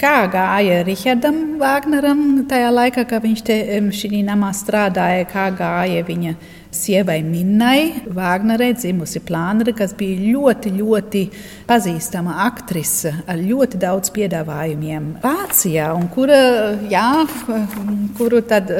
Kā 0.00 0.14
gāja 0.32 0.78
Rihardam 0.86 1.58
Vāgneram 1.60 2.46
tajā 2.48 2.70
laikā, 2.72 3.04
kad 3.04 3.26
viņš 3.26 3.42
te 3.44 3.58
šī 3.92 4.22
namā 4.24 4.54
strādāja, 4.56 5.26
kā 5.28 5.50
gāja 5.52 6.06
viņa 6.06 6.32
sievai 6.74 7.20
Minnai 7.26 8.04
Vāgnerei, 8.14 8.74
dzimusi 8.78 9.22
plānere, 9.26 9.74
kas 9.76 9.94
bija 9.98 10.20
ļoti, 10.22 10.72
ļoti 10.78 11.24
pazīstama 11.68 12.38
aktrise 12.46 13.12
ar 13.26 13.40
ļoti 13.40 13.80
daudz 13.82 14.12
piedāvājumiem 14.14 15.16
Vācijā, 15.24 15.90
un 15.96 16.08
kura, 16.12 16.40
jā, 16.90 17.08
kuru 18.18 18.42
tad 18.46 18.70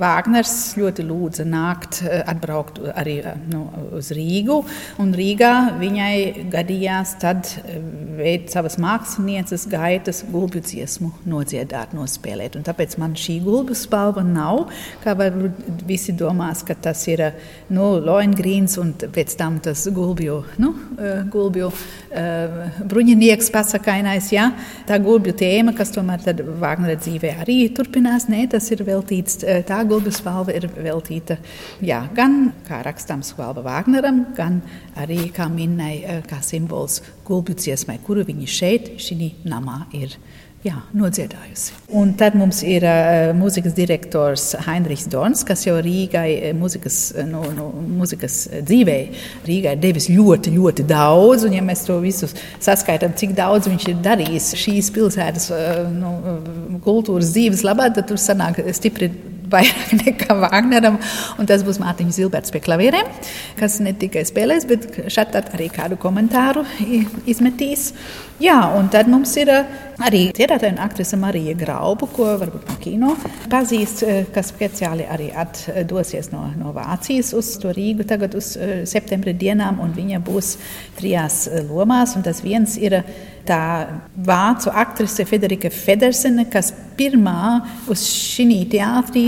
Vāgners 0.00 0.52
ļoti 0.80 1.04
lūdza 1.04 1.44
nākt, 1.48 2.00
eh, 2.06 2.22
atbraukt 2.28 2.78
arī 2.94 3.18
eh, 3.20 3.36
nu, 3.52 3.66
uz 3.98 4.10
Rīgu. 4.16 4.60
Rīgā 5.20 5.52
viņai 5.80 6.46
gadījās 6.52 7.16
tad 7.20 7.48
eh, 7.60 7.80
veikt 8.20 8.54
savas 8.54 8.78
mākslinieces 8.80 9.66
gaitas 9.70 10.22
gulbju 10.30 10.62
dziesmu 10.64 11.10
nodziedāt, 11.28 11.92
nospēlēt. 11.96 12.56
Un 12.56 12.64
tāpēc 12.64 12.96
man 13.00 13.16
šī 13.18 13.40
gulbju 13.44 13.76
spalva 13.76 14.24
nav, 14.24 14.70
kā 15.04 15.14
varbūt 15.18 15.84
visi 15.88 16.14
domās, 16.16 16.62
ka 16.64 16.76
tas 16.88 17.02
ir 17.10 17.26
nu, 17.68 17.90
Loengrīns 18.00 18.78
un 18.80 18.94
pēc 18.94 19.36
tam 19.36 19.58
tas 19.60 19.84
gulbju, 19.92 20.38
nu, 20.62 20.72
gulbju 21.32 21.70
bruņinieks 22.88 23.50
pasakainais. 23.52 24.30
Ja? 24.32 24.50
Tā 24.88 25.00
gulbju 25.02 25.34
tēma, 25.40 25.74
kas 25.76 25.92
tomēr 25.94 26.24
tad 26.24 26.42
Vāgnera 26.60 26.96
dzīvē 27.00 27.34
arī 27.44 27.58
turpinās, 27.76 28.28
nē, 28.32 28.46
tas 28.54 28.70
ir 28.72 28.84
veltīts 28.86 29.42
tā 29.68 29.82
Gulbis 29.90 30.20
balva 30.22 30.54
ir 30.54 30.68
veltīta 30.70 31.40
jā, 31.82 32.02
gan, 32.16 32.52
kā 32.68 32.82
rakstāms 32.86 33.32
Valba 33.38 33.64
Vāgneram, 33.66 34.22
gan 34.36 34.60
arī 35.00 35.26
kā 35.34 35.48
minnai, 35.50 35.94
eh, 36.04 36.22
kā 36.26 36.38
simbols 36.44 37.00
gulbju 37.26 37.58
dziesmai, 37.58 37.98
kuru 38.06 38.24
viņi 38.28 38.46
šeit, 38.46 38.94
šī 39.02 39.34
namā 39.44 39.84
ir. 39.96 40.16
Jā, 40.60 40.76
nodziedājusi. 40.92 41.72
Un 41.96 42.10
tad 42.20 42.34
mums 42.36 42.58
ir 42.68 42.84
uh, 42.84 43.30
mūzikas 43.32 43.72
direktors 43.72 44.50
Heinrichs 44.66 45.06
Dorns, 45.08 45.40
kas 45.48 45.62
jau 45.64 45.78
Rīgai 45.80 46.52
mūzikas, 46.52 46.98
no, 47.30 47.46
no, 47.56 47.70
mūzikas 47.72 48.36
dzīvē 48.68 48.98
Rīgai 49.48 49.72
devis 49.80 50.10
ļoti, 50.12 50.52
ļoti 50.58 50.84
daudz. 50.90 51.46
Un, 51.48 51.56
ja 51.56 51.64
mēs 51.64 51.86
to 51.88 51.96
visu 52.04 52.28
saskaitām, 52.60 53.16
cik 53.16 53.32
daudz 53.38 53.70
viņš 53.72 53.88
ir 53.88 54.04
darījis 54.04 54.50
šīs 54.60 54.92
pilsētas 54.98 55.48
uh, 55.56 55.80
no, 55.96 56.12
kultūras 56.84 57.32
dzīves 57.32 57.64
labā, 57.64 57.88
tad 57.96 58.12
tur 58.12 58.20
sanāk 58.20 58.60
stipri 58.76 59.08
vairāk 59.52 59.94
nekā 60.04 60.36
Vāgneram. 60.44 60.98
Tas 61.48 61.64
būs 61.66 61.80
Mārtiņš 61.82 62.18
Zilberts 62.20 62.54
pie 62.54 62.62
klavierēm, 62.64 63.10
kas 63.60 63.80
ne 63.84 63.94
tikai 63.96 64.24
spēlēs, 64.28 64.66
bet 64.70 64.88
šeit 65.12 65.36
arī 65.40 65.70
kādu 65.72 65.98
komentāru 66.00 66.64
izmetīs. 67.30 67.90
Jā, 68.40 68.56
un 68.72 68.86
tad 68.88 69.08
mums 69.12 69.34
ir 69.36 69.50
eh, 69.52 69.72
arī 70.00 70.20
dziedātāja 70.32 70.72
un 70.72 70.78
aktrise 70.80 71.18
Marija 71.20 71.52
Grauba, 71.60 72.06
ko 72.08 72.30
varbūt 72.40 72.70
no 72.70 72.76
kino 72.80 73.10
pazīst, 73.52 74.00
eh, 74.08 74.22
kas 74.32 74.48
speciāli 74.54 75.04
arī 75.04 75.26
atdosies 75.36 76.30
no, 76.32 76.46
no 76.56 76.72
Vācijas 76.72 77.34
uz 77.36 77.50
to 77.60 77.74
Rīgu 77.76 78.06
tagad 78.08 78.38
uz 78.38 78.54
eh, 78.56 78.86
septembra 78.88 79.34
dienām, 79.36 79.82
un 79.84 79.92
viņa 79.92 80.22
būs 80.24 80.54
trijās 80.96 81.42
lomās, 81.68 82.16
un 82.16 82.24
tas 82.24 82.40
viens 82.40 82.78
ir 82.80 83.02
tā 83.46 83.60
vācu 84.16 84.72
aktrise 84.72 85.26
Federika 85.28 85.70
Federsene, 85.74 86.46
kas 86.50 86.72
pirmā 86.96 87.60
uz 87.92 88.06
šī 88.08 88.62
teātrī 88.72 89.26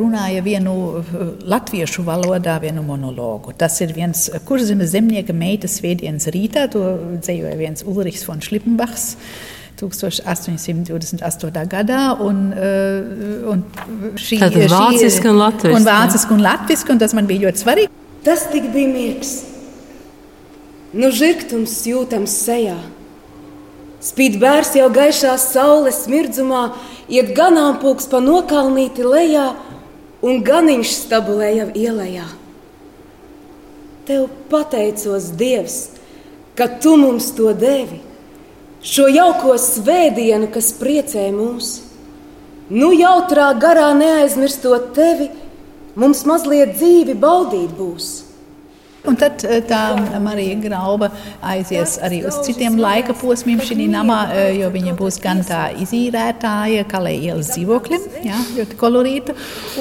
runāja 0.00 0.40
vienu 0.44 1.04
latviešu 1.44 2.04
valodā, 2.06 2.56
vienu 2.64 2.84
monologu. 2.86 3.52
Tas 3.56 3.76
ir 3.84 3.92
viens 3.96 4.26
kurzemes 4.48 4.94
zemnieka 4.96 5.36
meitas 5.36 5.78
svētdienas 5.80 6.28
rītā, 6.32 6.66
to 6.72 6.84
dzējoja 7.20 7.56
viens 7.60 7.84
Ulrichs 7.84 8.24
von 8.28 8.40
Šlīns. 8.40 8.54
Klippenbachs 8.54 9.16
1828. 9.80 11.66
gadā. 11.66 12.02
Un, 12.22 12.52
uh, 12.54 13.50
un 13.50 13.64
šī 14.14 14.38
ir 14.38 14.70
vāciska 14.70 15.32
un 15.32 15.40
latviska. 15.40 15.74
Un 15.74 15.88
vāciska 15.88 16.36
un 16.36 16.44
latviska, 16.44 16.94
un 16.94 17.02
tas 17.02 17.16
man 17.18 17.26
bija 17.26 17.48
ļoti 17.48 17.64
svarīgi. 17.64 17.90
Tas 18.24 18.46
tik 18.52 18.70
bija 18.72 18.92
miegs. 18.92 19.34
Nu, 20.94 21.10
žirgtums 21.10 21.74
jūtams 21.90 22.36
sejā. 22.44 22.78
Spīd 24.04 24.36
bērs 24.40 24.74
jau 24.76 24.90
gaišā 24.92 25.34
saules 25.40 26.02
smirdzumā, 26.04 26.74
iet 27.08 27.32
ganāmpūks 27.36 28.10
pa 28.12 28.20
nokalnīti 28.20 29.04
lejā, 29.06 29.52
un 30.24 30.42
ganiņš 30.44 30.92
stabulēja 31.04 31.70
ielējā. 31.72 32.26
Tev 34.04 34.26
pateicos, 34.52 35.30
Dievs, 35.40 35.78
ka 36.56 36.68
tu 36.80 36.98
mums 37.00 37.30
to 37.36 37.54
devi 37.56 38.02
šo 38.84 39.08
jauko 39.08 39.56
svētdienu, 39.60 40.50
kas 40.52 40.74
priecē 40.76 41.30
mūs. 41.32 41.78
Nu, 42.68 42.92
jautrā 42.96 43.50
garā 43.60 43.90
neaizmirstot 43.96 44.92
tevi, 44.96 45.30
mums 45.96 46.24
mazliet 46.28 46.76
dzīvi 46.76 47.16
baudīt 47.20 47.72
būs. 47.76 48.23
Un 49.04 49.18
tad 49.20 49.42
eh, 49.44 49.58
tā 49.68 49.78
Marija 50.24 50.56
Grauba 50.62 51.10
aizies 51.44 51.98
arī 52.04 52.22
uz 52.24 52.38
citiem 52.46 52.78
laika 52.80 53.12
posmiem 53.20 53.60
šī 53.60 53.84
namā, 53.92 54.20
eh, 54.32 54.54
jo 54.62 54.70
viņa 54.72 54.94
būs 54.96 55.18
gan 55.20 55.42
tā 55.44 55.66
izīrētāja, 55.82 56.86
kā 56.88 57.02
lai 57.04 57.12
ielas 57.18 57.50
dzīvoklim, 57.52 58.06
jā, 58.24 58.38
ļoti 58.56 58.78
kolorīta, 58.80 59.34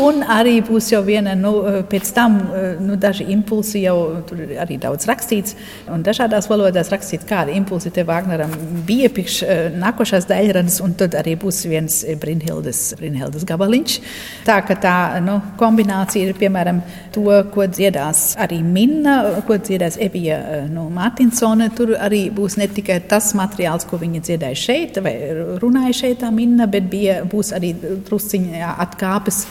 un 0.04 0.26
arī 0.28 0.58
būs 0.68 0.90
jau 0.92 1.00
viena, 1.08 1.38
nu, 1.40 1.54
eh, 1.70 1.78
pēc 1.88 2.12
tam, 2.18 2.36
nu, 2.84 2.98
daži 3.00 3.30
impulsi 3.32 3.86
jau, 3.86 3.96
tur 4.28 4.44
arī 4.60 4.76
daudz 4.82 5.08
rakstīts, 5.08 5.56
un 5.88 6.04
dažādās 6.04 6.50
valodās 6.52 6.92
rakstīts, 6.92 7.28
kādi 7.30 7.56
impulsi 7.56 7.94
te 7.96 8.04
Vāgneram 8.04 8.52
bija 8.86 9.08
priekš 9.14 9.40
nākošās 9.80 10.28
daļradas, 10.28 10.82
un 10.84 10.98
tad 11.00 11.16
arī 11.16 11.38
būs 11.40 11.64
viens 11.72 12.02
Brinhildes, 12.20 12.82
Brinhildes 13.00 13.48
gabaliņš. 13.48 13.98
Tā, 14.44 14.60
ka 14.68 14.76
tā, 14.76 14.98
nu, 15.24 15.40
kombinācija 15.58 16.28
ir, 16.28 16.36
piemēram, 16.36 16.84
to, 17.16 17.30
ko 17.54 17.70
dziedās 17.72 18.34
arī 18.42 18.60
Minna, 18.64 19.13
ko 19.48 19.58
dziedās 19.62 19.98
Evija 20.02 20.38
eh, 20.40 20.66
no 20.72 20.86
Mārtiņsona. 20.94 21.70
Tur 21.78 21.94
arī 21.98 22.26
būs 22.34 22.58
ne 22.62 22.68
tikai 22.72 23.00
tas 23.10 23.32
materiāls, 23.38 23.88
ko 23.90 24.00
viņa 24.02 24.24
dziedāja 24.28 24.60
šeit, 24.60 25.00
vai 25.04 25.16
runāja 25.62 25.96
šeit, 26.04 26.20
tā 26.24 26.32
minna, 26.34 26.68
bet 26.72 26.90
bija, 26.92 27.22
būs 27.30 27.54
arī 27.58 27.74
drusciņā 27.80 28.76
atkāpes 28.86 29.44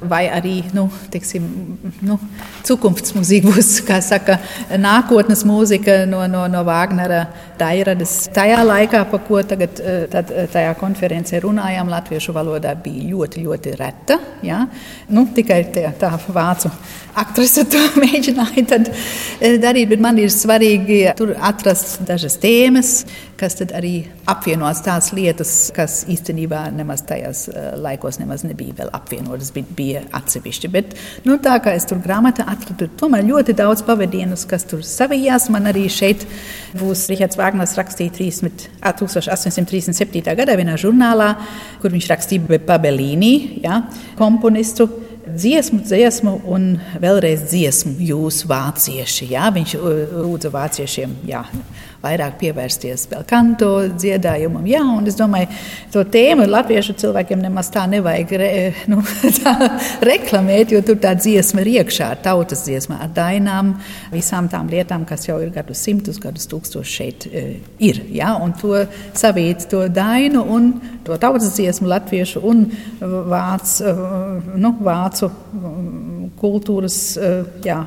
vai 0.00 0.24
arī 0.32 0.54
nu, 0.72 0.86
teiksim, 1.12 1.44
nu, 2.06 2.16
cukumftsmūzika 2.66 3.50
būs, 3.50 3.70
saka, 4.06 4.38
nākotnes 4.80 5.44
mūzika 5.48 6.04
no, 6.08 6.22
no, 6.30 6.46
no 6.50 6.62
Vāgnera 6.66 7.26
dairadas. 7.60 8.14
Tajā 8.34 8.62
laikā, 8.64 9.02
pa 9.10 9.20
ko 9.26 9.42
tagad 9.44 9.82
tad, 10.12 10.32
tajā 10.54 10.72
konferencē 10.80 11.42
runājām, 11.44 11.92
latviešu 11.92 12.34
valodā 12.36 12.74
bija 12.80 13.10
ļoti, 13.12 13.44
ļoti 13.44 13.76
reta. 13.80 14.18
Ja? 14.46 14.62
Nu, 15.12 15.26
tikai 15.36 15.62
tā, 15.74 15.90
tā 16.00 16.14
vācu 16.28 16.72
aktrise 17.20 17.64
to 17.68 17.80
mēģināja 18.04 18.66
darīt, 19.60 19.90
bet 19.90 20.02
man 20.02 20.20
ir 20.22 20.32
svarīgi 20.32 21.02
tur 21.18 21.34
atrast 21.36 22.00
dažas 22.08 22.38
tēmas, 22.40 23.00
kas 23.40 23.56
arī 23.64 23.94
apvienos 24.28 24.82
tās 24.84 25.10
lietas, 25.16 25.52
kas 25.76 26.02
īstenībā 26.10 26.66
nemaz 26.76 27.02
tajos 27.08 27.46
laikos 27.80 28.20
nemaz 28.20 28.44
nebija 28.44 28.76
vēl 28.82 28.92
apvienotas, 28.96 29.50
bet 29.54 29.72
bija 29.76 30.04
atsevišķi. 30.16 30.70
Bet, 30.72 30.94
nu, 31.24 31.38
tā 31.42 31.56
kā 31.64 31.74
es 31.78 31.88
tur 31.88 32.02
grāmatā 32.04 32.46
atradu, 32.50 32.90
tomēr 33.00 33.26
ļoti 33.28 33.56
daudz 33.58 33.84
pavadienus, 33.88 34.46
kas 34.50 34.66
tur 34.68 34.84
savijās. 34.86 35.48
Man 35.52 35.70
arī 35.70 35.86
šeit 35.92 36.26
būs 36.80 37.06
Rihards 37.10 37.38
Vāgners 37.40 37.76
rakstīja 37.80 38.14
30, 38.20 38.66
1837. 38.84 40.24
gadā 40.40 40.58
vienā 40.60 40.76
žurnālā, 40.80 41.32
kur 41.80 41.94
viņš 41.94 42.10
rakstīja 42.12 42.60
par 42.68 42.82
Belīni, 42.84 43.62
ja, 43.64 43.82
komponistu 44.20 44.88
dziesmu, 45.36 45.80
dziesmu 45.84 46.34
un 46.50 46.72
vēlreiz 47.00 47.44
dziesmu 47.50 47.96
jūs 48.10 48.42
vācieši. 48.50 49.30
Jā? 49.34 49.50
Viņš 49.54 49.76
lūdza 49.80 50.52
vāciešiem 50.54 51.20
jā, 51.28 51.44
vairāk 52.00 52.38
pievērsties 52.40 53.06
vēl 53.10 53.24
kanto 53.28 53.70
dziedājumam. 53.92 54.64
Jā, 54.68 54.80
un 54.96 55.08
es 55.10 55.18
domāju, 55.18 55.50
to 55.92 56.04
tēmu 56.08 56.46
latviešu 56.48 56.94
cilvēkiem 57.00 57.42
nemaz 57.44 57.68
tā 57.74 57.84
nevajag 57.90 58.32
re, 58.40 58.50
nu, 58.90 59.02
tā 59.40 59.54
reklamēt, 60.06 60.72
jo 60.74 60.82
tur 60.86 61.00
tā 61.02 61.12
dziesma 61.18 61.64
ir 61.64 61.72
iekšā, 61.80 62.10
tautas 62.24 62.64
dziesma 62.66 63.02
ar 63.04 63.12
dainām, 63.16 63.74
visām 64.14 64.48
tām 64.52 64.70
lietām, 64.72 65.04
kas 65.08 65.28
jau 65.28 65.38
ir 65.44 65.52
gadus 65.54 65.82
simtus, 65.84 66.20
gadus 66.22 66.48
tūkstoši 66.50 66.96
šeit 66.96 67.28
e, 67.28 67.44
ir. 67.84 68.02
Jā, 68.14 68.32
un 68.40 68.54
to 68.60 68.84
savīt, 69.16 69.68
to 69.70 69.84
dainu 69.92 70.44
un 70.56 70.72
to 71.04 71.18
tautas 71.20 71.52
dziesmu 71.56 71.90
latviešu 71.90 72.44
un 72.48 72.64
vāc, 73.00 73.76
e, 73.84 73.94
nu, 74.60 74.72
vācu 74.80 75.30
kultūras. 76.40 77.02
E, 77.20 77.34
jā, 77.66 77.82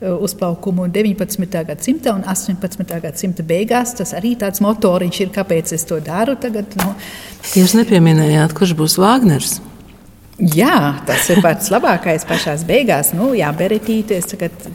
uzplaukumu 0.00 0.88
19. 0.88 1.64
gadsimta 1.66 2.14
un 2.14 2.22
18. 2.24 3.00
gadsimta 3.02 3.44
beigās. 3.46 3.94
Tas 3.98 4.14
arī 4.16 4.34
tāds 4.40 4.62
motoriņš 4.64 5.20
ir, 5.24 5.32
kāpēc 5.34 5.74
es 5.76 5.84
to 5.88 6.00
daru 6.04 6.38
tagad. 6.40 6.72
Nu. 6.80 6.94
Jūs 7.56 7.76
nepieminējāt, 7.76 8.56
kurš 8.56 8.76
būs 8.78 8.96
Vāgners? 9.00 9.58
Jā, 10.40 11.02
tas 11.04 11.26
ir 11.28 11.42
pats 11.44 11.68
labākais 11.68 12.24
pašā 12.24 12.54
beigās. 12.64 13.10
Nu, 13.12 13.34
jā, 13.36 13.50
Beretīte, 13.52 14.16
es 14.16 14.30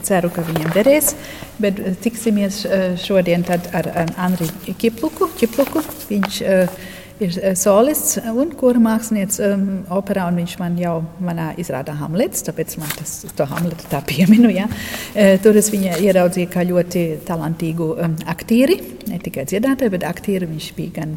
ceru, 0.06 0.30
ka 0.30 0.44
viņam 0.46 0.70
derēs. 0.76 1.16
Bet 1.58 1.80
tiksimies 2.04 2.60
uh, 2.68 2.84
šodien 3.00 3.42
ar, 3.50 3.66
ar 3.74 4.12
Andriu 4.28 4.46
Kipluku. 4.78 5.26
Kipluku. 5.40 5.82
Viņš, 6.12 6.38
uh, 6.46 6.86
ir 7.20 7.36
eh, 7.42 7.54
solists 7.56 8.18
un 8.32 8.52
kura 8.58 8.80
mākslinieks 8.82 9.38
um, 9.46 9.64
operā, 9.96 10.26
viņš 10.36 10.56
man 10.60 10.76
jau 10.80 10.96
manā 11.24 11.50
izrādā 11.60 11.94
Hamlets, 12.00 12.44
tāpēc 12.46 12.76
man 12.80 12.92
tas 12.98 13.18
to 13.36 13.46
Hamletu 13.48 13.88
tā 13.90 14.02
pieminu, 14.10 14.50
ja. 14.52 14.68
E, 15.14 15.36
tur 15.42 15.56
es 15.56 15.70
viņu 15.72 15.96
ieraudzīju 16.04 16.50
kā 16.52 16.64
ļoti 16.68 17.04
talantīgu 17.26 17.88
um, 17.94 18.16
aktieri, 18.28 18.78
ne 19.06 19.20
tikai 19.22 19.46
dziedātāju, 19.48 19.94
bet 19.96 20.06
aktieri 20.08 20.48
viņš 20.50 20.70
bija 20.76 20.96
gan 21.00 21.16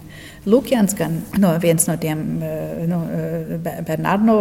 Lukjans, 0.50 0.96
gan 0.96 1.20
no 1.42 1.52
viens 1.62 1.84
no 1.90 1.96
tiem 2.00 2.22
no, 2.88 3.00
Bernardo 3.86 4.36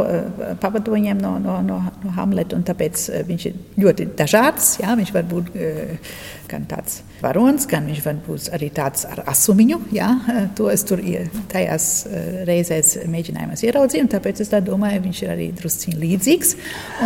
pavadoņiem 0.62 1.18
no, 1.20 1.32
no, 1.42 1.58
no, 1.64 1.78
no 2.04 2.12
Hamleta, 2.14 2.60
tāpēc 2.68 3.08
viņš 3.28 3.46
ir 3.50 3.56
ļoti 3.82 4.10
dažāds, 4.18 4.76
ja, 4.82 4.94
viņš 4.98 5.14
var 5.16 5.26
būt 5.32 5.50
gan 6.48 6.64
tāds 6.68 7.02
varonis, 7.22 7.66
gan 7.68 7.86
viņš 7.88 8.00
būt 8.26 8.48
arī 8.56 8.68
tāds 8.74 9.04
ar 9.08 9.22
asumiņu. 9.30 9.78
Jā, 9.94 10.08
to 10.58 10.68
es 10.72 10.84
tur 10.88 11.02
tajās 11.52 11.88
eh, 12.08 12.40
reizēs 12.48 12.94
mēģinājumos 13.10 13.64
ieraudzīju, 13.66 14.08
tāpēc 14.14 14.42
es 14.44 14.52
domāju, 14.66 15.02
viņš 15.06 15.22
ir 15.24 15.34
arī 15.34 15.50
drusciņi 15.58 16.00
līdzīgs. 16.02 16.54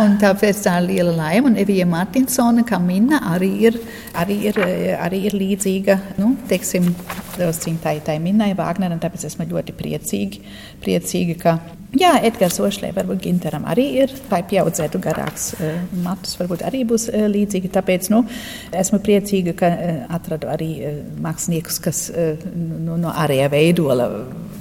Un 0.03 0.17
tāpēc 0.21 0.63
tā 0.65 0.77
ir 0.81 0.89
liela 0.89 1.15
laime, 1.17 1.51
un 1.51 1.59
Evija 1.61 1.87
Martinsona, 1.89 2.65
kā 2.67 2.79
minna, 2.81 3.21
arī 3.33 3.51
ir, 3.69 3.79
arī 4.19 4.39
ir, 4.49 4.59
eh, 4.63 4.89
arī 4.97 5.25
ir 5.29 5.37
līdzīga, 5.39 5.99
nu, 6.21 6.33
teiksim, 6.49 6.91
drusciņi 7.37 7.79
tai, 7.83 7.97
tai 8.05 8.19
minnai 8.23 8.53
Vāgneram, 8.57 9.01
tāpēc 9.01 9.27
esmu 9.29 9.49
ļoti 9.51 9.75
priecīgi, 9.77 10.43
priecīgi 10.83 11.39
ka 11.41 11.57
Jā, 11.93 12.15
Edgars 12.25 12.57
Ošlē, 12.63 12.89
varbūt 12.95 13.19
Ginteram 13.21 13.67
arī 13.69 13.83
ir, 14.01 14.13
lai 14.31 14.39
pieaudzētu 14.49 14.97
garāks 15.03 15.51
uh, 15.59 15.75
matus, 16.01 16.33
varbūt 16.39 16.63
arī 16.65 16.81
būs 16.89 17.05
uh, 17.11 17.27
līdzīgi. 17.29 17.69
Tāpēc 17.75 18.09
nu, 18.09 18.23
esmu 18.73 18.97
priecīga, 19.03 19.53
ka 19.59 19.69
uh, 19.69 19.99
atradu 20.17 20.49
arī 20.49 20.71
māksliniekus, 21.21 21.77
kas 21.83 22.07
uh, 22.09 22.47
nu, 22.55 22.97
no 22.97 23.13
ārējā 23.13 23.51
veidola 23.53 24.09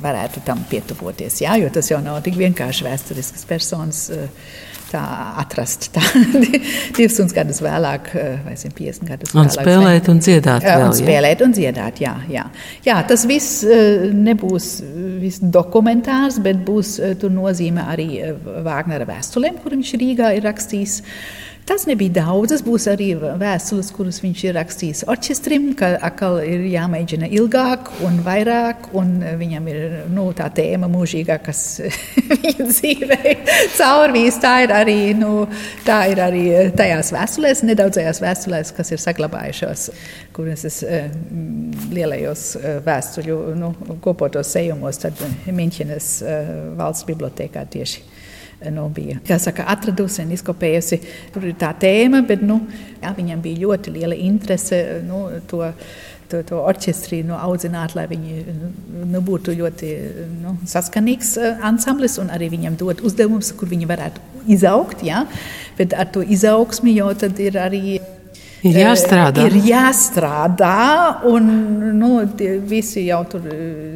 varētu 0.03 0.45
tam 0.47 0.65
pietuvoties. 0.71 1.41
Jā, 1.45 1.57
jo 1.63 1.71
tas 1.73 1.91
jau 1.91 2.03
nav 2.05 2.21
tik 2.27 2.37
vienkārši 2.41 2.89
vēsturisks 2.89 3.49
personas. 3.49 4.07
Uh, 4.13 4.29
tā 4.93 5.03
atrast. 5.41 5.89
Tā, 5.95 6.03
200 6.99 7.37
gadus 7.37 7.61
vēlāk, 7.65 8.11
eh, 8.19 8.35
vai 8.45 8.57
150 8.59 9.09
gadus 9.09 9.33
vēlāk. 9.33 9.45
Un 9.45 9.53
spēlēt 9.55 10.11
un 10.13 10.23
dziedāt. 10.23 10.67
Vēl, 10.67 10.87
un 10.89 10.97
spēlēt 10.97 11.45
un 11.47 11.55
dziedāt, 11.57 12.03
jā, 12.05 12.15
jā. 12.33 12.47
jā 12.87 12.99
tas 13.09 13.27
viss 13.29 13.63
eh, 13.65 14.09
nebūs 14.13 14.73
viss 15.23 15.43
dokumentārs, 15.43 16.41
bet 16.45 16.61
būs 16.67 16.97
eh, 17.01 17.17
tur 17.21 17.33
nozīme 17.35 17.87
arī 17.95 18.11
Vāgnera 18.67 19.09
vēstulēm, 19.09 19.63
kur 19.63 19.77
viņš 19.77 19.97
Rīgā 20.03 20.35
ir 20.37 20.47
rakstījis. 20.49 21.01
Tas 21.63 21.85
nebija 21.87 22.11
daudzas, 22.17 22.65
būs 22.67 22.89
arī 22.91 23.13
vēstules, 23.39 23.93
kuras 23.95 24.17
viņš 24.25 24.41
ir 24.49 24.57
rakstījis 24.57 25.03
orķestrim, 25.11 25.69
ka 25.79 25.93
atkal 26.09 26.41
ir 26.43 26.65
jāmēģina 26.73 27.29
ilgāk 27.39 27.93
un 28.03 28.19
vairāk, 28.27 28.89
un 28.99 29.13
viņam 29.39 29.69
ir 29.71 29.95
nu, 30.11 30.25
tā 30.35 30.49
tēma 30.57 30.89
mūžīgā, 30.91 31.39
kas 31.47 31.63
viņa 32.33 32.67
dzīvē 32.67 33.37
caurvīs. 33.77 34.41
Tā 34.43 34.57
ir 34.67 34.75
arī, 34.75 34.99
nu, 35.15 35.47
tā 35.87 36.01
ir 36.11 36.25
arī 36.25 36.45
tajās 36.75 37.13
vēstulēs, 37.15 37.63
nedaudzajās 37.71 38.23
vēstulēs, 38.25 38.75
kas 38.75 38.91
ir 38.97 39.05
saglabājušās, 39.05 39.89
kuras 40.35 40.67
es 40.67 40.81
mm, 40.83 41.93
lielajos 41.95 42.47
eh, 42.59 42.81
vēstuļu 42.83 43.39
nu, 43.61 43.75
kopotos 44.03 44.51
sejumos, 44.57 44.99
tad 45.07 45.23
Miņķenes 45.47 46.11
eh, 46.27 46.57
valsts 46.81 47.07
bibliotekā 47.07 47.69
tieši 47.71 48.12
nu, 48.71 48.87
bija 48.95 49.39
saka, 49.43 49.67
atradusi 49.73 50.23
un 50.25 50.33
izkopējusi. 50.37 51.01
Tur 51.35 51.49
ir 51.49 51.59
tā 51.61 51.73
tēma, 51.81 52.23
bet 52.29 52.45
nu, 52.47 52.61
jā, 53.03 53.13
viņam 53.17 53.43
bija 53.45 53.65
ļoti 53.67 53.95
liela 53.99 54.19
interese 54.19 55.03
nu, 55.09 55.27
to. 55.51 55.67
To, 56.33 56.39
to 56.49 56.63
orķestri 56.65 57.19
nu, 57.29 57.35
audzināt, 57.37 57.93
lai 57.93 58.07
viņi 58.09 58.39
nu, 59.13 59.21
būtu 59.21 59.53
ļoti 59.53 59.89
nu, 60.41 60.55
saskanīgs 60.65 61.35
uh, 61.37 61.59
ansamblis 61.69 62.15
un 62.23 62.31
arī 62.33 62.49
viņam 62.55 62.79
dot 62.81 63.03
uzdevumus, 63.05 63.51
kur 63.53 63.69
viņi 63.69 63.89
varētu 63.91 64.23
izaugt. 64.57 65.03
Ja? 65.05 65.27
Bet 65.77 65.93
ar 65.93 66.09
to 66.15 66.23
izaugsmi 66.25 66.95
jau 66.97 67.11
tad 67.21 67.37
ir 67.37 67.61
arī 67.61 67.99
Ir 68.63 68.77
jāstrādā. 68.79 69.43
Ir 69.49 69.57
jāstrādā, 69.67 70.77
un 71.27 71.49
nu, 71.99 72.11
visi 72.71 73.09
jau 73.09 73.21
tur 73.33 73.49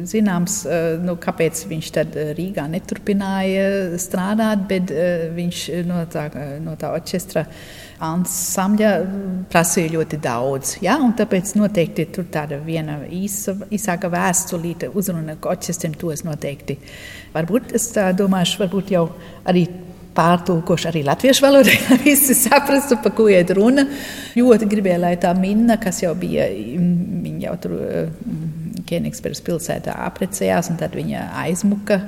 zināms, 0.07 0.59
nu, 1.05 1.15
kāpēc 1.23 1.61
viņš 1.69 1.91
tad 1.95 2.17
Rīgā 2.35 2.65
neturpināja 2.73 3.95
strādāt, 4.01 4.65
bet 4.67 4.91
viņš 5.37 5.63
no 5.87 6.03
tā, 6.11 6.27
no 6.63 6.75
tā 6.79 6.91
orķestra 6.97 7.45
ansambļa 8.03 8.91
prasīja 9.49 9.95
ļoti 9.95 10.19
daudz. 10.21 10.75
Ja? 10.83 10.99
Tāpēc 11.17 11.55
noteikti 11.57 12.09
tur 12.13 12.27
tāda 12.33 12.59
viena 12.61 12.99
īsa, 13.07 13.55
īsāka 13.71 14.11
vēstulīte 14.11 14.91
uzruna 14.91 15.39
orķestram, 15.39 15.95
to 15.97 16.11
es 16.11 16.27
noteikti. 16.27 16.77
Varbūt 17.33 17.71
es 17.79 17.93
domāšu, 18.19 18.65
varbūt 18.65 18.97
jau 18.97 19.07
arī 19.47 19.69
pārtulkošu 20.17 20.89
arī 20.91 21.03
latviešu 21.07 21.45
valodā, 21.45 21.75
lai 21.87 21.99
visi 22.03 22.35
saprastu, 22.37 22.99
pa 23.03 23.13
ko 23.15 23.29
iet 23.31 23.53
runa. 23.57 23.87
Ļoti 24.37 24.69
gribēju, 24.69 25.03
lai 25.05 25.15
tā 25.21 25.33
minna, 25.37 25.77
kas 25.81 26.01
jau 26.03 26.13
bija, 26.17 26.49
viņa 26.49 27.47
jau 27.47 27.55
tur 27.63 27.77
Kenigsbergas 28.87 29.43
pilsētā 29.45 29.95
apprecējās, 30.07 30.71
un 30.71 30.79
tad 30.79 30.95
viņa 30.97 31.29
aizmuka. 31.43 32.01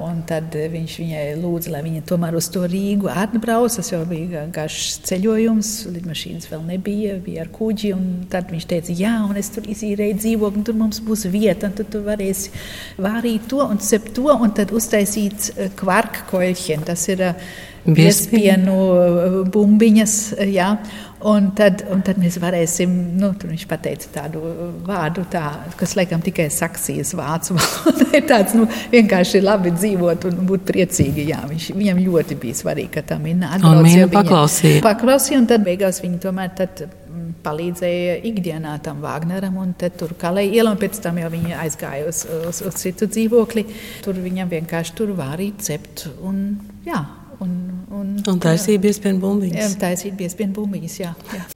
Un 0.00 0.22
tad 0.28 0.54
viņš 0.54 0.94
viņai 1.02 1.24
lūdza, 1.40 1.72
lai 1.74 1.82
viņa 1.84 2.02
tomēr 2.08 2.36
uz 2.38 2.48
to 2.52 2.62
Rīgu 2.64 3.10
atbrauc. 3.12 3.74
Tas 3.76 3.90
jau 3.92 4.00
bija 4.08 4.46
garš 4.54 4.78
ceļojums, 5.08 5.72
lidmašīnas 5.92 6.48
vēl 6.50 6.62
nebija, 6.72 7.18
bija 7.24 7.44
ar 7.44 7.52
kuģi. 7.54 7.92
Tad 8.32 8.52
viņš 8.54 8.68
teica, 8.70 8.96
jā, 8.96 9.14
un 9.28 9.40
es 9.40 9.52
tur 9.54 9.68
izīrēju 9.70 10.20
dzīvokli, 10.22 10.64
tur 10.66 10.78
mums 10.80 11.02
būs 11.04 11.26
vieta, 11.32 11.68
un 11.68 11.90
tu 11.92 12.04
varēsi 12.06 12.54
vārīt 13.00 13.50
to 13.50 13.60
un 13.66 13.82
cept 13.84 14.14
to, 14.16 14.30
un 14.32 14.54
tad 14.56 14.72
uztaisīt 14.76 15.50
eh, 15.52 15.74
kvarka 15.76 16.24
koļķiem. 16.32 16.88
Tas 16.88 17.08
ir 17.12 17.26
uh, 17.28 17.50
Biespienu 17.84 19.44
bumbiņas. 19.52 20.16
Jā. 20.50 20.74
Un 21.20 21.50
tad, 21.52 21.82
un 21.92 22.00
tad 22.00 22.16
mēs 22.16 22.38
varēsim, 22.40 22.92
nu, 23.20 23.28
tur 23.36 23.50
viņš 23.52 23.66
pateica 23.68 24.08
tādu 24.14 24.40
vārdu, 24.86 25.26
tā, 25.28 25.42
kas 25.76 25.92
laikam 25.98 26.22
tikai 26.24 26.46
saksijas 26.52 27.12
vācu 27.18 27.54
valodā. 27.58 28.06
ir 28.16 28.24
tāds, 28.30 28.54
nu, 28.56 28.64
vienkārši 28.92 29.42
labi 29.44 29.74
dzīvot 29.74 30.24
un 30.30 30.40
būt 30.48 30.64
priecīgi. 30.70 31.26
Jā, 31.28 31.42
viņš, 31.50 31.68
viņam 31.76 32.00
ļoti 32.06 32.38
bija 32.40 32.60
svarīgi, 32.62 32.92
ka 32.96 33.04
tā 33.12 33.20
minēta 33.20 33.60
atbrauc. 33.60 33.82
Un 33.82 33.90
viņa 33.90 34.08
paklausīja. 34.16 34.80
Paklausīja, 34.86 35.42
un 35.42 35.50
tad 35.52 35.68
beigās 35.68 36.00
viņi 36.00 36.22
tomēr 36.24 36.56
tad 36.56 36.86
mm, 36.88 37.28
palīdzēja 37.44 38.18
ikdienā 38.32 38.78
tam 38.86 39.04
Wagneram, 39.04 39.60
un 39.60 39.76
tur 39.76 40.16
kalēja 40.20 40.56
ielu, 40.56 40.72
un 40.72 40.80
pēc 40.80 41.04
tam 41.04 41.20
jau 41.20 41.28
viņa 41.36 41.60
aizgāja 41.66 42.08
uz, 42.08 42.24
uz, 42.48 42.64
uz 42.64 42.80
citu 42.80 43.12
dzīvokli. 43.12 43.68
Tur 44.06 44.24
viņam 44.24 44.56
vienkārši 44.56 44.96
tur 44.96 45.12
vārīt 45.20 45.60
cept, 45.68 46.08
un 46.24 46.46
jā, 46.88 47.04
Un, 47.40 47.54
un, 47.96 48.12
un 48.28 48.42
taisīja 48.42 48.82
biespienu 48.82 49.22
bumbiņas. 49.22 49.62
Jā, 49.62 49.80
taisīja 49.80 50.18
biespienu 50.18 50.52
bumbiņas, 50.58 50.98
jā. 51.00 51.14
jā. 51.32 51.46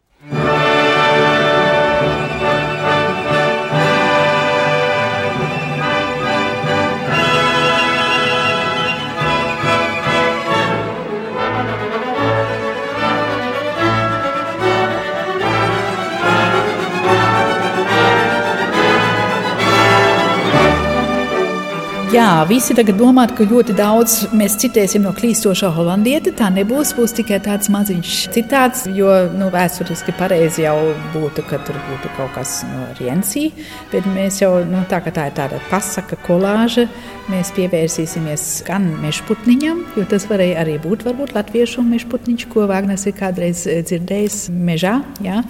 Jā, 22.15 22.45
visi 22.47 22.77
tagad 22.79 22.95
domā, 23.01 23.25
ka 23.27 23.43
ļoti 23.43 23.75
daudz 23.75 24.12
mēs 24.39 24.55
citēsim 24.62 25.03
no 25.03 25.11
klīstošā 25.17 25.67
holandieta. 25.75 26.31
Tā 26.39 26.47
nebūs, 26.55 26.93
būs 26.95 27.11
tikai 27.17 27.41
tāds 27.43 27.67
maziņš 27.75 28.11
citāts, 28.31 28.85
jo 28.95 29.09
nu, 29.35 29.49
vēsturiski 29.51 30.12
pareizi 30.15 30.62
jau 30.62 30.77
būtu, 31.11 31.43
ka 31.49 31.59
tur 31.67 31.75
būtu 31.89 32.12
kaut 32.15 32.37
kas 32.37 32.53
no 32.69 32.85
Riensī. 33.01 33.49
Bet 33.91 34.07
mēs 34.07 34.39
jau, 34.45 34.53
nu, 34.69 34.85
tā, 34.87 35.01
tā 35.09 35.25
ir 35.27 35.35
tāda 35.35 35.59
pasaka 35.73 36.15
kolāža, 36.23 36.85
mēs 37.33 37.51
pievērsīsimies 37.57 38.45
gan 38.69 38.87
mežputniņam, 39.03 39.81
jo 39.99 40.05
tas 40.12 40.29
varēja 40.31 40.61
arī 40.62 40.77
būt 40.85 41.03
varbūt 41.09 41.35
latviešu 41.35 41.83
mežputniņš, 41.89 42.45
ko 42.53 42.69
Vāgners 42.71 43.09
ir 43.11 43.17
kādreiz 43.19 43.65
eh, 43.67 43.81
dzirdējis 43.83 44.39
mežā. 44.55 45.01
Jā. 45.27 45.41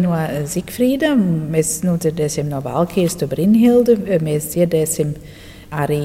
No 0.00 0.16
Zigfrīda 0.48 1.12
mēs 1.18 1.82
nu, 1.84 1.98
dzirdēsim 2.00 2.48
no 2.48 2.62
Valkīras, 2.64 3.18
to 3.20 3.28
Brinhildu, 3.28 3.98
mēs 4.24 4.48
dzirdēsim 4.54 5.12
arī 5.70 6.02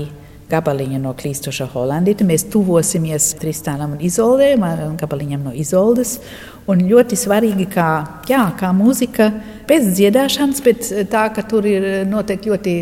gabaliņa 0.51 0.99
no 1.03 1.13
klīstoša 1.17 1.69
holandīta. 1.73 2.27
Mēs 2.27 2.47
tuvosimies 2.53 3.33
Tristānam 3.41 3.95
un 3.95 4.03
Izoldē, 4.03 4.53
gabaliņam 4.99 5.49
no 5.49 5.53
Izoldes. 5.55 6.19
Un 6.63 6.79
ļoti 6.87 7.17
svarīgi, 7.19 7.65
kā, 7.67 7.87
jā, 8.29 8.45
kā 8.55 8.69
mūzika 8.71 9.25
pēc 9.67 9.89
dziedāšanas, 9.97 10.61
bet 10.63 10.85
tā, 11.11 11.25
ka 11.35 11.43
tur 11.47 11.65
ir 11.67 12.05
noteikti 12.07 12.51
ļoti 12.53 12.75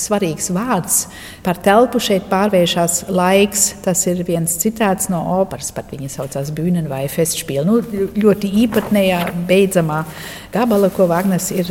svarīgs 0.00 0.50
vārds 0.54 0.96
par 1.46 1.60
telpu. 1.62 2.00
Šeit 2.02 2.26
pārvēršas 2.30 3.04
laiks. 3.14 3.68
Tas 3.84 4.02
ir 4.10 4.24
viens 4.26 4.56
citāts 4.58 5.06
no 5.12 5.20
operas, 5.38 5.70
pat 5.74 5.94
viņa 5.94 6.10
saucās 6.10 6.50
Bühnen 6.56 6.90
vai 6.90 7.04
Festspiel. 7.10 7.62
Nu, 7.68 7.78
ļoti 8.18 8.50
īpatnējā, 8.64 9.22
beidzamā 9.46 10.02
gabala, 10.52 10.90
ko 10.90 11.06
Wagners 11.10 11.50
ir 11.54 11.70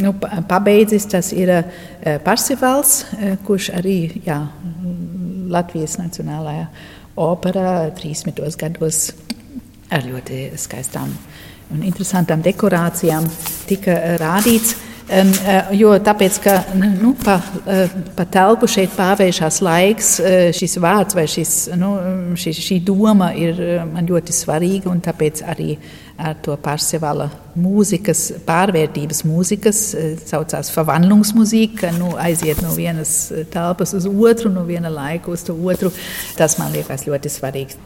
nu, 0.00 0.14
pabeidzis. 0.48 1.08
Tas 1.12 1.32
ir 1.36 1.52
eh, 1.58 2.16
Parsifals, 2.24 3.02
eh, 3.20 3.36
kurš 3.44 3.70
arī 3.76 3.98
jā, 4.24 4.40
Latvijas 5.52 5.98
Nacionālajā 6.00 6.66
operā 7.16 7.90
30. 7.96 8.42
gados 8.60 9.10
ar 9.90 10.04
ļoti 10.06 10.50
skaistām 10.58 11.12
un 11.74 11.86
interesantām 11.86 12.42
dekorācijām 12.44 13.26
tika 13.68 14.18
rādīts. 14.22 14.76
Um, 15.06 15.28
jo 15.78 15.92
tāpēc, 16.02 16.36
ka 16.42 16.52
nu, 16.74 17.12
pa, 17.20 17.36
uh, 17.38 17.92
pa 18.16 18.24
telpu 18.26 18.66
šeit 18.66 18.90
pārvēršas 18.96 19.60
laiks, 19.62 20.08
uh, 20.18 20.48
šis 20.50 20.74
vārds 20.82 21.14
vai 21.14 21.28
šis, 21.30 21.52
nu, 21.78 21.92
šī, 22.34 22.54
šī 22.58 22.80
doma 22.82 23.28
ir 23.38 23.60
man 23.86 24.08
ļoti 24.10 24.34
svarīga. 24.34 24.96
Tāpēc 25.06 25.44
arī 25.46 25.76
ar 26.16 26.36
to 26.44 26.54
pārsevala 26.60 27.28
mūzikas, 27.60 28.22
pārvērtības 28.46 29.22
mūzikas, 29.28 29.82
saucās 30.28 30.70
Verwandlungsmusika, 30.74 31.92
nu, 31.98 32.14
aiziet 32.20 32.62
no 32.64 32.72
vienas 32.76 33.16
telpas 33.52 33.92
uz 33.96 34.08
otru, 34.08 34.52
no 34.52 34.64
viena 34.68 34.92
laika 34.92 35.32
uz 35.32 35.44
otru. 35.52 35.92
Tas 36.38 36.56
man 36.60 36.72
liekas 36.76 37.06
ļoti 37.08 37.32
svarīgi. 37.32 37.84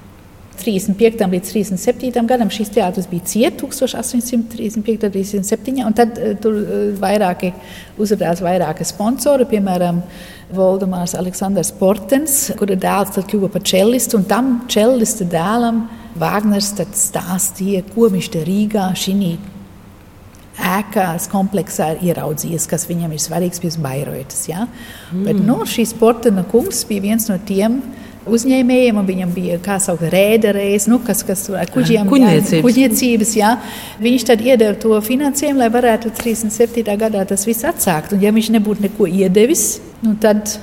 35. 0.60 1.24
līdz 1.32 1.52
37. 1.54 2.26
gadam 2.28 2.50
šīs 2.52 2.72
teātris 2.74 3.08
bija 3.08 3.24
cieta 3.32 3.64
1835. 3.64 5.06
un 5.06 5.14
37. 5.14 5.78
un 5.86 5.96
tad 5.96 6.18
uh, 6.20 6.34
tur 6.40 6.58
vairāki 7.00 7.52
uzrādījās 8.00 8.42
vairāki 8.44 8.86
sponsori, 8.88 9.48
piemēram, 9.50 10.02
Voldemārs 10.50 11.14
Aleksandrs 11.14 11.70
Portens, 11.78 12.48
kura 12.58 12.74
dēls 12.74 13.14
tad 13.14 13.28
kļuva 13.30 13.52
par 13.54 13.62
čelistu, 13.62 14.18
un 14.18 14.26
tam 14.28 14.48
čelista 14.70 15.24
dēlam 15.30 15.84
Vāgners 16.18 16.72
stāstīja, 16.74 17.84
ko 17.94 18.10
viņš 18.10 18.28
te 18.34 18.44
Rīgā 18.46 18.90
šī 18.98 19.14
ēkās 20.60 21.28
kompleksā 21.30 21.94
ir 21.94 22.10
ieraudzījis, 22.10 22.66
kas 22.70 22.86
viņam 22.88 23.14
ir 23.14 23.22
svarīgs 23.22 23.62
pie 23.62 23.70
Bairotas. 23.80 24.44
Ja? 24.50 24.66
Mm. 25.10 25.24
Bet 25.24 25.40
nu, 25.46 25.60
šīs 25.68 25.94
Portena 25.98 26.44
kungs 26.48 26.82
bija 26.88 27.06
viens 27.08 27.28
no 27.30 27.38
tiem, 27.46 27.80
uzņēmējiem, 28.30 28.98
un 29.00 29.06
viņam 29.08 29.30
bija 29.34 29.58
kā 29.64 29.78
saukt 29.80 30.04
rēderējs, 30.12 30.86
nu, 30.92 31.00
kas, 31.04 31.22
kas 31.26 31.46
kuģiem, 31.72 32.08
kuģniecības. 32.10 32.64
kuģniecības, 32.66 33.36
jā. 33.38 33.54
Viņš 34.02 34.26
tad 34.28 34.44
iedeva 34.44 34.76
to 34.80 34.98
finansējumu, 35.04 35.62
lai 35.62 35.70
varētu 35.72 36.12
37. 36.20 36.84
gadā 37.00 37.24
tas 37.28 37.46
viss 37.48 37.66
atsākt. 37.68 38.14
Un 38.16 38.24
ja 38.24 38.34
viņš 38.36 38.52
nebūtu 38.58 38.84
neko 38.88 39.08
iedevis, 39.08 39.78
nu, 40.04 40.14
tad 40.20 40.58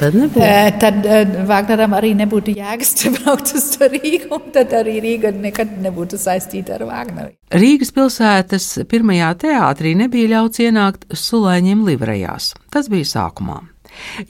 Tad, 0.00 0.14
nebūtu. 0.16 0.44
tad 0.80 1.04
Vāgneram 1.48 1.92
arī 1.98 2.14
nebūtu 2.16 2.54
jēgas 2.56 2.94
braukt 3.18 3.52
uz 3.58 3.66
Rīgu, 3.82 4.30
un 4.38 4.46
tad 4.54 4.72
arī 4.78 4.96
Rīga 5.04 5.32
nekad 5.36 5.74
nebūtu 5.84 6.20
saistīta 6.20 6.78
ar 6.78 6.86
Vāgneru. 6.88 7.34
Rīgas 7.52 7.92
pilsētas 7.96 8.70
pirmajā 8.88 9.34
teātrī 9.44 9.92
nebija 9.98 10.36
ļauts 10.36 10.62
ienākt 10.64 11.04
sulēņiem 11.12 11.84
livrejās. 11.90 12.54
Tas 12.72 12.88
bija 12.92 13.10
sākumā. 13.12 13.60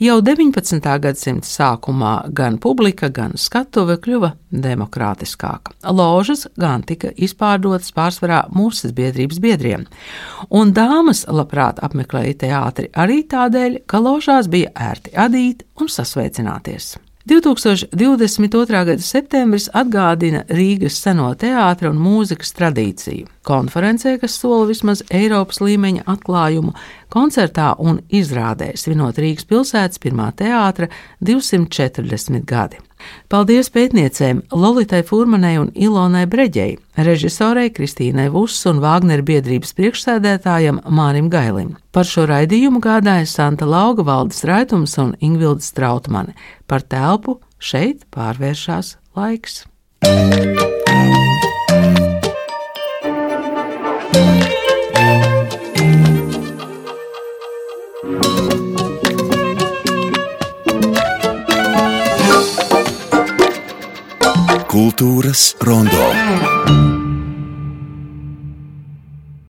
Jau 0.01 0.17
19. 0.21 0.79
gadsimta 1.03 1.47
sākumā 1.47 2.13
gan 2.37 2.57
publika, 2.61 3.09
gan 3.09 3.35
skatuve 3.39 3.97
kļuva 4.01 4.33
demokrātiskāka. 4.51 5.75
Ložas 5.91 6.47
gan 6.59 6.85
tika 6.87 7.11
izpārdotas 7.15 7.93
pārsvarā 7.95 8.43
mūsu 8.55 8.91
biedrības 8.95 9.39
biedriem, 9.43 9.85
un 10.49 10.73
dāmas 10.75 11.25
labprāt 11.27 11.83
apmeklēja 11.83 12.39
teātri 12.45 12.91
arī 12.93 13.21
tādēļ, 13.31 13.83
ka 13.85 14.01
ložās 14.03 14.51
bija 14.51 14.73
ērti 14.91 15.15
adīt 15.15 15.65
un 15.79 15.89
sasveicināties. 15.91 16.95
2022. 17.25 18.65
gada 18.85 18.97
septembris 18.97 19.67
atgādina 19.77 20.41
Rīgas 20.49 20.97
seno 21.03 21.27
teātra 21.37 21.91
un 21.91 21.99
mūzikas 22.01 22.49
tradīciju. 22.57 23.27
Konferencē, 23.45 24.15
kas 24.21 24.39
sola 24.41 24.65
vismaz 24.69 25.03
Eiropas 25.13 25.61
līmeņa 25.61 26.07
atklājumu, 26.09 26.73
koncertā 27.11 27.73
un 27.79 27.99
izrādē 28.09 28.71
svinot 28.79 29.19
Rīgas 29.21 29.47
pilsētas 29.49 30.01
pirmā 30.01 30.31
teātra 30.37 30.89
240 31.21 32.47
gadi. 32.47 32.79
Paldies 33.31 33.71
pētniecēm 33.73 34.43
Lolitai 34.53 35.01
Furmanai 35.07 35.55
un 35.61 35.71
Ilonai 35.73 36.27
Breģei, 36.29 36.77
režisorei 37.01 37.71
Kristīnai 37.73 38.27
Vuss 38.33 38.67
un 38.69 38.81
Vāgneru 38.83 39.25
biedrības 39.25 39.73
priekšsēdētājam 39.77 40.83
Mārim 40.85 41.31
Gailim. 41.33 41.75
Par 41.91 42.07
šo 42.07 42.27
raidījumu 42.29 42.81
gādāja 42.83 43.27
Santa 43.29 43.67
Lauga 43.69 44.05
valdes 44.07 44.43
raitums 44.47 44.97
un 45.01 45.15
Ingvilda 45.19 45.65
Strautmane. 45.65 46.37
Par 46.69 46.85
telpu 46.85 47.39
šeit 47.59 48.05
pārvēršas 48.13 48.95
laiks. 49.17 49.63
Kultūras 64.81 65.53
rondo. 65.61 66.30